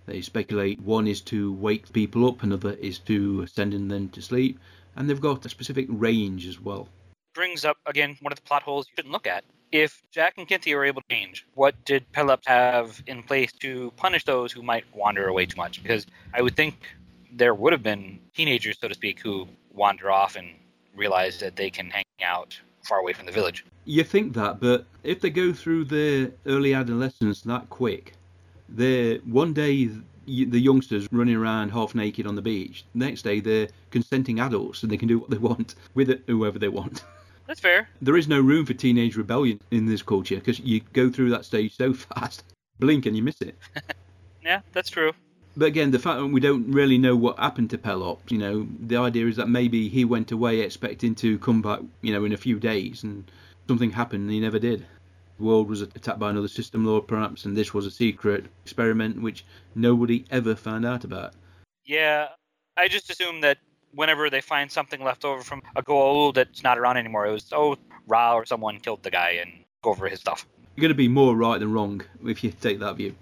They 0.07 0.21
speculate 0.21 0.81
one 0.81 1.07
is 1.07 1.21
to 1.21 1.53
wake 1.53 1.91
people 1.93 2.27
up, 2.27 2.43
another 2.43 2.73
is 2.73 2.99
to 2.99 3.45
sending 3.47 3.87
them 3.87 4.09
to 4.09 4.21
sleep, 4.21 4.59
and 4.95 5.09
they've 5.09 5.21
got 5.21 5.45
a 5.45 5.49
specific 5.49 5.85
range 5.89 6.47
as 6.47 6.59
well. 6.59 6.89
Brings 7.33 7.63
up 7.63 7.77
again 7.85 8.17
one 8.21 8.33
of 8.33 8.37
the 8.37 8.43
plot 8.43 8.63
holes 8.63 8.87
you 8.87 8.93
shouldn't 8.95 9.11
look 9.11 9.27
at. 9.27 9.43
If 9.71 10.03
Jack 10.11 10.33
and 10.37 10.49
Cynthia 10.49 10.75
were 10.75 10.83
able 10.83 11.01
to 11.01 11.07
change, 11.15 11.45
what 11.53 11.75
did 11.85 12.11
Pelops 12.11 12.47
have 12.47 13.01
in 13.07 13.23
place 13.23 13.53
to 13.53 13.93
punish 13.95 14.25
those 14.25 14.51
who 14.51 14.61
might 14.61 14.83
wander 14.93 15.27
away 15.27 15.45
too 15.45 15.55
much? 15.55 15.81
Because 15.81 16.07
I 16.33 16.41
would 16.41 16.57
think 16.57 16.75
there 17.31 17.53
would 17.53 17.71
have 17.71 17.83
been 17.83 18.19
teenagers, 18.35 18.79
so 18.79 18.89
to 18.89 18.93
speak, 18.93 19.21
who 19.21 19.47
wander 19.71 20.11
off 20.11 20.35
and 20.35 20.49
realize 20.93 21.39
that 21.39 21.55
they 21.55 21.69
can 21.69 21.89
hang 21.89 22.03
out 22.21 22.59
far 22.83 22.99
away 22.99 23.13
from 23.13 23.25
the 23.25 23.31
village. 23.31 23.65
You 23.85 24.03
think 24.03 24.33
that, 24.33 24.59
but 24.59 24.85
if 25.03 25.21
they 25.21 25.29
go 25.29 25.53
through 25.53 25.85
their 25.85 26.31
early 26.45 26.73
adolescence 26.73 27.41
that 27.41 27.69
quick, 27.69 28.13
they're 28.69 29.17
one 29.19 29.53
day 29.53 29.89
the 30.25 30.59
youngsters 30.59 31.07
running 31.11 31.35
around 31.35 31.69
half 31.69 31.95
naked 31.95 32.27
on 32.27 32.35
the 32.35 32.41
beach. 32.41 32.85
The 32.93 32.99
next 32.99 33.23
day 33.23 33.39
they're 33.39 33.67
consenting 33.89 34.39
adults 34.39 34.83
and 34.83 34.91
they 34.91 34.97
can 34.97 35.07
do 35.07 35.19
what 35.19 35.29
they 35.29 35.37
want 35.37 35.75
with 35.95 36.09
it, 36.09 36.23
whoever 36.27 36.59
they 36.59 36.69
want. 36.69 37.03
That's 37.47 37.59
fair. 37.59 37.89
There 38.01 38.15
is 38.15 38.27
no 38.27 38.39
room 38.39 38.65
for 38.65 38.73
teenage 38.73 39.17
rebellion 39.17 39.59
in 39.71 39.85
this 39.85 40.01
culture 40.01 40.35
because 40.35 40.59
you 40.59 40.81
go 40.93 41.09
through 41.09 41.31
that 41.31 41.43
stage 41.45 41.75
so 41.75 41.93
fast. 42.15 42.43
Blink 42.79 43.05
and 43.05 43.15
you 43.15 43.23
miss 43.23 43.41
it. 43.41 43.57
Yeah, 44.43 44.61
that's 44.73 44.89
true. 44.89 45.13
But 45.57 45.65
again, 45.65 45.91
the 45.91 45.99
fact 45.99 46.19
that 46.19 46.27
we 46.27 46.39
don't 46.39 46.71
really 46.71 46.97
know 46.97 47.15
what 47.15 47.37
happened 47.37 47.69
to 47.71 47.77
Pelops, 47.77 48.31
you 48.31 48.37
know, 48.37 48.67
the 48.79 48.97
idea 48.97 49.27
is 49.27 49.35
that 49.35 49.49
maybe 49.49 49.89
he 49.89 50.05
went 50.05 50.31
away 50.31 50.61
expecting 50.61 51.13
to 51.15 51.37
come 51.39 51.61
back, 51.61 51.81
you 52.01 52.13
know, 52.13 52.23
in 52.23 52.31
a 52.31 52.37
few 52.37 52.59
days, 52.59 53.03
and 53.03 53.29
something 53.67 53.91
happened 53.91 54.23
and 54.23 54.31
he 54.31 54.39
never 54.39 54.59
did. 54.59 54.85
The 55.37 55.43
world 55.43 55.67
was 55.67 55.81
attacked 55.81 56.19
by 56.19 56.29
another 56.29 56.47
system 56.47 56.85
lord, 56.85 57.07
perhaps, 57.07 57.45
and 57.45 57.57
this 57.57 57.73
was 57.73 57.85
a 57.85 57.91
secret 57.91 58.45
experiment 58.63 59.21
which 59.21 59.43
nobody 59.75 60.23
ever 60.31 60.55
found 60.55 60.85
out 60.85 61.03
about. 61.03 61.33
Yeah, 61.85 62.29
I 62.77 62.87
just 62.87 63.09
assume 63.09 63.41
that 63.41 63.57
whenever 63.93 64.29
they 64.29 64.41
find 64.41 64.71
something 64.71 65.03
left 65.03 65.25
over 65.25 65.41
from 65.41 65.61
a 65.75 65.83
Goa'uld 65.83 66.35
that's 66.35 66.63
not 66.63 66.77
around 66.77 66.97
anymore, 66.97 67.25
it 67.25 67.31
was 67.31 67.51
oh 67.51 67.75
Ra 68.07 68.35
or 68.35 68.45
someone 68.45 68.79
killed 68.79 69.03
the 69.03 69.11
guy 69.11 69.31
and 69.41 69.51
go 69.83 69.91
over 69.91 70.07
his 70.07 70.19
stuff. 70.19 70.47
You're 70.75 70.81
going 70.81 70.89
to 70.89 70.95
be 70.95 71.07
more 71.07 71.35
right 71.35 71.59
than 71.59 71.73
wrong 71.73 72.01
if 72.25 72.43
you 72.43 72.51
take 72.51 72.79
that 72.79 72.95
view. 72.95 73.15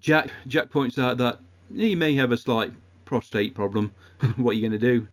Jack 0.00 0.30
Jack 0.46 0.70
points 0.70 0.98
out 0.98 1.18
that 1.18 1.40
he 1.74 1.94
may 1.94 2.14
have 2.14 2.32
a 2.32 2.36
slight 2.36 2.72
prostate 3.04 3.54
problem. 3.54 3.92
what 4.36 4.52
are 4.52 4.54
you 4.54 4.68
going 4.68 4.78
to 4.78 4.78
do? 4.78 5.08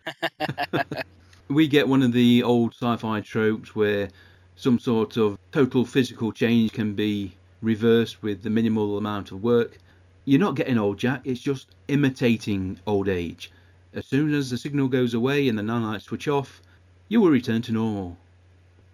we 1.48 1.68
get 1.68 1.88
one 1.88 2.02
of 2.02 2.14
the 2.14 2.44
old 2.44 2.74
sci-fi 2.74 3.22
tropes 3.22 3.76
where 3.76 4.10
some 4.56 4.80
sort 4.80 5.18
of 5.18 5.38
total 5.52 5.86
physical 5.86 6.32
change 6.32 6.72
can 6.72 6.94
be 6.94 7.34
reversed 7.62 8.22
with 8.24 8.42
the 8.44 8.50
minimal 8.50 8.98
amount 8.98 9.32
of 9.32 9.44
work. 9.44 9.78
You're 10.26 10.40
not 10.40 10.56
getting 10.56 10.78
old, 10.78 10.98
Jack. 11.00 11.22
It's 11.26 11.42
just 11.42 11.76
imitating 11.88 12.80
old 12.86 13.10
age. 13.10 13.52
As 13.94 14.06
soon 14.06 14.34
as 14.34 14.50
the 14.50 14.58
signal 14.58 14.88
goes 14.88 15.14
away 15.14 15.48
and 15.50 15.58
the 15.58 15.64
nanites 15.64 16.04
switch 16.04 16.28
off, 16.28 16.62
you 17.10 17.20
will 17.20 17.30
return 17.30 17.62
to 17.64 17.72
normal. 17.72 18.18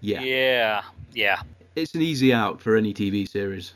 Yeah. 0.01 0.21
Yeah, 0.21 0.81
yeah, 1.13 1.41
It's 1.75 1.93
an 1.95 2.01
easy 2.01 2.33
out 2.33 2.61
for 2.61 2.75
any 2.75 2.93
TV 2.93 3.27
series, 3.27 3.73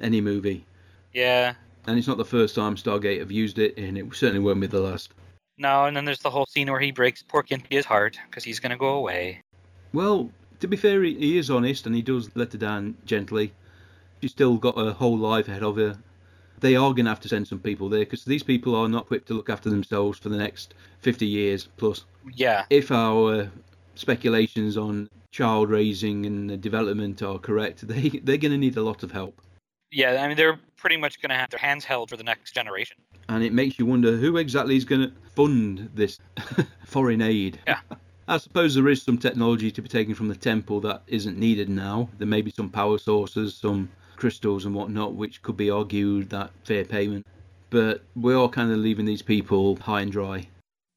any 0.00 0.20
movie. 0.20 0.64
yeah. 1.12 1.54
And 1.86 1.98
it's 1.98 2.08
not 2.08 2.16
the 2.16 2.24
first 2.24 2.54
time 2.54 2.76
Stargate 2.76 3.18
have 3.18 3.30
used 3.30 3.58
it, 3.58 3.76
and 3.76 3.98
it 3.98 4.14
certainly 4.14 4.44
won't 4.44 4.60
be 4.60 4.66
the 4.66 4.80
last. 4.80 5.12
No, 5.58 5.84
and 5.84 5.96
then 5.96 6.04
there's 6.04 6.20
the 6.20 6.30
whole 6.30 6.46
scene 6.46 6.70
where 6.70 6.80
he 6.80 6.90
breaks 6.90 7.22
poor 7.22 7.44
Cynthia's 7.46 7.84
heart 7.84 8.18
because 8.28 8.42
he's 8.42 8.58
gonna 8.58 8.76
go 8.76 8.94
away. 8.94 9.40
Well, 9.92 10.30
to 10.60 10.66
be 10.66 10.76
fair, 10.76 11.02
he 11.02 11.14
he 11.14 11.38
is 11.38 11.50
honest 11.50 11.86
and 11.86 11.94
he 11.94 12.02
does 12.02 12.30
let 12.34 12.52
her 12.52 12.58
down 12.58 12.96
gently. 13.04 13.52
She's 14.20 14.32
still 14.32 14.56
got 14.56 14.78
a 14.78 14.94
whole 14.94 15.18
life 15.18 15.48
ahead 15.48 15.62
of 15.62 15.76
her. 15.76 15.98
They 16.60 16.76
are 16.76 16.94
going 16.94 17.04
to 17.04 17.10
have 17.10 17.20
to 17.20 17.28
send 17.28 17.46
some 17.46 17.58
people 17.58 17.90
there 17.90 18.00
because 18.00 18.24
these 18.24 18.42
people 18.42 18.74
are 18.74 18.88
not 18.88 19.02
equipped 19.02 19.28
to 19.28 19.34
look 19.34 19.50
after 19.50 19.68
themselves 19.68 20.18
for 20.18 20.30
the 20.30 20.38
next 20.38 20.72
50 21.00 21.26
years 21.26 21.68
plus. 21.76 22.06
Yeah, 22.34 22.64
If 22.70 22.90
our 22.90 23.34
uh, 23.34 23.46
speculations 23.96 24.78
on 24.78 25.10
child 25.30 25.68
raising 25.68 26.24
and 26.24 26.58
development 26.62 27.22
are 27.22 27.38
correct, 27.38 27.86
they, 27.88 28.08
they're 28.08 28.38
going 28.38 28.52
to 28.52 28.56
need 28.56 28.78
a 28.78 28.82
lot 28.82 29.02
of 29.02 29.12
help. 29.12 29.42
Yeah. 29.94 30.22
I 30.22 30.28
mean, 30.28 30.36
they're 30.36 30.58
pretty 30.76 30.96
much 30.96 31.20
gonna 31.22 31.38
have 31.38 31.50
their 31.50 31.60
hands 31.60 31.84
held 31.84 32.10
for 32.10 32.16
the 32.16 32.24
next 32.24 32.52
generation. 32.52 32.96
And 33.28 33.42
it 33.42 33.52
makes 33.52 33.78
you 33.78 33.86
wonder 33.86 34.16
who 34.16 34.36
exactly 34.36 34.76
is 34.76 34.84
going 34.84 35.00
to 35.00 35.12
fund 35.34 35.90
this 35.94 36.18
foreign 36.84 37.22
aid. 37.22 37.58
Yeah. 37.66 37.80
I 38.28 38.38
suppose 38.38 38.74
there 38.74 38.88
is 38.88 39.02
some 39.02 39.18
technology 39.18 39.70
to 39.70 39.82
be 39.82 39.88
taken 39.88 40.14
from 40.14 40.28
the 40.28 40.34
temple 40.34 40.80
that 40.80 41.02
isn't 41.06 41.38
needed 41.38 41.68
now. 41.68 42.08
There 42.18 42.26
may 42.26 42.40
be 42.40 42.50
some 42.50 42.70
power 42.70 42.96
sources, 42.96 43.54
some 43.54 43.90
crystals 44.16 44.64
and 44.64 44.74
whatnot, 44.74 45.14
which 45.14 45.42
could 45.42 45.56
be 45.56 45.70
argued 45.70 46.30
that 46.30 46.50
fair 46.64 46.84
payment. 46.84 47.26
But 47.68 48.02
we 48.16 48.32
are 48.32 48.36
all 48.36 48.48
kind 48.48 48.72
of 48.72 48.78
leaving 48.78 49.04
these 49.04 49.20
people 49.20 49.76
high 49.76 50.00
and 50.00 50.12
dry. 50.12 50.48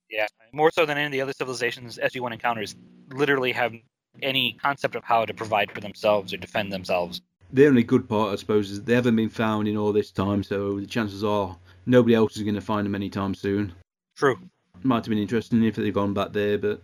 Yeah, 0.10 0.28
more 0.54 0.72
so 0.72 0.86
than 0.86 0.98
any 0.98 1.08
of 1.08 1.12
the 1.12 1.22
other 1.22 1.34
civilizations 1.34 2.00
SG-1 2.02 2.32
encounters 2.32 2.76
literally 3.12 3.52
have 3.52 3.74
any 4.22 4.58
concept 4.62 4.96
of 4.96 5.04
how 5.04 5.26
to 5.26 5.34
provide 5.34 5.72
for 5.72 5.82
themselves 5.82 6.34
or 6.34 6.38
defend 6.38 6.72
themselves. 6.72 7.22
The 7.54 7.68
only 7.68 7.84
good 7.84 8.10
part, 8.10 8.34
I 8.34 8.36
suppose, 8.36 8.72
is 8.72 8.84
they 8.84 8.94
haven't 8.94 9.16
been 9.16 9.30
found 9.30 9.68
in 9.68 9.78
all 9.78 9.94
this 9.94 10.12
time, 10.12 10.44
so 10.44 10.80
the 10.80 10.86
chances 10.86 11.24
are 11.24 11.56
nobody 11.86 12.14
else 12.14 12.36
is 12.36 12.44
going 12.44 12.56
to 12.56 12.62
find 12.62 12.86
them 12.86 12.96
anytime 12.96 13.34
soon. 13.34 13.74
True. 14.16 14.38
Might 14.84 15.06
have 15.06 15.10
been 15.10 15.18
interesting 15.18 15.64
if 15.64 15.76
they'd 15.76 15.94
gone 15.94 16.14
back 16.14 16.34
there, 16.34 16.58
but 16.58 16.82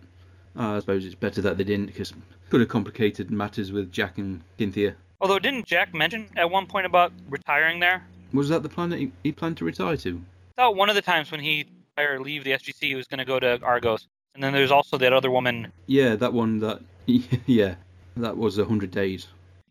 I 0.56 0.80
suppose 0.80 1.04
it's 1.04 1.14
better 1.14 1.42
that 1.42 1.58
they 1.58 1.64
didn't, 1.64 1.86
because 1.86 2.12
it 2.12 2.16
could 2.50 2.60
have 2.60 2.68
complicated 2.68 3.30
matters 3.30 3.72
with 3.72 3.92
Jack 3.92 4.18
and 4.18 4.42
Cynthia. 4.58 4.96
Although, 5.20 5.38
didn't 5.38 5.66
Jack 5.66 5.94
mention 5.94 6.28
at 6.36 6.50
one 6.50 6.66
point 6.66 6.86
about 6.86 7.12
retiring 7.28 7.80
there? 7.80 8.04
Was 8.32 8.48
that 8.48 8.62
the 8.62 8.68
planet 8.68 8.98
he, 8.98 9.12
he 9.22 9.32
planned 9.32 9.58
to 9.58 9.64
retire 9.64 9.96
to? 9.98 10.20
I 10.56 10.62
thought 10.62 10.76
one 10.76 10.88
of 10.88 10.94
the 10.94 11.02
times 11.02 11.30
when 11.30 11.40
he 11.40 11.66
or 11.98 12.18
leave 12.18 12.44
the 12.44 12.50
SGC, 12.50 12.74
he 12.80 12.94
was 12.94 13.06
going 13.06 13.18
to 13.18 13.24
go 13.24 13.38
to 13.38 13.60
Argos. 13.62 14.08
And 14.34 14.42
then 14.42 14.52
there's 14.52 14.72
also 14.72 14.98
that 14.98 15.12
other 15.12 15.30
woman. 15.30 15.72
Yeah, 15.86 16.16
that 16.16 16.32
one 16.32 16.58
that. 16.60 16.80
Yeah, 17.46 17.74
that 18.16 18.36
was 18.36 18.58
a 18.58 18.64
hundred 18.64 18.90
days. 18.90 19.26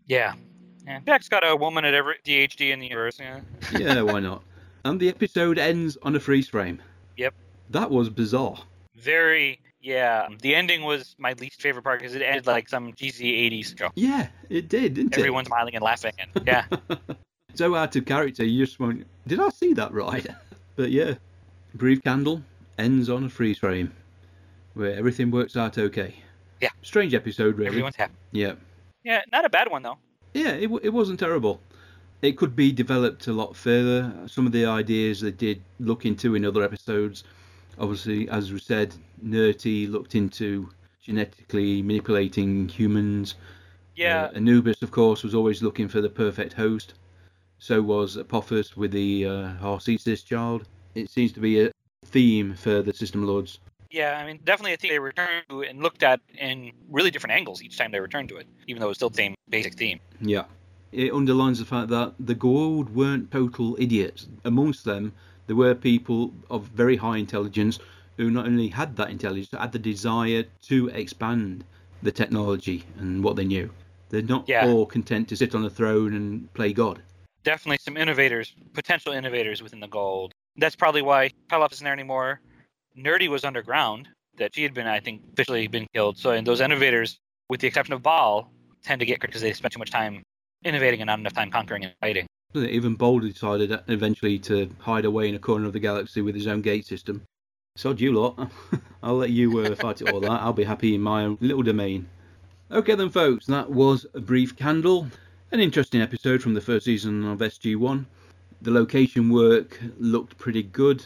Yeah. 0.06 0.36
Yeah. 0.86 1.00
Jack's 1.06 1.30
got 1.30 1.48
a 1.48 1.56
woman 1.56 1.86
at 1.86 1.94
every 1.94 2.16
DHD 2.26 2.72
in 2.72 2.80
the 2.80 2.88
universe. 2.88 3.20
Yeah. 3.20 3.42
Yeah, 3.80 4.02
why 4.02 4.20
not? 4.20 4.44
And 4.86 5.00
the 5.00 5.10
episode 5.10 5.58
ends 5.58 5.98
on 6.04 6.16
a 6.16 6.20
freeze 6.20 6.48
frame. 6.48 6.82
Yep. 7.18 7.34
That 7.70 7.90
was 7.90 8.10
bizarre. 8.10 8.58
Very. 8.96 9.60
Yeah. 9.82 10.28
The 10.42 10.56
ending 10.56 10.84
was 10.84 11.16
my 11.18 11.34
least 11.34 11.62
favorite 11.62 11.84
part 11.84 12.00
because 12.00 12.16
it 12.16 12.22
ended 12.22 12.48
like 12.48 12.70
some 12.70 12.94
cheesy 12.94 13.50
80s 13.50 13.78
show. 13.78 13.90
Yeah, 13.96 14.28
it 14.50 14.70
did, 14.70 14.96
didn't 14.96 15.18
Everyone 15.18 15.46
smiling 15.46 15.76
and 15.76 15.84
laughing. 15.84 16.14
And 16.20 16.46
yeah. 16.46 16.66
so 17.54 17.76
out 17.76 17.96
of 17.96 18.06
character, 18.06 18.44
you 18.44 18.66
just 18.66 18.80
won't. 18.80 19.06
Did 19.28 19.40
I 19.40 19.50
see 19.50 19.74
that 19.74 19.94
right? 19.94 20.26
but 20.76 20.92
yeah, 20.92 21.16
Brief 21.76 22.04
Candle 22.04 22.42
ends 22.78 23.10
on 23.10 23.24
a 23.24 23.30
freeze 23.30 23.58
frame 23.58 23.94
where 24.74 24.96
everything 24.96 25.32
works 25.32 25.56
out 25.56 25.78
okay. 25.78 26.16
Yeah. 26.62 26.70
Strange 26.82 27.14
episode, 27.14 27.58
really. 27.58 27.68
Everyone's 27.68 27.96
happy. 27.96 28.14
Yeah. 28.32 28.54
Yeah. 29.04 29.22
Not 29.32 29.46
a 29.46 29.50
bad 29.50 29.70
one, 29.70 29.84
though. 29.84 29.98
Yeah, 30.34 30.52
it, 30.52 30.64
w- 30.64 30.82
it 30.84 30.90
wasn't 30.90 31.20
terrible. 31.20 31.62
It 32.22 32.38
could 32.38 32.56
be 32.56 32.72
developed 32.72 33.28
a 33.28 33.34
lot 33.34 33.56
further. 33.56 34.14
Some 34.28 34.46
of 34.46 34.52
the 34.52 34.66
ideas 34.66 35.22
they 35.22 35.32
did 35.32 35.62
look 35.80 36.06
into 36.06 36.36
in 36.36 36.46
other 36.46 36.64
episodes. 36.64 37.24
Obviously, 37.78 38.30
as 38.30 38.52
we 38.54 38.60
said, 38.60 38.94
Nirrti 39.24 39.90
looked 39.90 40.16
into 40.16 40.70
genetically 41.02 41.82
manipulating 41.82 42.70
humans. 42.70 43.36
Yeah. 43.96 44.26
Uh, 44.26 44.32
Anubis, 44.36 44.82
of 44.82 44.92
course, 44.92 45.24
was 45.24 45.36
always 45.36 45.62
looking 45.62 45.88
for 45.88 46.02
the 46.02 46.10
perfect 46.10 46.54
host. 46.54 46.94
So 47.60 47.82
was 47.82 48.18
Apophis 48.18 48.76
with 48.76 48.92
the 48.92 49.26
uh, 49.26 49.54
Harcesis 49.62 50.26
child. 50.26 50.66
It 50.96 51.10
seems 51.10 51.32
to 51.34 51.40
be 51.40 51.62
a 51.62 51.72
theme 52.06 52.54
for 52.56 52.82
the 52.82 52.94
System 52.94 53.26
Lords. 53.26 53.60
Yeah, 53.94 54.18
I 54.18 54.26
mean, 54.26 54.40
definitely, 54.44 54.74
I 54.74 54.76
think 54.78 54.92
they 54.92 54.98
returned 54.98 55.44
to 55.50 55.62
and 55.62 55.80
looked 55.80 56.02
at 56.02 56.20
in 56.40 56.72
really 56.90 57.12
different 57.12 57.36
angles 57.36 57.62
each 57.62 57.78
time 57.78 57.92
they 57.92 58.00
returned 58.00 58.28
to 58.30 58.38
it, 58.38 58.48
even 58.68 58.80
though 58.80 58.88
it 58.88 58.90
was 58.90 58.98
still 58.98 59.12
the 59.12 59.18
same 59.18 59.36
basic 59.50 59.76
theme. 59.76 60.00
Yeah. 60.20 60.46
It 60.92 61.14
underlines 61.14 61.60
the 61.60 61.66
fact 61.66 61.90
that 61.90 62.16
the 62.20 62.34
Goa'uld 62.34 62.90
weren't 62.90 63.30
total 63.30 63.76
idiots. 63.80 64.28
Amongst 64.46 64.84
them, 64.84 65.14
there 65.46 65.56
were 65.56 65.76
people 65.76 66.34
of 66.50 66.64
very 66.70 66.96
high 66.96 67.18
intelligence 67.18 67.78
who 68.18 68.32
not 68.32 68.48
only 68.48 68.68
had 68.68 68.96
that 68.96 69.12
intelligence, 69.12 69.50
but 69.52 69.62
had 69.62 69.72
the 69.72 69.80
desire 69.80 70.44
to 70.64 70.88
expand 70.90 71.64
the 72.02 72.12
technology 72.12 72.84
and 72.98 73.24
what 73.24 73.36
they 73.36 73.46
knew. 73.46 73.70
They're 74.10 74.24
not 74.24 74.50
Yeah. 74.50 74.66
all 74.68 74.88
content 74.88 75.28
to 75.30 75.36
sit 75.36 75.54
on 75.54 75.66
a 75.66 75.70
throne 75.70 76.16
and 76.16 76.52
play 76.56 76.74
God. 76.74 77.04
Definitely 77.44 77.78
some 77.78 77.98
innovators, 77.98 78.56
potential 78.74 79.14
innovators 79.14 79.62
within 79.62 79.82
the 79.82 79.88
Goa'uld. 79.88 80.32
That's 80.58 80.76
probably 80.76 81.04
why 81.04 81.30
Pelops 81.48 81.76
isn't 81.76 81.86
there 81.86 81.94
anymore. 81.94 82.42
Nirrti 82.98 83.28
was 83.28 83.44
underground, 83.44 84.08
that 84.38 84.56
she 84.56 84.64
had 84.64 84.74
been, 84.74 84.88
I 84.88 85.00
think, 85.00 85.22
officially 85.34 85.68
been 85.68 85.88
killed. 85.94 86.18
So, 86.18 86.32
and 86.32 86.46
those 86.46 86.62
innovators, 86.62 87.20
with 87.50 87.62
the 87.62 87.68
exception 87.68 87.94
of 87.94 88.02
Baal, 88.02 88.52
tend 88.84 89.00
to 89.00 89.06
get 89.06 89.20
because 89.20 89.42
they 89.42 89.54
spent 89.54 89.74
too 89.74 89.80
much 89.80 89.92
time 89.92 90.24
innovating 90.64 91.02
and 91.02 91.08
not 91.08 91.20
enough 91.20 91.34
time 91.34 91.52
conquering 91.52 91.86
and 91.86 91.94
fighting. 92.02 92.26
Even 92.56 92.96
Boulder 92.96 93.28
decided 93.28 93.80
eventually 93.88 94.38
to 94.40 94.70
hide 94.80 95.06
away 95.06 95.28
in 95.28 95.36
a 95.36 95.40
corner 95.40 95.66
of 95.66 95.74
the 95.74 95.80
galaxy 95.80 96.22
with 96.22 96.36
his 96.36 96.48
own 96.48 96.62
gate 96.62 96.86
system. 96.86 97.24
Sod 97.76 98.00
you 98.00 98.14
lot. 98.14 98.52
I'll 99.04 99.18
let 99.18 99.32
you 99.32 99.60
uh, 99.60 99.76
fight 99.76 100.02
it 100.02 100.12
all 100.12 100.20
that. 100.20 100.42
I'll 100.42 100.54
be 100.54 100.64
happy 100.64 100.94
in 100.94 101.02
my 101.02 101.24
own 101.24 101.38
little 101.42 101.64
domain. 101.64 102.08
Okay 102.70 102.94
then, 102.94 103.10
folks, 103.10 103.48
that 103.48 103.72
was 103.72 104.06
A 104.14 104.20
Brief 104.20 104.56
Candle. 104.56 105.08
An 105.52 105.60
interesting 105.60 106.02
episode 106.02 106.42
from 106.42 106.54
the 106.54 106.62
first 106.62 106.86
season 106.86 107.26
of 107.26 107.40
SG1. 107.40 108.06
The 108.62 108.72
location 108.72 109.30
work 109.30 109.80
looked 109.98 110.38
pretty 110.38 110.64
good. 110.64 111.04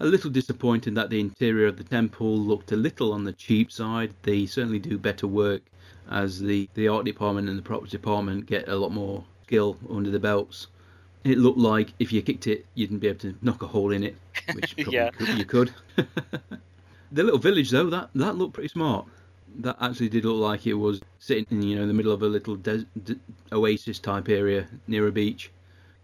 A 0.00 0.06
little 0.06 0.30
disappointing 0.30 0.94
that 0.94 1.10
the 1.10 1.20
interior 1.20 1.66
of 1.66 1.76
the 1.76 1.84
temple 1.84 2.38
looked 2.38 2.72
a 2.72 2.76
little 2.76 3.12
on 3.12 3.24
the 3.24 3.34
cheap 3.34 3.70
side. 3.70 4.14
They 4.22 4.46
certainly 4.46 4.78
do 4.78 4.96
better 4.98 5.26
work 5.26 5.62
as 6.10 6.40
the, 6.40 6.68
the 6.74 6.88
art 6.88 7.04
department 7.04 7.48
and 7.48 7.58
the 7.58 7.62
props 7.62 7.90
department 7.90 8.46
get 8.46 8.66
a 8.68 8.76
lot 8.76 8.92
more 8.92 9.24
skill 9.44 9.76
under 9.90 10.10
the 10.10 10.18
belts. 10.18 10.68
It 11.24 11.36
looked 11.36 11.58
like 11.58 11.92
if 11.98 12.12
you 12.12 12.22
kicked 12.22 12.46
it, 12.46 12.64
you'd 12.74 12.98
be 12.98 13.08
able 13.08 13.18
to 13.20 13.34
knock 13.42 13.62
a 13.62 13.66
hole 13.66 13.92
in 13.92 14.02
it, 14.02 14.16
which 14.54 14.74
probably 14.76 14.94
Yeah. 14.94 15.10
could, 15.10 15.28
you 15.38 15.44
could. 15.44 15.72
the 15.96 17.22
little 17.22 17.38
village, 17.38 17.70
though, 17.70 17.90
that, 17.90 18.08
that 18.14 18.36
looked 18.36 18.54
pretty 18.54 18.68
smart. 18.70 19.04
That 19.58 19.76
actually 19.80 20.08
did 20.08 20.24
look 20.24 20.40
like 20.40 20.66
it 20.66 20.74
was 20.74 21.02
sitting, 21.18 21.44
in, 21.50 21.62
you 21.62 21.76
know, 21.76 21.82
in 21.82 21.88
the 21.88 21.94
middle 21.94 22.12
of 22.12 22.22
a 22.22 22.26
little 22.26 22.56
des- 22.56 22.86
d- 23.04 23.16
oasis 23.52 23.98
type 23.98 24.30
area 24.30 24.66
near 24.86 25.06
a 25.08 25.12
beach. 25.12 25.50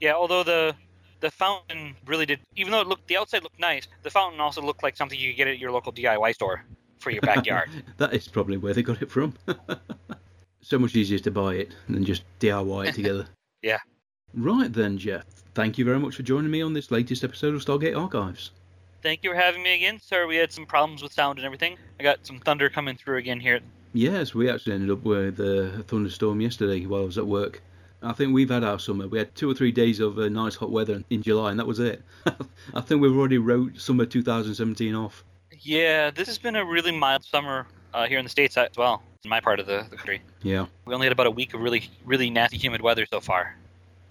Yeah, 0.01 0.13
although 0.13 0.43
the 0.43 0.75
the 1.21 1.31
fountain 1.31 1.95
really 2.07 2.27
did, 2.27 2.41
even 2.57 2.73
though 2.73 2.81
it 2.81 2.87
looked 2.87 3.07
the 3.09 3.17
outside 3.17 3.43
looked 3.43 3.59
nice, 3.59 3.89
the 4.03 4.11
fountain 4.11 4.41
also 4.41 4.62
looked 4.62 4.83
like 4.83 4.97
something 4.97 5.19
you 5.19 5.31
could 5.31 5.37
get 5.37 5.49
at 5.49 5.59
your 5.59 5.71
local 5.71 5.93
DIY 5.93 6.35
store 6.35 6.64
for 6.99 7.11
your 7.11 7.23
backyard. 7.23 7.71
that 7.97 8.12
is 8.12 8.29
probably 8.29 8.57
where 8.57 8.75
they 8.75 8.83
got 8.83 9.03
it 9.03 9.11
from. 9.11 9.35
so 10.61 10.79
much 10.79 10.97
easier 10.97 11.19
to 11.19 11.31
buy 11.31 11.55
it 11.55 11.73
than 11.89 12.05
just 12.05 12.25
DIY 12.41 12.89
it 12.89 12.95
together. 12.95 13.27
Yeah. 13.62 13.79
Right 14.35 14.73
then, 14.73 14.97
Jeff. 14.97 15.25
Thank 15.55 15.77
you 15.77 15.85
very 15.85 15.99
much 15.99 16.14
for 16.14 16.23
joining 16.23 16.53
me 16.53 16.62
on 16.62 16.73
this 16.73 16.93
latest 16.93 17.25
episode 17.25 17.55
of 17.55 17.64
Stargate 17.64 17.99
Archives. 17.99 18.53
Thank 19.03 19.25
you 19.25 19.31
for 19.31 19.37
having 19.37 19.62
me 19.62 19.75
again. 19.75 19.99
sir. 19.99 20.27
we 20.29 20.37
had 20.37 20.53
some 20.53 20.67
problems 20.67 21.03
with 21.03 21.12
sound 21.12 21.39
and 21.39 21.47
everything. 21.47 21.77
I 21.99 22.05
got 22.05 22.25
some 22.25 22.39
thunder 22.39 22.69
coming 22.69 22.97
through 22.97 23.17
again 23.17 23.41
here. 23.41 23.61
Yes, 23.93 24.35
we 24.35 24.49
actually 24.51 24.75
ended 24.75 24.91
up 24.91 25.03
with 25.03 25.41
a 25.41 25.83
thunderstorm 25.89 26.41
yesterday 26.41 26.85
while 26.87 27.03
I 27.03 27.07
was 27.07 27.19
at 27.19 27.27
work. 27.27 27.62
I 28.07 28.13
think 28.13 28.33
we've 28.33 28.51
had 28.51 28.63
our 28.63 28.79
summer. 28.79 29.09
We 29.09 29.19
had 29.19 29.35
two 29.35 29.51
or 29.51 29.55
three 29.55 29.73
days 29.73 29.99
of 29.99 30.17
uh, 30.19 30.29
nice 30.29 30.55
hot 30.55 30.71
weather 30.71 31.03
in 31.11 31.23
July, 31.23 31.51
and 31.51 31.59
that 31.59 31.67
was 31.67 31.81
it. 31.81 32.03
I 32.75 32.81
think 32.81 33.03
we've 33.03 33.17
already 33.17 33.39
wrote 33.39 33.79
summer 33.81 34.07
2017 34.07 34.95
off. 34.95 35.25
Yeah, 35.61 36.11
this 36.13 36.29
has 36.29 36.39
been 36.39 36.55
a 36.55 36.65
really 36.65 36.93
mild 36.93 37.25
summer 37.25 37.67
uh, 37.93 38.07
here 38.07 38.19
in 38.19 38.25
the 38.25 38.31
states 38.31 38.57
as 38.57 38.77
well. 38.77 39.03
In 39.25 39.31
my 39.31 39.41
part 39.41 39.59
of 39.59 39.67
the, 39.67 39.85
the 39.91 39.97
country, 39.97 40.23
Yeah, 40.43 40.67
we 40.85 40.95
only 40.95 41.07
had 41.07 41.13
about 41.13 41.27
a 41.27 41.33
week 41.33 41.53
of 41.55 41.61
really, 41.61 41.91
really 42.05 42.31
nasty 42.31 42.59
humid 42.59 42.81
weather 42.81 43.07
so 43.11 43.21
far. 43.21 43.57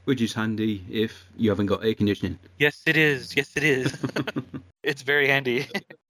which 0.03 0.21
is 0.21 0.33
handy 0.33 0.83
if 0.91 1.25
you 1.37 1.49
haven't 1.49 1.67
got 1.67 1.85
air 1.85 1.93
conditioning. 1.93 2.37
Yes, 2.59 2.81
it 2.85 2.97
is. 2.97 3.33
Yes, 3.33 3.55
it 3.55 3.63
is. 3.63 3.97
it's 4.83 5.03
very 5.03 5.29
handy. 5.29 5.67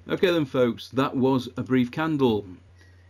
Okay, 0.10 0.32
then, 0.32 0.46
folks, 0.46 0.90
that 0.90 1.16
was 1.16 1.50
a 1.58 1.62
brief 1.62 1.92
candle. 1.92 2.46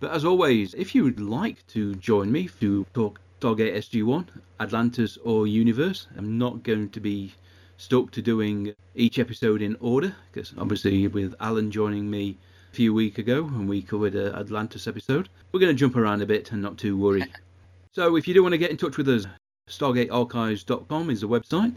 But 0.01 0.11
as 0.11 0.25
always, 0.25 0.73
if 0.73 0.93
you 0.93 1.05
would 1.05 1.21
like 1.21 1.65
to 1.67 1.95
join 1.95 2.29
me 2.29 2.49
to 2.59 2.85
talk 2.93 3.21
Stargate 3.45 3.75
SG1, 3.75 4.25
Atlantis, 4.59 5.19
or 5.23 5.45
Universe, 5.45 6.07
I'm 6.17 6.35
not 6.39 6.63
going 6.63 6.89
to 6.89 6.99
be 6.99 7.31
stuck 7.77 8.09
to 8.09 8.21
doing 8.23 8.73
each 8.95 9.19
episode 9.19 9.61
in 9.61 9.77
order, 9.79 10.15
because 10.31 10.51
obviously, 10.57 11.07
with 11.07 11.35
Alan 11.39 11.69
joining 11.69 12.09
me 12.09 12.39
a 12.71 12.75
few 12.75 12.91
weeks 12.91 13.19
ago 13.19 13.45
and 13.45 13.69
we 13.69 13.83
covered 13.83 14.15
a 14.15 14.35
Atlantis 14.35 14.87
episode, 14.87 15.29
we're 15.51 15.59
going 15.59 15.71
to 15.71 15.79
jump 15.79 15.95
around 15.95 16.23
a 16.23 16.25
bit 16.25 16.53
and 16.53 16.59
not 16.59 16.79
too 16.79 16.97
worry. 16.97 17.23
so, 17.91 18.15
if 18.15 18.27
you 18.27 18.33
do 18.33 18.41
want 18.41 18.53
to 18.53 18.57
get 18.57 18.71
in 18.71 18.77
touch 18.77 18.97
with 18.97 19.07
us, 19.09 19.27
StargateArchives.com 19.69 21.11
is 21.11 21.21
the 21.21 21.29
website, 21.29 21.75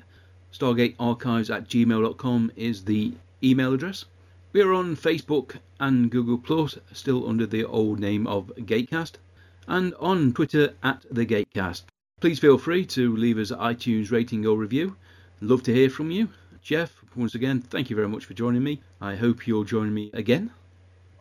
StargateArchives 0.54 1.54
at 1.54 1.68
gmail.com 1.68 2.50
is 2.56 2.82
the 2.82 3.12
email 3.44 3.74
address. 3.74 4.06
We 4.54 4.62
are 4.62 4.72
on 4.72 4.96
Facebook 4.96 5.58
and 5.80 6.10
Google 6.10 6.38
Plus, 6.38 6.78
still 6.94 7.28
under 7.28 7.44
the 7.44 7.66
old 7.66 8.00
name 8.00 8.26
of 8.26 8.50
Gatecast, 8.56 9.16
and 9.68 9.94
on 10.00 10.32
Twitter 10.32 10.74
at 10.82 11.04
the 11.10 11.24
Gatecast. 11.24 11.84
Please 12.20 12.40
feel 12.40 12.58
free 12.58 12.84
to 12.86 13.14
leave 13.14 13.38
us 13.38 13.52
an 13.52 13.58
iTunes 13.58 14.10
rating 14.10 14.44
or 14.44 14.56
review. 14.56 14.96
Love 15.40 15.62
to 15.62 15.72
hear 15.72 15.88
from 15.88 16.10
you. 16.10 16.28
Jeff, 16.62 16.92
once 17.14 17.34
again, 17.36 17.60
thank 17.60 17.90
you 17.90 17.94
very 17.96 18.08
much 18.08 18.24
for 18.24 18.34
joining 18.34 18.64
me. 18.64 18.80
I 19.00 19.14
hope 19.14 19.46
you'll 19.46 19.64
join 19.64 19.94
me 19.94 20.10
again. 20.14 20.50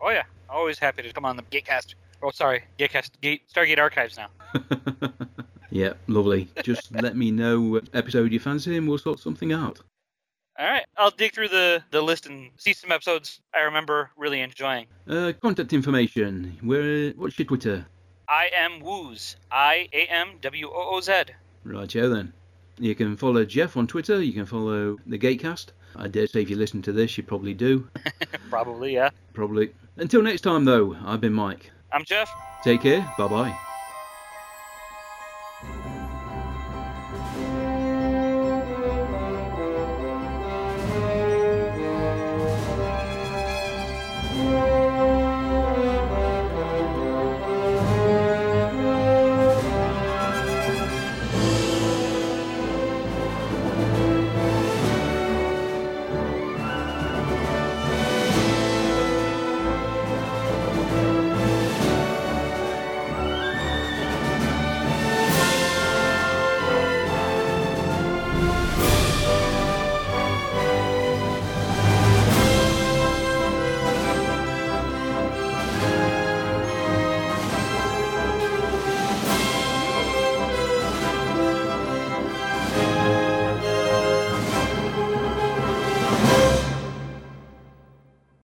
oh 0.00 0.10
yeah, 0.10 0.24
always 0.50 0.78
happy 0.78 1.02
to 1.02 1.12
come 1.12 1.24
on 1.24 1.36
the 1.36 1.42
Gatecast. 1.44 1.94
Oh, 2.22 2.30
sorry, 2.30 2.64
Gatecast, 2.78 3.10
Gate, 3.20 3.42
Stargate 3.52 3.78
Archives 3.78 4.16
now. 4.18 4.28
yeah, 5.70 5.92
lovely. 6.08 6.48
Just 6.64 6.92
let 7.02 7.16
me 7.16 7.30
know 7.30 7.60
what 7.60 7.88
episode 7.94 8.32
you 8.32 8.40
fancy 8.40 8.76
and 8.76 8.88
we'll 8.88 8.98
sort 8.98 9.20
something 9.20 9.52
out. 9.52 9.78
All 10.58 10.66
right, 10.66 10.84
I'll 10.96 11.12
dig 11.12 11.32
through 11.32 11.48
the 11.48 11.84
the 11.92 12.02
list 12.02 12.26
and 12.26 12.50
see 12.56 12.72
some 12.72 12.90
episodes 12.90 13.40
I 13.54 13.62
remember 13.62 14.10
really 14.16 14.40
enjoying. 14.40 14.86
Uh, 15.08 15.32
contact 15.40 15.72
information. 15.72 16.56
Where? 16.62 17.10
What's 17.10 17.38
your 17.38 17.46
Twitter? 17.46 17.86
I 18.28 18.50
am 18.54 18.80
Wooz. 18.80 19.36
I 19.50 19.88
A 19.92 20.06
M 20.06 20.38
W 20.42 20.68
O 20.68 20.96
O 20.96 21.00
Z. 21.00 21.12
Right, 21.64 21.94
yeah, 21.94 22.06
then. 22.06 22.32
You 22.78 22.94
can 22.94 23.16
follow 23.16 23.44
Jeff 23.44 23.76
on 23.76 23.86
Twitter. 23.86 24.22
You 24.22 24.32
can 24.32 24.46
follow 24.46 24.98
the 25.06 25.18
Gatecast. 25.18 25.68
I 25.96 26.08
dare 26.08 26.26
say 26.26 26.42
if 26.42 26.50
you 26.50 26.56
listen 26.56 26.82
to 26.82 26.92
this, 26.92 27.16
you 27.16 27.24
probably 27.24 27.54
do. 27.54 27.88
Probably, 28.50 28.94
yeah. 28.94 29.10
Probably. 29.32 29.72
Until 29.96 30.22
next 30.22 30.42
time, 30.42 30.64
though, 30.64 30.96
I've 31.04 31.20
been 31.20 31.32
Mike. 31.32 31.70
I'm 31.92 32.04
Jeff. 32.04 32.30
Take 32.62 32.82
care. 32.82 33.12
Bye 33.18 33.28
bye. 33.28 33.67